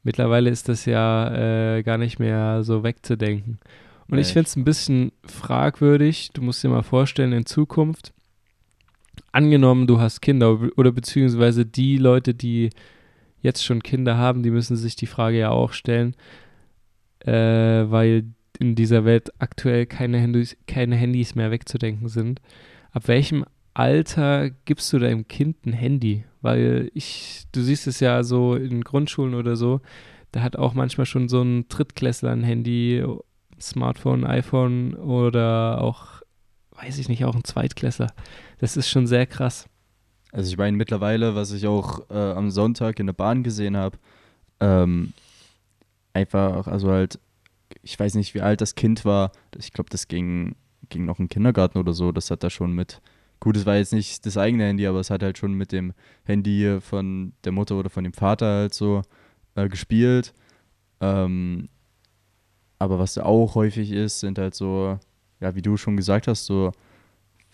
Mittlerweile 0.03 0.49
ist 0.49 0.67
das 0.67 0.85
ja 0.85 1.77
äh, 1.77 1.83
gar 1.83 1.97
nicht 1.97 2.19
mehr 2.19 2.63
so 2.63 2.83
wegzudenken. 2.83 3.59
Und 4.09 4.15
Nee, 4.15 4.21
ich 4.21 4.33
finde 4.33 4.47
es 4.47 4.55
ein 4.57 4.65
bisschen 4.65 5.13
fragwürdig. 5.25 6.31
Du 6.33 6.41
musst 6.41 6.63
dir 6.63 6.69
mal 6.69 6.83
vorstellen, 6.83 7.31
in 7.31 7.45
Zukunft, 7.45 8.13
angenommen, 9.31 9.87
du 9.87 9.99
hast 10.01 10.21
Kinder 10.21 10.59
oder 10.75 10.91
beziehungsweise 10.91 11.65
die 11.65 11.97
Leute, 11.97 12.33
die 12.33 12.69
jetzt 13.41 13.63
schon 13.63 13.81
Kinder 13.81 14.17
haben, 14.17 14.43
die 14.43 14.51
müssen 14.51 14.75
sich 14.75 14.95
die 14.95 15.05
Frage 15.05 15.39
ja 15.39 15.49
auch 15.49 15.71
stellen, 15.71 16.15
äh, 17.19 17.31
weil 17.31 18.25
in 18.63 18.75
dieser 18.75 19.03
Welt 19.03 19.31
aktuell 19.39 19.85
keine 19.85 20.17
Handys, 20.17 20.55
keine 20.67 20.95
Handys 20.95 21.35
mehr 21.35 21.51
wegzudenken 21.51 22.07
sind. 22.07 22.39
Ab 22.91 23.07
welchem 23.07 23.43
Alter 23.73 24.51
gibst 24.65 24.93
du 24.93 24.99
deinem 24.99 25.27
Kind 25.27 25.65
ein 25.65 25.73
Handy? 25.73 26.23
Weil 26.41 26.89
ich, 26.93 27.43
du 27.51 27.61
siehst 27.61 27.87
es 27.87 27.99
ja 27.99 28.23
so 28.23 28.55
in 28.55 28.83
Grundschulen 28.83 29.35
oder 29.35 29.55
so, 29.55 29.81
da 30.31 30.41
hat 30.41 30.55
auch 30.55 30.73
manchmal 30.73 31.05
schon 31.05 31.27
so 31.27 31.41
ein 31.41 31.67
Drittklässler 31.67 32.31
ein 32.31 32.43
Handy, 32.43 33.03
Smartphone, 33.59 34.25
iPhone 34.25 34.95
oder 34.95 35.81
auch, 35.81 36.21
weiß 36.71 36.97
ich 36.97 37.09
nicht, 37.09 37.25
auch 37.25 37.35
ein 37.35 37.43
Zweitklässler. 37.43 38.13
Das 38.59 38.77
ist 38.77 38.89
schon 38.89 39.07
sehr 39.07 39.25
krass. 39.25 39.67
Also 40.31 40.49
ich 40.49 40.57
meine 40.57 40.77
mittlerweile, 40.77 41.35
was 41.35 41.51
ich 41.51 41.67
auch 41.67 42.09
äh, 42.09 42.13
am 42.13 42.49
Sonntag 42.49 42.99
in 42.99 43.07
der 43.07 43.13
Bahn 43.13 43.43
gesehen 43.43 43.77
habe, 43.77 43.97
ähm, 44.59 45.13
einfach, 46.13 46.67
also 46.67 46.89
halt, 46.89 47.19
ich 47.83 47.99
weiß 47.99 48.15
nicht, 48.15 48.33
wie 48.33 48.41
alt 48.41 48.61
das 48.61 48.75
Kind 48.75 49.05
war. 49.05 49.31
Ich 49.57 49.73
glaube, 49.73 49.89
das 49.89 50.07
ging, 50.07 50.55
ging 50.89 51.05
noch 51.05 51.19
im 51.19 51.29
Kindergarten 51.29 51.77
oder 51.77 51.93
so. 51.93 52.11
Das 52.11 52.31
hat 52.31 52.43
da 52.43 52.49
schon 52.49 52.73
mit, 52.73 53.01
gut, 53.39 53.57
es 53.57 53.65
war 53.65 53.75
jetzt 53.75 53.93
nicht 53.93 54.25
das 54.25 54.37
eigene 54.37 54.65
Handy, 54.65 54.87
aber 54.87 55.01
es 55.01 55.09
hat 55.09 55.21
halt 55.21 55.37
schon 55.37 55.53
mit 55.53 55.71
dem 55.71 55.93
Handy 56.23 56.79
von 56.81 57.33
der 57.43 57.51
Mutter 57.51 57.75
oder 57.77 57.89
von 57.89 58.05
dem 58.05 58.13
Vater 58.13 58.45
halt 58.45 58.73
so 58.73 59.01
äh, 59.55 59.67
gespielt. 59.67 60.33
Ähm, 61.01 61.69
aber 62.79 62.99
was 62.99 63.15
da 63.15 63.23
auch 63.23 63.55
häufig 63.55 63.91
ist, 63.91 64.21
sind 64.21 64.39
halt 64.39 64.55
so, 64.55 64.97
ja, 65.41 65.55
wie 65.55 65.61
du 65.61 65.77
schon 65.77 65.97
gesagt 65.97 66.27
hast, 66.27 66.45
so 66.45 66.71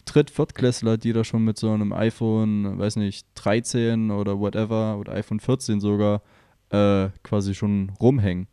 Dritt-, 0.05 0.31
Viertklässler, 0.31 0.97
die 0.97 1.13
da 1.13 1.23
schon 1.23 1.43
mit 1.43 1.57
so 1.57 1.71
einem 1.71 1.91
iPhone, 1.91 2.77
weiß 2.77 2.95
nicht, 2.97 3.27
13 3.35 4.11
oder 4.11 4.39
whatever, 4.39 4.97
oder 4.97 5.13
iPhone 5.13 5.39
14 5.39 5.79
sogar, 5.79 6.21
äh, 6.69 7.09
quasi 7.23 7.55
schon 7.55 7.91
rumhängen. 7.99 8.47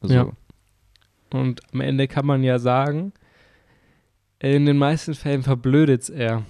Also, 0.00 0.14
Ja. 0.14 0.30
Und 1.30 1.60
am 1.74 1.80
Ende 1.80 2.08
kann 2.08 2.24
man 2.24 2.42
ja 2.42 2.58
sagen, 2.58 3.12
in 4.38 4.64
den 4.66 4.78
meisten 4.78 5.14
Fällen 5.14 5.42
verblödet 5.42 6.02
es 6.02 6.08
eher. 6.10 6.44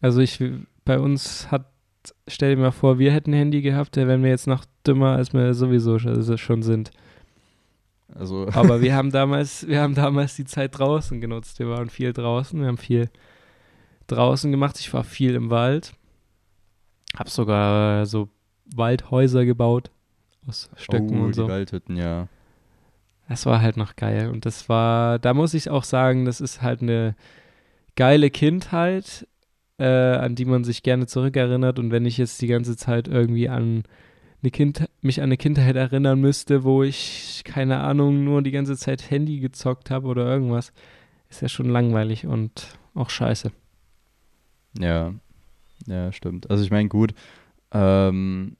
Also 0.00 0.20
ich, 0.20 0.42
bei 0.84 0.98
uns 0.98 1.50
hat, 1.50 1.66
stell 2.26 2.56
dir 2.56 2.60
mal 2.60 2.72
vor, 2.72 2.98
wir 2.98 3.12
hätten 3.12 3.30
ein 3.32 3.38
Handy 3.38 3.60
gehabt, 3.62 3.96
da 3.96 4.08
wären 4.08 4.22
wir 4.22 4.30
jetzt 4.30 4.46
noch 4.48 4.64
dümmer, 4.86 5.12
als 5.16 5.32
wir 5.32 5.54
sowieso 5.54 5.98
schon- 5.98 6.38
schon 6.38 6.62
sind. 6.62 6.90
also 8.12 8.48
Aber 8.52 8.80
wir 8.80 8.94
haben 8.96 9.12
damals, 9.12 9.68
wir 9.68 9.80
haben 9.80 9.94
damals 9.94 10.34
die 10.34 10.44
Zeit 10.46 10.76
draußen 10.78 11.20
genutzt. 11.20 11.58
Wir 11.60 11.68
waren 11.68 11.90
viel 11.90 12.12
draußen, 12.12 12.58
wir 12.60 12.66
haben 12.66 12.78
viel 12.78 13.10
draußen 14.08 14.50
gemacht. 14.50 14.80
Ich 14.80 14.92
war 14.92 15.04
viel 15.04 15.34
im 15.36 15.50
Wald. 15.50 15.92
Hab 17.16 17.28
sogar 17.28 18.06
so 18.06 18.28
Waldhäuser 18.74 19.44
gebaut 19.44 19.90
aus 20.48 20.70
Stöcken 20.76 21.20
oh, 21.20 21.24
und 21.24 21.28
die 21.36 21.40
so. 21.40 21.48
Waldhütten, 21.48 21.96
ja. 21.96 22.28
Das 23.30 23.46
war 23.46 23.62
halt 23.62 23.76
noch 23.76 23.94
geil. 23.94 24.28
Und 24.28 24.44
das 24.44 24.68
war, 24.68 25.20
da 25.20 25.34
muss 25.34 25.54
ich 25.54 25.70
auch 25.70 25.84
sagen, 25.84 26.24
das 26.24 26.40
ist 26.40 26.62
halt 26.62 26.82
eine 26.82 27.14
geile 27.94 28.28
Kindheit, 28.28 29.24
äh, 29.78 29.84
an 29.84 30.34
die 30.34 30.44
man 30.44 30.64
sich 30.64 30.82
gerne 30.82 31.06
zurückerinnert. 31.06 31.78
Und 31.78 31.92
wenn 31.92 32.06
ich 32.06 32.18
jetzt 32.18 32.42
die 32.42 32.48
ganze 32.48 32.76
Zeit 32.76 33.06
irgendwie 33.06 33.48
an 33.48 33.84
eine 34.42 34.50
kind, 34.50 34.88
mich 35.00 35.20
an 35.20 35.26
eine 35.26 35.36
Kindheit 35.36 35.76
erinnern 35.76 36.20
müsste, 36.20 36.64
wo 36.64 36.82
ich, 36.82 37.42
keine 37.44 37.78
Ahnung, 37.78 38.24
nur 38.24 38.42
die 38.42 38.50
ganze 38.50 38.76
Zeit 38.76 39.12
Handy 39.12 39.38
gezockt 39.38 39.92
habe 39.92 40.08
oder 40.08 40.26
irgendwas, 40.26 40.72
ist 41.28 41.40
ja 41.40 41.48
schon 41.48 41.68
langweilig 41.68 42.26
und 42.26 42.78
auch 42.96 43.10
scheiße. 43.10 43.52
Ja, 44.76 45.14
ja, 45.86 46.10
stimmt. 46.10 46.50
Also 46.50 46.64
ich 46.64 46.72
meine, 46.72 46.88
gut, 46.88 47.14
ähm, 47.70 48.56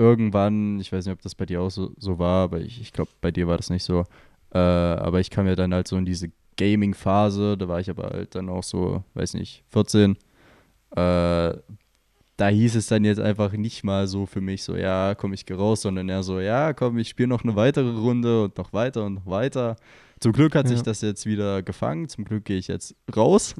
irgendwann, 0.00 0.80
ich 0.80 0.90
weiß 0.92 1.04
nicht, 1.04 1.12
ob 1.12 1.20
das 1.22 1.34
bei 1.34 1.44
dir 1.46 1.60
auch 1.60 1.70
so, 1.70 1.92
so 1.98 2.18
war, 2.18 2.44
aber 2.44 2.60
ich, 2.60 2.80
ich 2.80 2.92
glaube, 2.92 3.10
bei 3.20 3.30
dir 3.30 3.46
war 3.46 3.56
das 3.58 3.68
nicht 3.70 3.84
so. 3.84 4.04
Äh, 4.52 4.58
aber 4.58 5.20
ich 5.20 5.28
kam 5.30 5.46
ja 5.46 5.54
dann 5.54 5.74
halt 5.74 5.86
so 5.86 5.96
in 5.96 6.06
diese 6.06 6.30
Gaming-Phase, 6.56 7.56
da 7.58 7.68
war 7.68 7.80
ich 7.80 7.90
aber 7.90 8.04
halt 8.10 8.34
dann 8.34 8.48
auch 8.48 8.62
so, 8.64 9.04
weiß 9.14 9.34
nicht, 9.34 9.62
14. 9.68 10.12
Äh, 10.92 10.96
da 10.96 12.48
hieß 12.48 12.74
es 12.76 12.86
dann 12.86 13.04
jetzt 13.04 13.20
einfach 13.20 13.52
nicht 13.52 13.84
mal 13.84 14.06
so 14.06 14.24
für 14.24 14.40
mich 14.40 14.62
so, 14.62 14.74
ja, 14.74 15.14
komm, 15.14 15.34
ich 15.34 15.44
geh 15.44 15.54
raus, 15.54 15.82
sondern 15.82 16.08
eher 16.08 16.22
so, 16.22 16.40
ja, 16.40 16.72
komm, 16.72 16.96
ich 16.98 17.08
spiele 17.10 17.28
noch 17.28 17.44
eine 17.44 17.54
weitere 17.54 17.90
Runde 17.90 18.44
und 18.44 18.56
noch 18.56 18.72
weiter 18.72 19.04
und 19.04 19.14
noch 19.14 19.26
weiter. 19.26 19.76
Zum 20.20 20.32
Glück 20.32 20.54
hat 20.54 20.66
sich 20.68 20.78
Ja. 20.78 20.82
das 20.84 21.02
jetzt 21.02 21.26
wieder 21.26 21.62
gefangen, 21.62 22.08
zum 22.08 22.24
Glück 22.24 22.44
gehe 22.46 22.56
ich 22.58 22.68
jetzt 22.68 22.94
raus. 23.14 23.54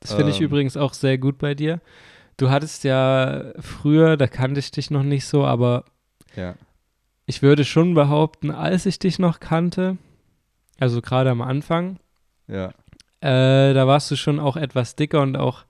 Das 0.00 0.14
finde 0.14 0.30
ich 0.30 0.40
Ähm. 0.40 0.46
übrigens 0.46 0.76
auch 0.76 0.94
sehr 0.94 1.18
gut 1.18 1.38
bei 1.38 1.54
dir. 1.54 1.80
Du 2.40 2.48
hattest 2.50 2.84
ja 2.84 3.52
früher, 3.60 4.16
da 4.16 4.26
kannte 4.26 4.60
ich 4.60 4.70
dich 4.70 4.90
noch 4.90 5.02
nicht 5.02 5.26
so, 5.26 5.44
aber 5.44 5.84
Ja. 6.34 6.54
ich 7.26 7.42
würde 7.42 7.66
schon 7.66 7.92
behaupten, 7.94 8.50
als 8.50 8.86
ich 8.86 8.98
dich 8.98 9.18
noch 9.18 9.40
kannte, 9.40 9.98
also 10.78 11.02
gerade 11.02 11.28
am 11.30 11.42
Anfang, 11.42 11.98
Ja. 12.48 12.68
äh, 13.20 13.74
da 13.74 13.86
warst 13.86 14.10
du 14.10 14.16
schon 14.16 14.40
auch 14.40 14.56
etwas 14.56 14.96
dicker 14.96 15.20
und 15.20 15.36
auch 15.36 15.64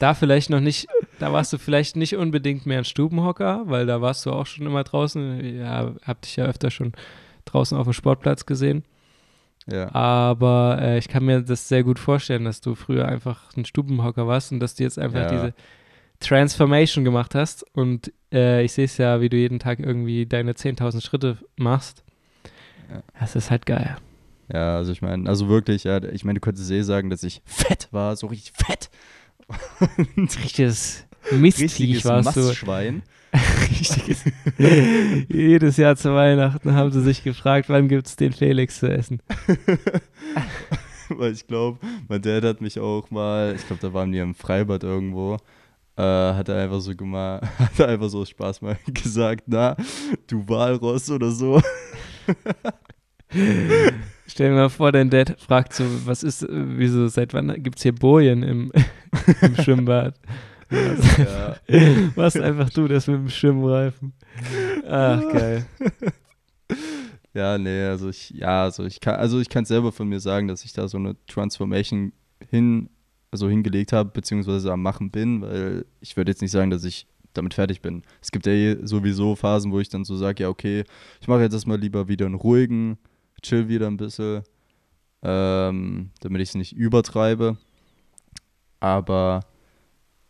da 0.00 0.14
vielleicht 0.14 0.50
noch 0.50 0.58
nicht, 0.60 0.88
da 1.20 1.32
warst 1.32 1.52
du 1.52 1.58
vielleicht 1.58 1.94
nicht 1.94 2.16
unbedingt 2.16 2.66
mehr 2.66 2.78
ein 2.78 2.84
Stubenhocker, 2.84 3.62
weil 3.66 3.86
da 3.86 4.00
warst 4.00 4.26
du 4.26 4.32
auch 4.32 4.46
schon 4.46 4.66
immer 4.66 4.82
draußen. 4.82 5.56
Ja, 5.58 5.92
hab 6.02 6.22
dich 6.22 6.34
ja 6.36 6.44
öfter 6.46 6.70
schon 6.72 6.92
draußen 7.44 7.78
auf 7.78 7.84
dem 7.86 7.92
Sportplatz 7.92 8.46
gesehen. 8.46 8.84
Ja. 9.70 9.94
Aber 9.94 10.78
äh, 10.80 10.98
ich 10.98 11.08
kann 11.08 11.24
mir 11.24 11.42
das 11.42 11.68
sehr 11.68 11.82
gut 11.84 11.98
vorstellen, 11.98 12.44
dass 12.44 12.60
du 12.60 12.74
früher 12.74 13.06
einfach 13.06 13.54
ein 13.56 13.64
Stubenhocker 13.64 14.26
warst 14.26 14.52
und 14.52 14.60
dass 14.60 14.74
du 14.74 14.82
jetzt 14.82 14.98
einfach 14.98 15.20
Ja. 15.20 15.30
diese 15.30 15.54
Transformation 16.20 17.04
gemacht 17.04 17.34
hast. 17.34 17.64
Und 17.74 18.12
äh, 18.32 18.62
ich 18.64 18.72
sehe 18.72 18.86
es 18.86 18.96
ja, 18.98 19.20
wie 19.20 19.28
du 19.28 19.36
jeden 19.36 19.58
Tag 19.58 19.78
irgendwie 19.78 20.26
deine 20.26 20.52
10.000 20.52 21.02
Schritte 21.04 21.38
machst. 21.56 22.02
Ja. 22.90 23.02
Das 23.20 23.36
ist 23.36 23.50
halt 23.50 23.66
geil. 23.66 23.96
Ja, 24.52 24.76
also 24.76 24.92
ich 24.92 25.02
meine, 25.02 25.28
also 25.28 25.48
wirklich, 25.48 25.84
ja, 25.84 26.02
ich 26.02 26.24
meine, 26.24 26.38
du 26.38 26.40
könntest 26.40 26.70
eh 26.70 26.80
sagen, 26.82 27.10
dass 27.10 27.22
ich 27.22 27.42
fett 27.44 27.88
war, 27.90 28.16
so 28.16 28.28
richtig 28.28 28.54
fett. 28.56 28.88
Richtiges 30.16 31.04
Mistviech 31.30 32.04
warst 32.04 32.36
du. 32.36 32.40
Mastschwein. 32.40 33.02
Richtiges. 33.60 34.24
Jedes 35.28 35.76
Jahr 35.76 35.96
zu 35.96 36.14
Weihnachten 36.14 36.74
haben 36.74 36.90
sie 36.90 37.02
sich 37.02 37.22
gefragt, 37.22 37.68
wann 37.68 37.88
gibt 37.88 38.06
es 38.06 38.16
den 38.16 38.32
Felix 38.32 38.78
zu 38.78 38.90
essen. 38.90 39.20
Weil 41.08 41.32
ich 41.32 41.46
glaube, 41.46 41.78
mein 42.08 42.22
Dad 42.22 42.44
hat 42.44 42.60
mich 42.60 42.78
auch 42.78 43.10
mal, 43.10 43.54
ich 43.56 43.66
glaube, 43.66 43.80
da 43.80 43.92
waren 43.94 44.12
wir 44.12 44.22
im 44.22 44.34
Freibad 44.34 44.84
irgendwo, 44.84 45.38
äh, 45.96 46.02
hat 46.02 46.48
er 46.48 46.62
einfach 46.62 46.80
so 46.80 46.94
gemacht, 46.94 47.44
hat 47.58 47.78
er 47.78 47.88
einfach 47.88 48.08
so 48.08 48.24
Spaß 48.24 48.62
mal 48.62 48.78
gesagt, 48.86 49.44
na, 49.46 49.76
du 50.26 50.48
Walross 50.48 51.10
oder 51.10 51.30
so. 51.30 51.60
Stell 54.26 54.50
dir 54.50 54.54
mal 54.54 54.70
vor, 54.70 54.92
dein 54.92 55.10
Dad 55.10 55.36
fragt 55.40 55.72
so, 55.72 55.84
was 56.04 56.22
ist, 56.22 56.42
äh, 56.42 56.48
wieso, 56.50 57.08
seit 57.08 57.34
wann 57.34 57.62
gibt 57.62 57.78
es 57.78 57.82
hier 57.82 57.94
Bojen 57.94 58.42
im, 58.42 58.72
im 59.40 59.56
Schwimmbad? 59.56 60.14
Was, 60.70 61.16
Ja. 61.18 61.56
was 62.14 62.36
einfach 62.36 62.70
du 62.70 62.88
das 62.88 63.06
mit 63.06 63.16
dem 63.16 63.28
Schwimmreifen. 63.28 64.12
Ach, 64.86 65.20
geil. 65.32 65.66
Ja, 67.34 67.56
nee, 67.58 67.84
also 67.84 68.08
ich, 68.08 68.30
ja, 68.30 68.64
also 68.64 68.84
ich 68.84 69.00
kann, 69.00 69.16
also 69.16 69.38
ich 69.38 69.48
kann 69.48 69.64
selber 69.64 69.92
von 69.92 70.08
mir 70.08 70.18
sagen, 70.20 70.48
dass 70.48 70.64
ich 70.64 70.72
da 70.72 70.88
so 70.88 70.98
eine 70.98 71.14
Transformation 71.26 72.12
hin, 72.50 72.88
also 73.30 73.48
hingelegt 73.48 73.92
habe, 73.92 74.10
beziehungsweise 74.10 74.72
am 74.72 74.82
Machen 74.82 75.10
bin, 75.10 75.42
weil 75.42 75.84
ich 76.00 76.16
würde 76.16 76.32
jetzt 76.32 76.40
nicht 76.42 76.50
sagen, 76.50 76.70
dass 76.70 76.84
ich 76.84 77.06
damit 77.34 77.54
fertig 77.54 77.80
bin. 77.82 78.02
Es 78.20 78.32
gibt 78.32 78.46
ja 78.46 78.52
eh 78.52 78.78
sowieso 78.84 79.36
Phasen, 79.36 79.70
wo 79.70 79.78
ich 79.80 79.88
dann 79.88 80.04
so 80.04 80.16
sage, 80.16 80.42
ja, 80.44 80.48
okay, 80.48 80.84
ich 81.20 81.28
mache 81.28 81.42
jetzt 81.42 81.52
erstmal 81.52 81.78
lieber 81.78 82.08
wieder 82.08 82.26
einen 82.26 82.34
ruhigen, 82.34 82.98
chill 83.42 83.68
wieder 83.68 83.86
ein 83.86 83.98
bisschen, 83.98 84.42
ähm, 85.22 86.10
damit 86.20 86.42
ich 86.42 86.48
es 86.48 86.54
nicht 86.54 86.72
übertreibe. 86.72 87.56
Aber 88.80 89.40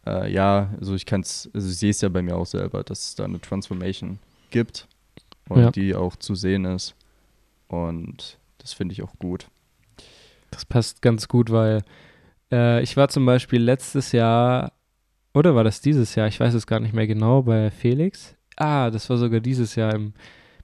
äh, 0.07 0.33
ja, 0.33 0.73
also 0.79 0.95
ich 0.95 1.07
kann 1.07 1.21
es, 1.23 1.49
also 1.55 1.69
ich 1.69 1.77
sehe 1.77 1.91
es 1.91 2.01
ja 2.01 2.09
bei 2.09 2.23
mir 2.23 2.37
auch 2.37 2.47
selber, 2.47 2.83
dass 2.85 3.09
es 3.09 3.15
da 3.15 3.25
eine 3.25 3.41
Transformation 3.41 4.19
gibt 4.51 4.87
und 5.49 5.61
Ja. 5.61 5.71
die 5.71 5.95
auch 5.95 6.17
zu 6.17 6.35
sehen 6.35 6.65
ist. 6.65 6.95
Und 7.69 8.39
das 8.59 8.73
finde 8.73 8.93
ich 8.95 9.03
auch 9.03 9.13
gut. 9.19 9.47
Das 10.51 10.65
passt 10.65 11.03
ganz 11.03 11.29
gut, 11.29 11.51
weil 11.51 11.83
äh, 12.51 12.83
ich 12.83 12.97
war 12.97 13.09
zum 13.09 13.27
Beispiel 13.27 13.61
letztes 13.63 14.13
Jahr, 14.13 14.73
oder 15.35 15.55
war 15.55 15.65
das 15.65 15.81
dieses 15.83 16.15
Jahr? 16.15 16.29
Ich 16.29 16.41
weiß 16.41 16.55
es 16.55 16.67
gar 16.67 16.81
nicht 16.81 16.95
mehr 16.95 17.07
genau, 17.07 17.43
bei 17.43 17.71
Felix. 17.71 18.35
Ah, 18.57 18.91
das 18.91 19.09
war 19.11 19.19
sogar 19.19 19.41
dieses 19.41 19.75
Jahr 19.75 19.95
im 19.95 20.15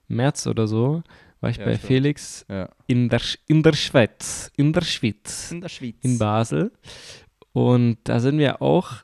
März 0.07 0.47
oder 0.47 0.67
so, 0.67 1.03
war 1.39 1.49
ich 1.51 1.57
Ja, 1.57 1.65
bei 1.65 1.75
stimmt. 1.75 1.87
Felix 1.87 2.45
Ja. 2.49 2.69
in 2.87 3.09
der, 3.09 3.21
in 3.47 3.61
der 3.61 3.73
Schweiz. 3.73 4.51
In 4.57 4.73
der 4.73 4.81
Schweiz. 4.81 5.51
In 5.51 5.61
der 5.61 5.69
Schweiz. 5.69 5.95
in 6.01 6.17
Basel. 6.17 6.71
Und 7.53 7.97
da 8.03 8.19
sind 8.19 8.37
wir 8.39 8.61
auch, 8.61 8.95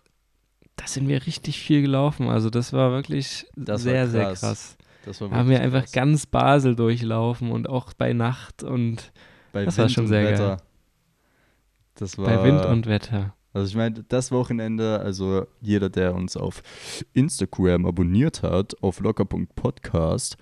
da 0.75 0.87
sind 0.87 1.07
wir 1.07 1.25
richtig 1.25 1.59
viel 1.59 1.81
gelaufen. 1.81 2.27
Also 2.29 2.49
das 2.49 2.73
war 2.73 2.91
wirklich 2.91 3.45
Das 3.55 3.69
war 3.85 3.91
sehr, 3.91 4.07
sehr 4.07 4.23
krass. 4.25 4.39
krass. 4.41 4.77
Das 5.05 5.21
war 5.21 5.29
Da 5.29 5.35
haben 5.35 5.49
wir 5.49 5.57
wirklich 5.57 5.65
einfach 5.65 5.83
krass. 5.83 5.91
ganz 5.91 6.25
Basel 6.25 6.75
durchlaufen 6.75 7.51
und 7.51 7.69
auch 7.69 7.93
bei 7.93 8.13
Nacht 8.13 8.63
und 8.63 9.11
bei 9.53 9.65
das 9.65 9.77
war 9.77 9.89
schon 9.89 10.07
sehr 10.07 10.23
geil. 10.23 10.33
Wetter. 10.33 10.57
Das 11.95 12.17
war, 12.17 12.25
bei 12.25 12.43
Wind 12.43 12.65
und 12.65 12.87
Wetter. 12.87 13.35
Also 13.53 13.67
ich 13.67 13.75
meine, 13.75 14.03
das 14.07 14.31
Wochenende, 14.31 14.99
also 15.01 15.45
jeder, 15.59 15.89
der 15.89 16.15
uns 16.15 16.37
auf 16.37 16.63
Instagram 17.13 17.85
abonniert 17.85 18.43
hat, 18.43 18.81
auf 18.81 19.01
locker.podcast, 19.01 20.37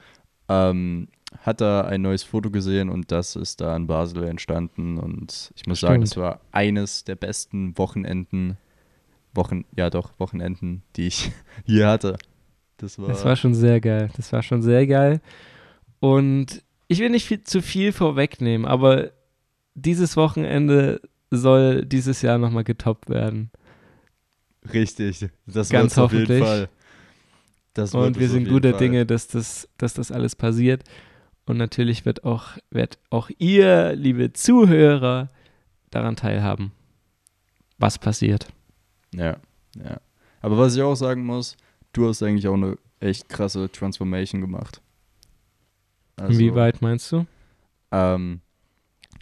ähm, 0.47 1.07
hat 1.39 1.59
da 1.61 1.81
ein 1.81 2.01
neues 2.01 2.23
Foto 2.23 2.49
gesehen 2.51 2.89
und 2.89 3.11
das 3.11 3.35
ist 3.35 3.61
da 3.61 3.75
in 3.75 3.87
Basel 3.87 4.23
entstanden. 4.25 4.97
Und 4.99 5.51
ich 5.55 5.65
muss 5.65 5.79
sagen, 5.79 6.05
Stimmt. 6.05 6.11
das 6.11 6.17
war 6.17 6.41
eines 6.51 7.03
der 7.03 7.15
besten 7.15 7.77
Wochenenden, 7.77 8.57
Wochen, 9.33 9.65
ja 9.75 9.89
doch, 9.89 10.11
Wochenenden, 10.17 10.83
die 10.95 11.07
ich 11.07 11.31
hier 11.65 11.87
hatte. 11.87 12.17
Das 12.77 12.97
war, 12.97 13.07
Das 13.09 13.25
war 13.25 13.35
schon 13.35 13.53
sehr 13.53 13.81
geil. 13.81 14.09
Das 14.15 14.31
war 14.31 14.41
schon 14.41 14.61
sehr 14.61 14.87
geil. 14.87 15.21
Und 15.99 16.63
ich 16.87 16.99
will 16.99 17.09
nicht 17.09 17.25
viel, 17.27 17.43
zu 17.43 17.61
viel 17.61 17.91
vorwegnehmen, 17.91 18.65
aber 18.65 19.11
dieses 19.75 20.15
Wochenende 20.17 21.01
soll 21.29 21.85
dieses 21.85 22.21
Jahr 22.21 22.37
nochmal 22.37 22.63
getoppt 22.63 23.09
werden. 23.09 23.51
richtig. 24.73 25.29
Das 25.45 25.69
Ganz 25.69 25.95
wird's 25.95 25.97
auf 25.97 26.11
jeden 26.13 26.23
hoffentlich. 26.23 26.43
Fall. 26.43 26.69
Das 27.73 27.93
Und 27.93 28.19
wir 28.19 28.29
sind 28.29 28.47
guter 28.49 28.71
Fall. 28.71 28.79
Dinge, 28.79 29.05
dass 29.05 29.27
das, 29.27 29.69
dass 29.77 29.93
das 29.93 30.11
alles 30.11 30.35
passiert. 30.35 30.83
Und 31.45 31.57
natürlich 31.57 32.05
wird 32.05 32.23
auch, 32.23 32.57
wird 32.71 32.97
auch 33.09 33.29
ihr, 33.37 33.95
liebe 33.95 34.33
Zuhörer, 34.33 35.29
daran 35.91 36.15
teilhaben, 36.15 36.71
was 37.77 37.97
passiert. 37.97 38.47
Ja, 39.13 39.37
ja. 39.75 39.97
Aber 40.41 40.57
was 40.57 40.75
ich 40.75 40.81
auch 40.81 40.95
sagen 40.95 41.25
muss, 41.25 41.57
du 41.93 42.07
hast 42.07 42.21
eigentlich 42.23 42.47
auch 42.47 42.53
eine 42.55 42.77
echt 42.99 43.27
krasse 43.29 43.71
Transformation 43.71 44.41
gemacht. 44.41 44.81
Also, 46.15 46.39
Wie 46.39 46.53
weit 46.53 46.81
meinst 46.81 47.11
du? 47.11 47.25
Ähm, 47.91 48.41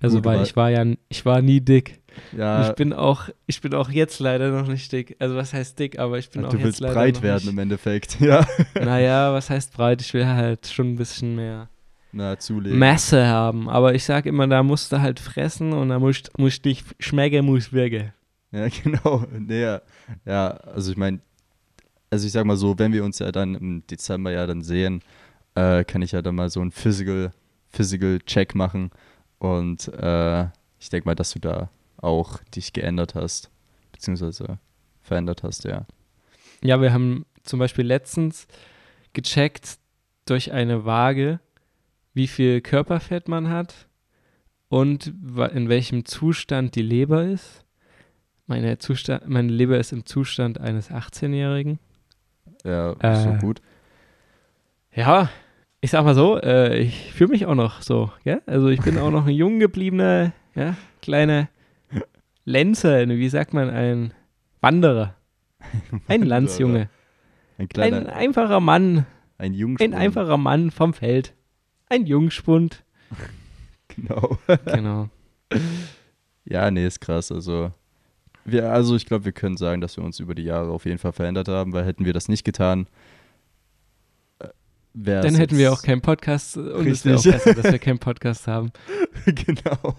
Also, 0.01 0.17
Gut, 0.17 0.25
weil 0.25 0.43
ich 0.43 0.55
war 0.55 0.69
ja, 0.69 0.85
ich 1.09 1.25
war 1.25 1.41
nie 1.41 1.61
dick. 1.61 2.01
ja, 2.35 2.67
ich 2.69 2.75
bin 2.75 2.93
auch, 2.93 3.29
ich 3.45 3.61
bin 3.61 3.73
auch 3.73 3.89
jetzt 3.89 4.19
leider 4.19 4.49
noch 4.51 4.67
nicht 4.67 4.91
dick. 4.91 5.15
Also 5.19 5.35
was 5.35 5.53
heißt 5.53 5.77
dick, 5.79 5.97
aber 5.99 6.17
ich 6.17 6.29
bin 6.29 6.43
auch 6.45 6.49
du 6.49 6.57
jetzt 6.57 6.65
willst 6.65 6.79
leider 6.81 6.95
breit 6.95 7.15
noch 7.15 7.21
werden 7.23 7.49
im. 7.49 7.57
Endeffekt. 7.59 8.17
Ja. 8.19 8.45
Naja, 8.75 9.31
was 9.33 9.49
heißt 9.49 9.73
breit? 9.73 10.01
Ich 10.01 10.13
will 10.13 10.25
halt 10.25 10.67
schon 10.67 10.93
ein 10.93 10.95
bisschen 10.97 11.35
mehr 11.35 11.69
Na, 12.11 12.38
zulegen. 12.38 12.77
Masse 12.79 13.25
haben. 13.27 13.69
Aber 13.69 13.93
ich 13.95 14.03
sag 14.03 14.25
immer, 14.25 14.47
da 14.47 14.61
musst 14.63 14.91
du 14.91 14.99
halt 15.01 15.19
fressen 15.19 15.73
und 15.73 15.89
da 15.89 15.99
musst 15.99 16.31
musst 16.38 16.65
dich 16.65 16.83
schmecken, 16.99 17.45
muss 17.45 17.71
wirken. 17.71 18.11
Ja, 18.51 18.67
genau. 18.83 19.25
Nee, 19.37 19.61
ja. 19.61 19.81
ja, 20.25 20.49
also 20.49 20.91
ich 20.91 20.97
meine, 20.97 21.19
also 22.09 22.25
ich 22.25 22.31
sag 22.31 22.45
mal 22.45 22.57
so, 22.57 22.77
wenn 22.79 22.93
wir 22.93 23.03
uns 23.03 23.19
ja 23.19 23.31
dann 23.31 23.55
im 23.55 23.87
Dezember 23.87 24.31
ja 24.31 24.47
dann 24.47 24.61
sehen, 24.61 25.01
äh, 25.55 25.83
kann 25.83 26.01
ich 26.01 26.11
ja 26.11 26.21
dann 26.21 26.35
mal 26.35 26.49
so 26.49 26.61
einen 26.61 26.71
Physical, 26.71 27.31
Physical 27.69 28.19
Check 28.19 28.55
machen. 28.55 28.91
Und 29.39 29.87
äh, 29.93 30.45
ich 30.79 30.89
denke 30.89 31.07
mal, 31.07 31.15
dass 31.15 31.31
du 31.31 31.39
da 31.39 31.69
auch 31.97 32.39
dich 32.55 32.73
geändert 32.73 33.15
hast, 33.15 33.49
beziehungsweise 33.91 34.59
verändert 35.01 35.43
hast, 35.43 35.63
ja. 35.63 35.85
Ja, 36.63 36.81
wir 36.81 36.93
haben 36.93 37.25
zum 37.43 37.59
Beispiel 37.59 37.85
letztens 37.85 38.47
gecheckt 39.13 39.77
durch 40.25 40.51
eine 40.51 40.85
Waage, 40.85 41.39
wie 42.13 42.27
viel 42.27 42.61
Körperfett 42.61 43.27
man 43.27 43.49
hat 43.49 43.87
und 44.69 45.07
in 45.07 45.69
welchem 45.69 46.05
Zustand 46.05 46.75
die 46.75 46.81
Leber 46.81 47.25
ist. 47.25 47.63
Meine, 48.47 48.77
Zustand, 48.77 49.27
meine 49.27 49.51
Leber 49.51 49.77
ist 49.77 49.91
im 49.91 50.05
Zustand 50.05 50.59
eines 50.59 50.89
18-Jährigen. 50.89 51.79
Ja, 52.63 52.91
ist 52.93 53.23
so 53.23 53.29
Äh, 53.31 53.37
gut. 53.39 53.61
Ja, 54.93 55.29
ich 55.81 55.91
sag 55.91 56.03
mal 56.05 56.15
so, 56.15 56.39
äh, 56.41 56.79
ich 56.79 57.13
fühle 57.13 57.31
mich 57.31 57.45
auch 57.45 57.55
noch 57.55 57.81
so, 57.81 58.11
gell? 58.23 58.41
Also 58.45 58.69
ich 58.69 58.81
bin 58.81 58.97
auch 58.97 59.11
noch 59.11 59.25
ein 59.27 59.33
jung 59.33 59.59
gebliebener, 59.59 60.31
ja, 60.55 60.75
kleiner 61.01 61.49
Lenzer, 62.45 63.07
wie 63.09 63.29
sagt 63.29 63.53
man, 63.53 63.69
ein 63.69 64.13
Wanderer. 64.61 65.13
Ein 66.07 66.23
Landsjunge. 66.23 66.89
Ein 67.57 67.63
Ein 67.63 67.69
kleiner, 67.69 68.15
einfacher 68.15 68.59
Mann, 68.61 69.05
ein, 69.37 69.53
Jungspund. 69.53 69.93
ein 69.93 69.99
einfacher 69.99 70.37
Mann 70.37 70.71
vom 70.71 70.93
Feld. 70.93 71.33
Ein 71.89 72.05
Jungspund. 72.05 72.83
Genau. 73.95 74.37
Genau. 74.65 75.09
Ja, 76.45 76.69
nee, 76.69 76.85
ist 76.85 76.99
krass. 76.99 77.31
Also, 77.31 77.71
wir, 78.47 78.71
also 78.71 78.95
ich 78.95 79.05
glaube, 79.05 79.25
wir 79.25 79.31
können 79.33 79.57
sagen, 79.57 79.81
dass 79.81 79.97
wir 79.97 80.03
uns 80.03 80.19
über 80.19 80.33
die 80.33 80.43
Jahre 80.43 80.71
auf 80.71 80.85
jeden 80.85 80.97
Fall 80.97 81.11
verändert 81.11 81.49
haben, 81.49 81.73
weil 81.73 81.85
hätten 81.85 82.05
wir 82.05 82.13
das 82.13 82.29
nicht 82.29 82.43
getan, 82.43 82.87
äh, 84.39 84.47
wäre 84.93 85.21
Dann 85.21 85.35
hätten 85.35 85.57
wir 85.57 85.73
auch 85.73 85.83
keinen 85.83 86.01
Podcast 86.01 86.57
und 86.57 86.87
es 86.87 87.03
wäre 87.03 87.17
auch 87.17 87.25
Richtig. 87.25 87.43
besser, 87.43 87.61
dass 87.61 87.71
wir 87.71 87.79
keinen 87.79 87.99
Podcast 87.99 88.47
haben. 88.47 88.71
genau. 89.25 89.95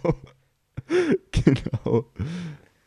genau. 1.30 2.06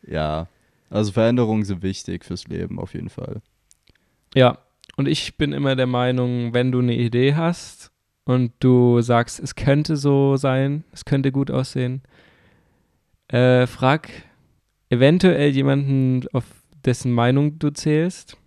Ja. 0.06 0.48
Also 0.90 1.12
Veränderungen 1.12 1.64
sind 1.64 1.84
wichtig 1.84 2.26
fürs 2.26 2.48
Leben 2.48 2.80
auf 2.80 2.96
jeden 2.96 3.10
Fall. 3.10 3.42
Ja, 4.34 4.58
und 4.98 5.08
ich 5.08 5.38
bin 5.38 5.54
immer 5.54 5.76
der 5.76 5.88
Meinung, 5.88 6.54
wenn 6.54 6.72
du 6.72 6.80
eine 6.80 6.96
Idee 6.96 7.36
hast 7.36 7.92
und 8.26 8.52
du 8.60 9.02
sagst, 9.02 9.40
es 9.40 9.56
könnte 9.56 9.96
so 9.96 10.38
sein, 10.38 10.84
es 10.92 11.06
könnte 11.06 11.32
gut 11.32 11.52
aussehen, 11.52 12.02
äh, 13.28 13.68
frag 13.68 14.10
eventuell 14.92 15.50
jemanden, 15.50 16.28
auf 16.34 16.44
dessen 16.86 17.12
Meinung 17.14 17.58
du 17.58 17.72
zählst, 17.72 18.38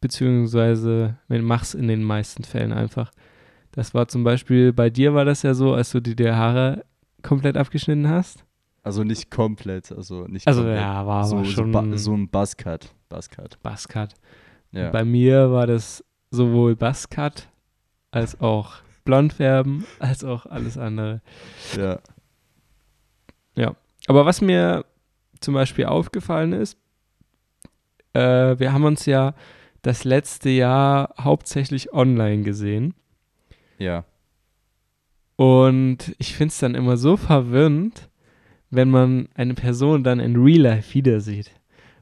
beziehungsweise 0.00 1.18
mach's 1.28 1.74
in 1.74 1.86
den 1.86 2.02
meisten 2.02 2.44
Fällen 2.44 2.72
einfach. 2.72 3.12
Das 3.72 3.94
war 3.94 4.08
zum 4.08 4.24
Beispiel, 4.24 4.72
bei 4.72 4.90
dir 4.90 5.14
war 5.14 5.24
das 5.24 5.42
ja 5.42 5.54
so, 5.54 5.74
als 5.74 5.90
du 5.92 6.00
dir 6.00 6.16
die 6.16 6.30
Haare 6.30 6.84
komplett 7.22 7.56
abgeschnitten 7.56 8.08
hast. 8.08 8.44
Also 8.82 9.04
nicht 9.04 9.30
komplett, 9.30 9.92
also 9.92 10.26
nicht 10.26 10.46
Also 10.48 10.62
komplett. 10.62 10.80
ja, 10.80 11.06
war 11.06 11.24
so, 11.24 11.44
so, 11.44 11.44
schon 11.44 11.70
ba 11.72 11.86
so 11.94 12.14
ein 12.14 12.28
Buzzcut. 12.28 12.92
Buzzcut. 13.08 13.62
Buzzcut. 13.62 14.14
Ja. 14.72 14.90
Bei 14.90 15.04
mir 15.04 15.52
war 15.52 15.66
das 15.66 16.04
sowohl 16.30 16.74
Buzzcut 16.74 17.48
als 18.10 18.40
auch 18.40 18.76
Blondfärben 19.04 19.84
als 19.98 20.24
auch 20.24 20.46
alles 20.46 20.78
andere. 20.78 21.20
ja. 21.76 21.98
Aber 24.08 24.26
was 24.26 24.40
mir 24.40 24.84
zum 25.42 25.54
Beispiel 25.54 25.86
aufgefallen 25.86 26.52
ist, 26.52 26.78
äh, 28.14 28.58
wir 28.58 28.72
haben 28.72 28.84
uns 28.84 29.06
ja 29.06 29.34
das 29.82 30.04
letzte 30.04 30.50
Jahr 30.50 31.14
hauptsächlich 31.20 31.92
online 31.92 32.42
gesehen. 32.42 32.94
Ja. 33.78 34.04
Und 35.36 36.14
ich 36.18 36.36
finde 36.36 36.52
es 36.52 36.58
dann 36.58 36.74
immer 36.74 36.96
so 36.96 37.16
verwirrend, 37.16 38.08
wenn 38.70 38.90
man 38.90 39.28
eine 39.34 39.54
Person 39.54 40.04
dann 40.04 40.20
in 40.20 40.36
Real 40.36 40.60
Life 40.60 40.94
wieder 40.94 41.20
sieht. 41.20 41.50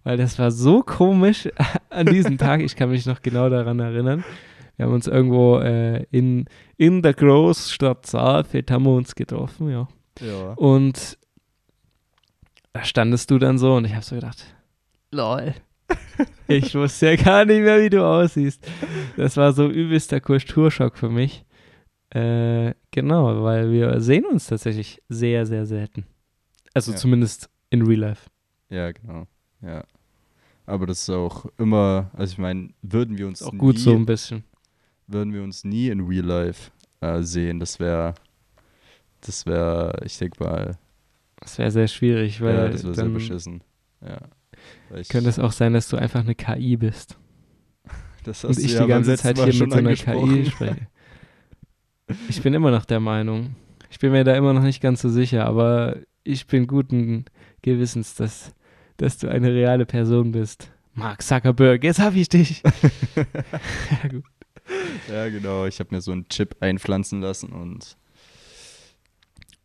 Weil 0.05 0.17
das 0.17 0.39
war 0.39 0.51
so 0.51 0.83
komisch 0.83 1.49
an 1.91 2.07
diesem 2.07 2.39
Tag. 2.39 2.61
Ich 2.61 2.77
kann 2.77 2.91
mich 2.91 3.07
noch 3.07 3.23
genau 3.23 3.49
daran 3.49 3.81
erinnern. 3.81 4.25
Wir 4.77 4.87
haben 4.87 4.95
uns 4.95 5.07
irgendwo 5.07 5.59
äh, 5.59 6.05
in, 6.11 6.47
in 6.77 7.03
der 7.03 7.15
Großstadt 7.15 8.07
Saalfeld 8.07 8.71
haben 8.71 8.85
wir 8.85 8.95
uns 8.95 9.15
getroffen, 9.15 9.71
ja. 9.71 9.89
Ja. 10.21 10.53
Und 10.55 11.19
da 12.73 12.85
standest 12.85 13.31
du 13.31 13.39
dann 13.39 13.59
so 13.59 13.75
und 13.75 13.85
ich 13.85 13.95
habe 13.95 14.05
so 14.05 14.15
gedacht, 14.17 14.45
lol. 15.11 15.55
Ich 16.47 16.75
wusste 16.75 17.11
ja 17.13 17.17
gar 17.17 17.45
nicht 17.45 17.63
mehr, 17.63 17.81
wie 17.83 17.91
du 17.91 18.05
aussiehst. 18.05 18.65
Das 19.17 19.37
war 19.37 19.53
so 19.53 19.69
übelster 19.69 20.21
Kulturschock 20.21 20.97
für 20.99 21.09
mich. 21.09 21.45
Äh, 22.11 22.75
genau, 22.91 23.43
weil 23.45 23.71
wir 23.71 24.01
sehen 24.01 24.25
uns 24.27 24.47
tatsächlich 24.47 25.01
sehr, 25.09 25.47
sehr 25.47 25.65
selten. 25.67 26.07
Also 26.75 26.93
Ja. 26.93 26.97
zumindest 26.99 27.49
in 27.71 27.83
Real 27.83 28.01
Life. 28.01 28.29
Ja, 28.69 28.91
genau. 28.93 29.27
Ja. 29.63 29.85
Aber 30.67 30.87
das 30.87 31.01
ist 31.03 31.11
auch 31.11 31.47
immer, 31.59 32.11
also 32.15 32.33
ich 32.33 32.39
meine, 32.39 32.71
würden 32.83 33.17
wir 33.19 33.27
uns 33.27 33.43
auch 33.43 33.53
nie, 33.53 33.59
gut 33.59 33.79
so 33.79 33.95
ein 33.95 34.07
bisschen. 34.07 34.45
würden 35.07 35.33
wir 35.33 35.43
uns 35.43 35.65
nie 35.65 35.89
in 35.89 36.01
Real 36.07 36.25
Life 36.25 36.71
äh, 37.01 37.23
sehen, 37.23 37.59
das 37.59 37.81
wäre, 37.81 38.15
das 39.23 39.47
wäre, 39.47 40.01
ich 40.05 40.19
denke 40.19 40.43
mal, 40.45 40.79
Das 41.41 41.59
wäre 41.59 41.71
sehr 41.71 41.89
schwierig, 41.89 42.41
weil 42.41 42.55
ja, 42.55 42.69
das 42.69 42.85
wäre 42.85 42.95
sehr 42.95 43.09
beschissen. 43.09 43.63
Ja. 44.03 44.21
Ich, 44.97 45.09
könnte 45.09 45.29
es 45.29 45.39
auch 45.39 45.53
sein, 45.53 45.73
dass 45.73 45.89
du 45.89 45.97
einfach 45.97 46.21
eine 46.21 46.35
KI 46.35 46.77
bist. 46.77 47.19
das 48.25 48.45
Und 48.45 48.51
hast 48.51 48.59
ich 48.59 48.73
du 48.73 48.79
ja 48.79 48.83
die 48.83 48.89
ganze 48.89 49.17
Zeit 49.17 49.37
Mal 49.39 49.51
hier 49.51 49.63
mit 49.63 49.73
so 49.73 49.79
einer. 49.79 49.95
KI 49.95 50.47
spreche. 50.51 50.87
Ich 52.29 52.43
bin 52.43 52.55
immer 52.55 52.71
noch 52.71 52.85
der 52.85 53.01
Meinung. 53.01 53.55
Ich 53.91 53.99
bin 53.99 54.13
mir 54.13 54.25
da 54.25 54.35
immer 54.35 54.53
noch 54.53 54.63
nicht 54.63 54.81
ganz 54.81 55.01
so 55.01 55.09
sicher, 55.09 55.47
aber 55.47 55.97
ich 56.25 56.47
bin 56.47 56.67
guten 56.67 57.25
Gewissens, 57.63 58.15
dass, 58.15 58.55
dass 58.97 59.19
du 59.19 59.29
eine 59.29 59.53
reale 59.53 59.87
Person 59.87 60.33
bist. 60.33 60.71
Mark 60.93 61.23
Zuckerberg, 61.23 61.83
jetzt 61.85 62.01
hab 62.01 62.15
ich 62.15 62.29
dich. 62.29 62.63
ja, 63.17 64.09
gut. 64.09 64.25
Ja, 65.09 65.29
genau. 65.29 65.67
Ich 65.67 65.81
habe 65.81 65.95
mir 65.95 66.01
so 66.01 66.13
einen 66.13 66.29
Chip 66.29 66.57
einpflanzen 66.61 67.21
lassen 67.21 67.53
und 67.53 67.97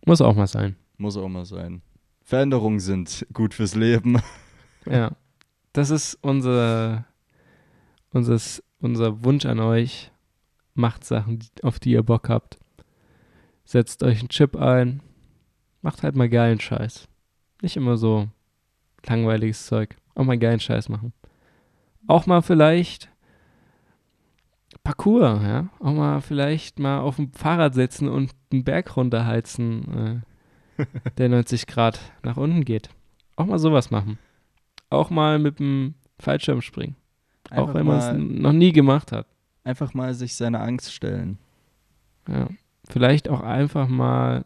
Muss 0.05 0.21
auch 0.21 0.35
mal 0.35 0.47
sein. 0.47 0.75
Muss 0.97 1.17
auch 1.17 1.27
mal 1.27 1.45
sein. 1.45 1.81
Veränderungen 2.21 2.79
sind 2.79 3.25
gut 3.33 3.53
fürs 3.53 3.75
Leben. 3.75 4.19
Ja. 4.87 5.13
Das 5.73 5.89
ist 5.89 6.19
unser, 6.21 7.05
unseres, 8.11 8.63
unser 8.79 9.23
Wunsch 9.23 9.47
an 9.47 9.59
euch. 9.59 10.11
Macht 10.75 11.03
Sachen, 11.03 11.39
auf 11.63 11.79
die 11.79 11.89
ihr 11.89 12.03
Bock 12.03 12.29
habt. 12.29 12.59
Setzt 13.63 14.03
euch 14.03 14.19
einen 14.19 14.29
Chip 14.29 14.55
ein. 14.55 15.01
Macht 15.81 16.03
halt 16.03 16.15
mal 16.15 16.29
geilen 16.29 16.59
Scheiß. 16.59 17.07
Nicht 17.63 17.77
immer 17.77 17.97
so 17.97 18.27
langweiliges 19.07 19.65
Zeug. 19.65 19.95
Auch 20.13 20.23
mal 20.23 20.37
geilen 20.37 20.59
Scheiß 20.59 20.87
machen. 20.87 21.13
Auch 22.05 22.27
mal 22.27 22.43
vielleicht 22.43 23.09
Parcours, 24.83 25.41
ja. 25.41 25.67
Auch 25.79 25.93
mal 25.93 26.21
vielleicht 26.21 26.79
mal 26.79 26.99
auf 26.99 27.15
dem 27.15 27.33
Fahrrad 27.33 27.73
sitzen 27.73 28.07
und 28.07 28.31
einen 28.51 28.63
Berg 28.63 28.95
runterheizen, 28.95 30.23
äh, 30.23 30.34
der 31.17 31.29
90 31.29 31.67
Grad 31.67 31.99
nach 32.23 32.37
unten 32.37 32.65
geht. 32.65 32.89
Auch 33.35 33.45
mal 33.45 33.59
sowas 33.59 33.91
machen. 33.91 34.17
Auch 34.89 35.09
mal 35.09 35.39
mit 35.39 35.59
dem 35.59 35.95
Fallschirm 36.19 36.61
springen. 36.61 36.95
Auch 37.49 37.57
Einfach 37.57 37.73
wenn 37.75 37.85
man 37.85 37.97
es 37.97 38.41
noch 38.41 38.53
nie 38.53 38.71
gemacht 38.71 39.11
hat. 39.11 39.27
Einfach 39.63 39.93
mal 39.93 40.13
sich 40.13 40.35
seiner 40.35 40.61
Angst 40.61 40.93
stellen. 40.93 41.37
Ja. 42.27 42.47
Vielleicht 42.87 43.29
auch 43.29 43.41
einfach 43.41 43.87
mal 43.87 44.45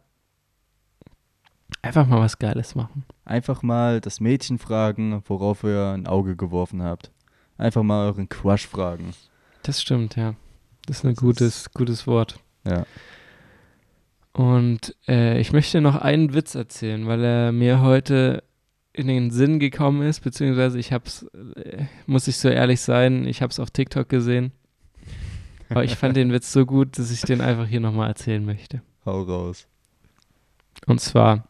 einfach 1.81 2.07
mal 2.07 2.19
was 2.19 2.39
Geiles 2.39 2.75
machen. 2.75 3.05
Einfach 3.25 3.61
mal 3.61 4.01
das 4.01 4.19
Mädchen 4.19 4.57
fragen, 4.57 5.21
worauf 5.25 5.63
ihr 5.63 5.91
ein 5.93 6.07
Auge 6.07 6.35
geworfen 6.35 6.81
habt. 6.81 7.11
Einfach 7.57 7.83
mal 7.83 8.07
euren 8.07 8.29
Crush 8.29 8.67
fragen. 8.67 9.11
Das 9.63 9.81
stimmt, 9.81 10.15
ja. 10.15 10.35
Das 10.85 10.97
ist 10.97 11.05
ein 11.05 11.13
Das 11.13 11.21
gutes, 11.21 11.71
gutes 11.71 12.07
Wort. 12.07 12.39
Ja. 12.65 12.85
Und 14.33 14.95
äh, 15.07 15.39
ich 15.39 15.51
möchte 15.51 15.81
noch 15.81 15.95
einen 15.95 16.33
Witz 16.33 16.55
erzählen, 16.55 17.07
weil 17.07 17.23
er 17.23 17.51
mir 17.51 17.81
heute 17.81 18.43
in 18.93 19.07
den 19.07 19.31
Sinn 19.31 19.59
gekommen 19.59 20.01
ist, 20.01 20.21
beziehungsweise 20.21 20.79
ich 20.79 20.91
hab's, 20.91 21.23
äh, 21.55 21.85
muss 22.05 22.27
ich 22.27 22.37
so 22.37 22.49
ehrlich 22.49 22.81
sein, 22.81 23.25
ich 23.25 23.41
hab's 23.41 23.59
auf 23.59 23.71
TikTok 23.71 24.09
gesehen. 24.09 24.51
Aber 25.69 25.83
ich 25.83 25.95
fand 25.95 26.17
den 26.17 26.31
Witz 26.31 26.51
so 26.51 26.65
gut, 26.65 26.97
dass 26.97 27.11
ich 27.11 27.21
den 27.21 27.41
einfach 27.41 27.67
hier 27.67 27.79
nochmal 27.79 28.09
erzählen 28.09 28.43
möchte. 28.43 28.81
Hau 29.05 29.21
raus. 29.21 29.67
Und 30.87 30.99
zwar, 30.99 31.47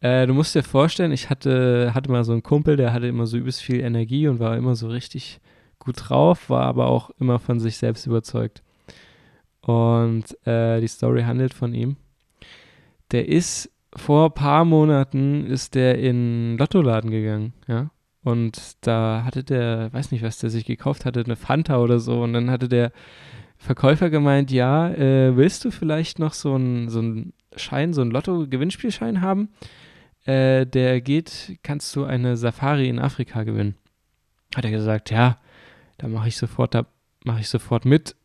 äh, 0.00 0.26
du 0.26 0.34
musst 0.34 0.54
dir 0.54 0.64
vorstellen, 0.64 1.12
ich 1.12 1.30
hatte, 1.30 1.92
hatte 1.94 2.10
mal 2.10 2.24
so 2.24 2.32
einen 2.32 2.42
Kumpel, 2.42 2.76
der 2.76 2.92
hatte 2.92 3.06
immer 3.06 3.26
so 3.26 3.36
übelst 3.36 3.62
viel 3.62 3.80
Energie 3.80 4.26
und 4.26 4.40
war 4.40 4.56
immer 4.56 4.74
so 4.74 4.88
richtig 4.88 5.40
gut 5.78 5.96
drauf, 5.98 6.50
war 6.50 6.64
aber 6.64 6.86
auch 6.86 7.10
immer 7.20 7.38
von 7.38 7.60
sich 7.60 7.76
selbst 7.76 8.06
überzeugt. 8.06 8.63
Und 9.66 10.24
äh, 10.46 10.80
die 10.80 10.88
Story 10.88 11.22
handelt 11.22 11.54
von 11.54 11.74
ihm. 11.74 11.96
Der 13.12 13.28
ist 13.28 13.70
vor 13.96 14.26
ein 14.26 14.34
paar 14.34 14.64
Monaten 14.64 15.46
ist 15.46 15.74
der 15.74 15.98
in 15.98 16.58
Lottoladen 16.58 17.10
gegangen, 17.10 17.52
ja. 17.68 17.90
Und 18.22 18.76
da 18.80 19.22
hatte 19.24 19.44
der, 19.44 19.92
weiß 19.92 20.10
nicht, 20.10 20.22
was 20.22 20.38
der 20.38 20.48
sich 20.48 20.64
gekauft 20.64 21.04
hatte, 21.04 21.20
eine 21.20 21.36
Fanta 21.36 21.78
oder 21.78 21.98
so. 21.98 22.22
Und 22.22 22.32
dann 22.32 22.50
hatte 22.50 22.68
der 22.68 22.90
Verkäufer 23.58 24.08
gemeint, 24.08 24.50
ja, 24.50 24.88
äh, 24.90 25.36
willst 25.36 25.64
du 25.64 25.70
vielleicht 25.70 26.18
noch 26.18 26.32
so 26.32 26.54
einen 26.54 26.88
so 26.88 27.02
Schein, 27.56 27.92
so 27.92 28.00
einen 28.00 28.10
Lotto-Gewinnspielschein 28.10 29.20
haben? 29.20 29.50
Äh, 30.24 30.66
der 30.66 31.02
geht, 31.02 31.58
kannst 31.62 31.94
du 31.94 32.04
eine 32.04 32.38
Safari 32.38 32.88
in 32.88 32.98
Afrika 32.98 33.42
gewinnen. 33.42 33.76
Hat 34.56 34.64
er 34.64 34.70
gesagt, 34.70 35.10
ja, 35.10 35.38
da 35.98 36.08
mache 36.08 36.28
ich 36.28 36.38
sofort, 36.38 36.74
da 36.74 36.86
mache 37.24 37.40
ich 37.40 37.48
sofort 37.48 37.84
mit. 37.84 38.16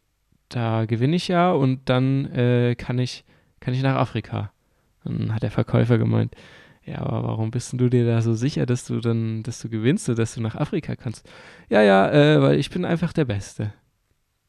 Da 0.49 0.85
gewinne 0.85 1.15
ich 1.15 1.27
ja 1.27 1.51
und 1.51 1.87
dann 1.89 2.25
äh, 2.33 2.75
kann 2.75 2.99
ich, 2.99 3.23
kann 3.59 3.73
ich 3.73 3.83
nach 3.83 3.95
Afrika. 3.95 4.51
Dann 5.03 5.33
hat 5.33 5.43
der 5.43 5.51
Verkäufer 5.51 5.97
gemeint, 5.97 6.35
ja, 6.85 6.99
aber 6.99 7.23
warum 7.23 7.51
bist 7.51 7.73
du 7.73 7.89
dir 7.89 8.05
da 8.05 8.21
so 8.21 8.33
sicher, 8.33 8.65
dass 8.65 8.85
du 8.85 8.99
dann, 8.99 9.43
dass 9.43 9.61
du 9.61 9.69
gewinnst 9.69 10.09
und 10.09 10.17
dass 10.17 10.33
du 10.33 10.41
nach 10.41 10.55
Afrika 10.55 10.95
kannst? 10.95 11.29
Ja, 11.69 11.81
ja, 11.81 12.09
äh, 12.11 12.41
weil 12.41 12.59
ich 12.59 12.71
bin 12.71 12.83
einfach 12.83 13.13
der 13.13 13.25
Beste. 13.25 13.73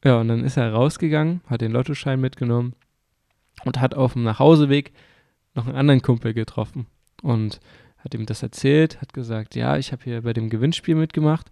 Ja, 0.03 0.19
und 0.19 0.27
dann 0.27 0.43
ist 0.43 0.57
er 0.57 0.73
rausgegangen, 0.73 1.41
hat 1.45 1.61
den 1.61 1.71
Lottoschein 1.71 2.19
mitgenommen 2.19 2.73
und 3.63 3.79
hat 3.79 3.93
auf 3.93 4.13
dem 4.13 4.23
Nachhauseweg 4.23 4.91
noch 5.53 5.67
einen 5.67 5.75
anderen 5.75 6.01
Kumpel 6.01 6.33
getroffen 6.33 6.87
und 7.21 7.59
hat 7.99 8.15
ihm 8.15 8.25
das 8.25 8.41
erzählt, 8.41 8.99
hat 9.01 9.13
gesagt, 9.13 9.55
ja, 9.55 9.77
ich 9.77 9.91
habe 9.91 10.03
hier 10.03 10.23
bei 10.23 10.33
dem 10.33 10.49
Gewinnspiel 10.49 10.95
mitgemacht 10.95 11.51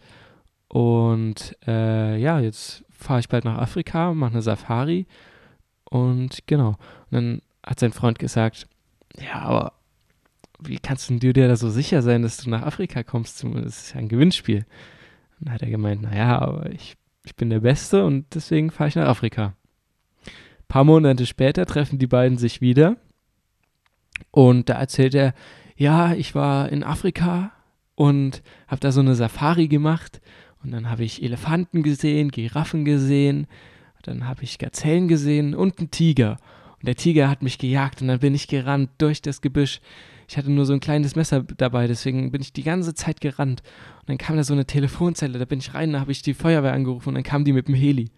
und 0.67 1.55
äh, 1.67 2.17
ja, 2.17 2.39
jetzt 2.39 2.83
fahre 2.99 3.21
ich 3.21 3.29
bald 3.29 3.45
nach 3.45 3.57
Afrika, 3.57 4.13
mache 4.13 4.33
eine 4.33 4.41
Safari 4.41 5.07
und 5.85 6.45
genau. 6.45 6.69
Und 6.69 7.11
dann 7.11 7.41
hat 7.65 7.79
sein 7.79 7.93
Freund 7.93 8.19
gesagt, 8.19 8.67
ja, 9.17 9.39
aber 9.39 9.73
wie 10.59 10.77
kannst 10.77 11.09
du 11.09 11.17
dir 11.17 11.33
da 11.33 11.55
so 11.55 11.69
sicher 11.69 12.01
sein, 12.01 12.21
dass 12.21 12.37
du 12.37 12.49
nach 12.49 12.63
Afrika 12.63 13.03
kommst? 13.03 13.43
Das 13.43 13.83
ist 13.83 13.93
ja 13.93 13.99
ein 13.99 14.09
Gewinnspiel. 14.09 14.65
Dann 15.39 15.53
hat 15.53 15.61
er 15.61 15.69
gemeint, 15.69 16.01
naja, 16.01 16.39
aber 16.39 16.69
ich, 16.71 16.97
ich 17.23 17.35
bin 17.35 17.49
der 17.49 17.61
Beste 17.61 18.05
und 18.05 18.35
deswegen 18.35 18.69
fahre 18.69 18.89
ich 18.89 18.95
nach 18.95 19.07
Afrika. 19.07 19.53
Ein 20.25 20.67
paar 20.67 20.83
Monate 20.83 21.25
später 21.25 21.65
treffen 21.65 21.97
die 21.97 22.07
beiden 22.07 22.37
sich 22.37 22.59
wieder 22.59 22.97
und 24.31 24.67
da 24.67 24.73
erzählt 24.73 25.15
er, 25.15 25.33
ja, 25.77 26.13
ich 26.13 26.35
war 26.35 26.69
in 26.69 26.83
Afrika 26.83 27.51
und 27.95 28.43
habe 28.67 28.81
da 28.81 28.91
so 28.91 28.99
eine 28.99 29.15
Safari 29.15 29.69
gemacht 29.69 30.19
und 30.63 30.71
dann 30.71 30.89
habe 30.89 31.03
ich 31.03 31.23
Elefanten 31.23 31.83
gesehen, 31.83 32.31
Giraffen 32.31 32.85
gesehen, 32.85 33.47
dann 34.03 34.27
habe 34.27 34.43
ich 34.43 34.57
Gazellen 34.57 35.07
gesehen 35.07 35.55
und 35.55 35.79
einen 35.79 35.91
Tiger. 35.91 36.37
Und 36.79 36.87
der 36.87 36.95
Tiger 36.95 37.29
hat 37.29 37.41
mich 37.41 37.57
gejagt 37.57 38.01
und 38.01 38.07
dann 38.07 38.19
bin 38.19 38.33
ich 38.33 38.47
gerannt 38.47 38.89
durch 38.97 39.21
das 39.21 39.41
Gebüsch. 39.41 39.81
Ich 40.27 40.37
hatte 40.37 40.51
nur 40.51 40.65
so 40.65 40.73
ein 40.73 40.79
kleines 40.79 41.15
Messer 41.15 41.43
dabei, 41.43 41.87
deswegen 41.87 42.31
bin 42.31 42.41
ich 42.41 42.53
die 42.53 42.63
ganze 42.63 42.93
Zeit 42.93 43.19
gerannt. 43.19 43.61
Und 44.01 44.09
dann 44.09 44.17
kam 44.17 44.37
da 44.37 44.43
so 44.43 44.53
eine 44.53 44.65
Telefonzelle, 44.65 45.39
da 45.39 45.45
bin 45.45 45.59
ich 45.59 45.73
rein, 45.73 45.93
da 45.93 45.99
habe 45.99 46.11
ich 46.11 46.21
die 46.21 46.33
Feuerwehr 46.33 46.73
angerufen 46.73 47.09
und 47.09 47.15
dann 47.15 47.23
kam 47.23 47.45
die 47.45 47.53
mit 47.53 47.67
dem 47.67 47.75
Heli. 47.75 48.09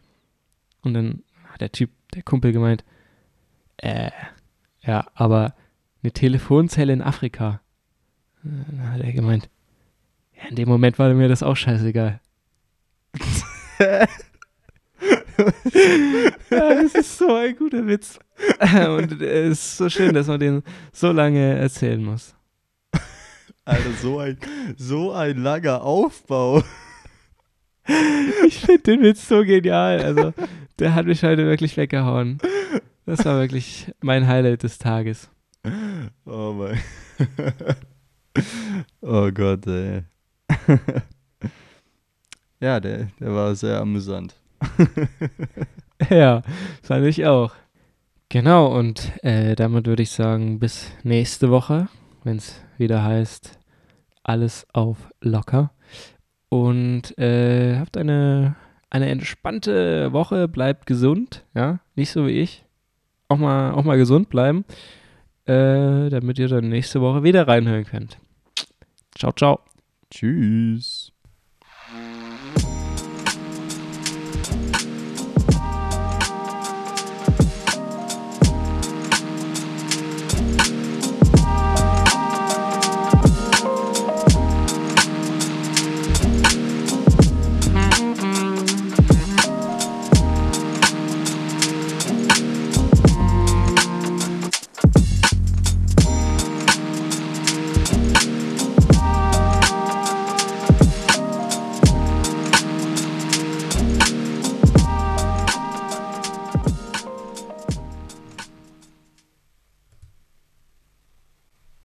Und 0.81 0.93
dann 0.93 1.23
hat 1.45 1.61
der 1.61 1.71
Typ, 1.71 1.89
der 2.13 2.23
Kumpel 2.23 2.51
gemeint, 2.51 2.83
äh, 3.77 4.11
ja, 4.81 5.07
aber 5.13 5.55
eine 6.03 6.11
Telefonzelle 6.11 6.93
in 6.93 7.01
Afrika. 7.01 7.61
Dann 8.43 8.91
hat 8.91 9.01
er 9.01 9.11
gemeint, 9.11 9.49
ja, 10.35 10.49
in 10.49 10.55
dem 10.55 10.69
Moment 10.69 10.99
war 10.99 11.13
mir 11.13 11.27
das 11.27 11.43
auch 11.43 11.55
scheißegal. 11.55 12.20
Ja, 13.79 14.07
das 16.49 16.95
ist 16.95 17.17
so 17.17 17.33
ein 17.35 17.55
guter 17.55 17.85
Witz. 17.87 18.19
Und 18.61 19.21
es 19.21 19.59
ist 19.59 19.77
so 19.77 19.89
schön, 19.89 20.13
dass 20.13 20.27
man 20.27 20.39
den 20.39 20.63
so 20.93 21.11
lange 21.11 21.57
erzählen 21.57 22.03
muss. 22.03 22.35
Alter, 23.65 23.91
so 24.01 24.19
ein, 24.19 24.37
so 24.77 25.11
ein 25.11 25.37
langer 25.37 25.83
Aufbau. 25.83 26.63
Ich 28.45 28.59
finde 28.59 28.81
den 28.81 29.01
Witz 29.01 29.27
so 29.27 29.43
genial. 29.43 30.01
Also, 30.01 30.33
der 30.79 30.95
hat 30.95 31.05
mich 31.05 31.23
heute 31.23 31.45
wirklich 31.45 31.77
weggehauen. 31.77 32.39
Das 33.05 33.25
war 33.25 33.39
wirklich 33.39 33.91
mein 34.01 34.27
Highlight 34.27 34.63
des 34.63 34.77
Tages. 34.77 35.29
Oh 36.25 36.53
mein. 36.53 36.79
oh 39.01 39.31
Gott, 39.31 39.67
ey. 39.67 40.03
ja, 42.61 42.79
der, 42.79 43.07
der 43.19 43.33
war 43.33 43.55
sehr 43.55 43.79
amüsant. 43.79 44.35
Ja, 46.09 46.41
fand 46.81 47.05
ich 47.05 47.25
auch. 47.25 47.53
Genau, 48.29 48.75
und 48.77 49.11
äh, 49.23 49.55
damit 49.55 49.85
würde 49.87 50.03
ich 50.03 50.11
sagen, 50.11 50.59
bis 50.59 50.91
nächste 51.03 51.49
Woche, 51.51 51.89
wenn 52.23 52.37
es 52.37 52.61
wieder 52.77 53.03
heißt, 53.03 53.59
alles 54.23 54.65
auf 54.73 54.97
locker. 55.21 55.71
Und 56.49 57.17
äh, 57.17 57.77
habt 57.77 57.97
eine, 57.97 58.55
eine 58.89 59.09
entspannte 59.09 60.11
Woche, 60.11 60.47
bleibt 60.47 60.85
gesund, 60.85 61.45
ja, 61.53 61.79
nicht 61.95 62.11
so 62.11 62.25
wie 62.25 62.39
ich. 62.39 62.65
Auch 63.27 63.37
mal, 63.37 63.71
auch 63.71 63.83
mal 63.83 63.97
gesund 63.97 64.29
bleiben, 64.29 64.65
äh, 65.45 66.09
damit 66.09 66.39
ihr 66.39 66.47
dann 66.47 66.69
nächste 66.69 67.01
Woche 67.01 67.23
wieder 67.23 67.47
reinhören 67.47 67.85
könnt. 67.85 68.17
Ciao, 69.15 69.31
ciao. 69.31 69.59
Tschüss. 70.09 71.00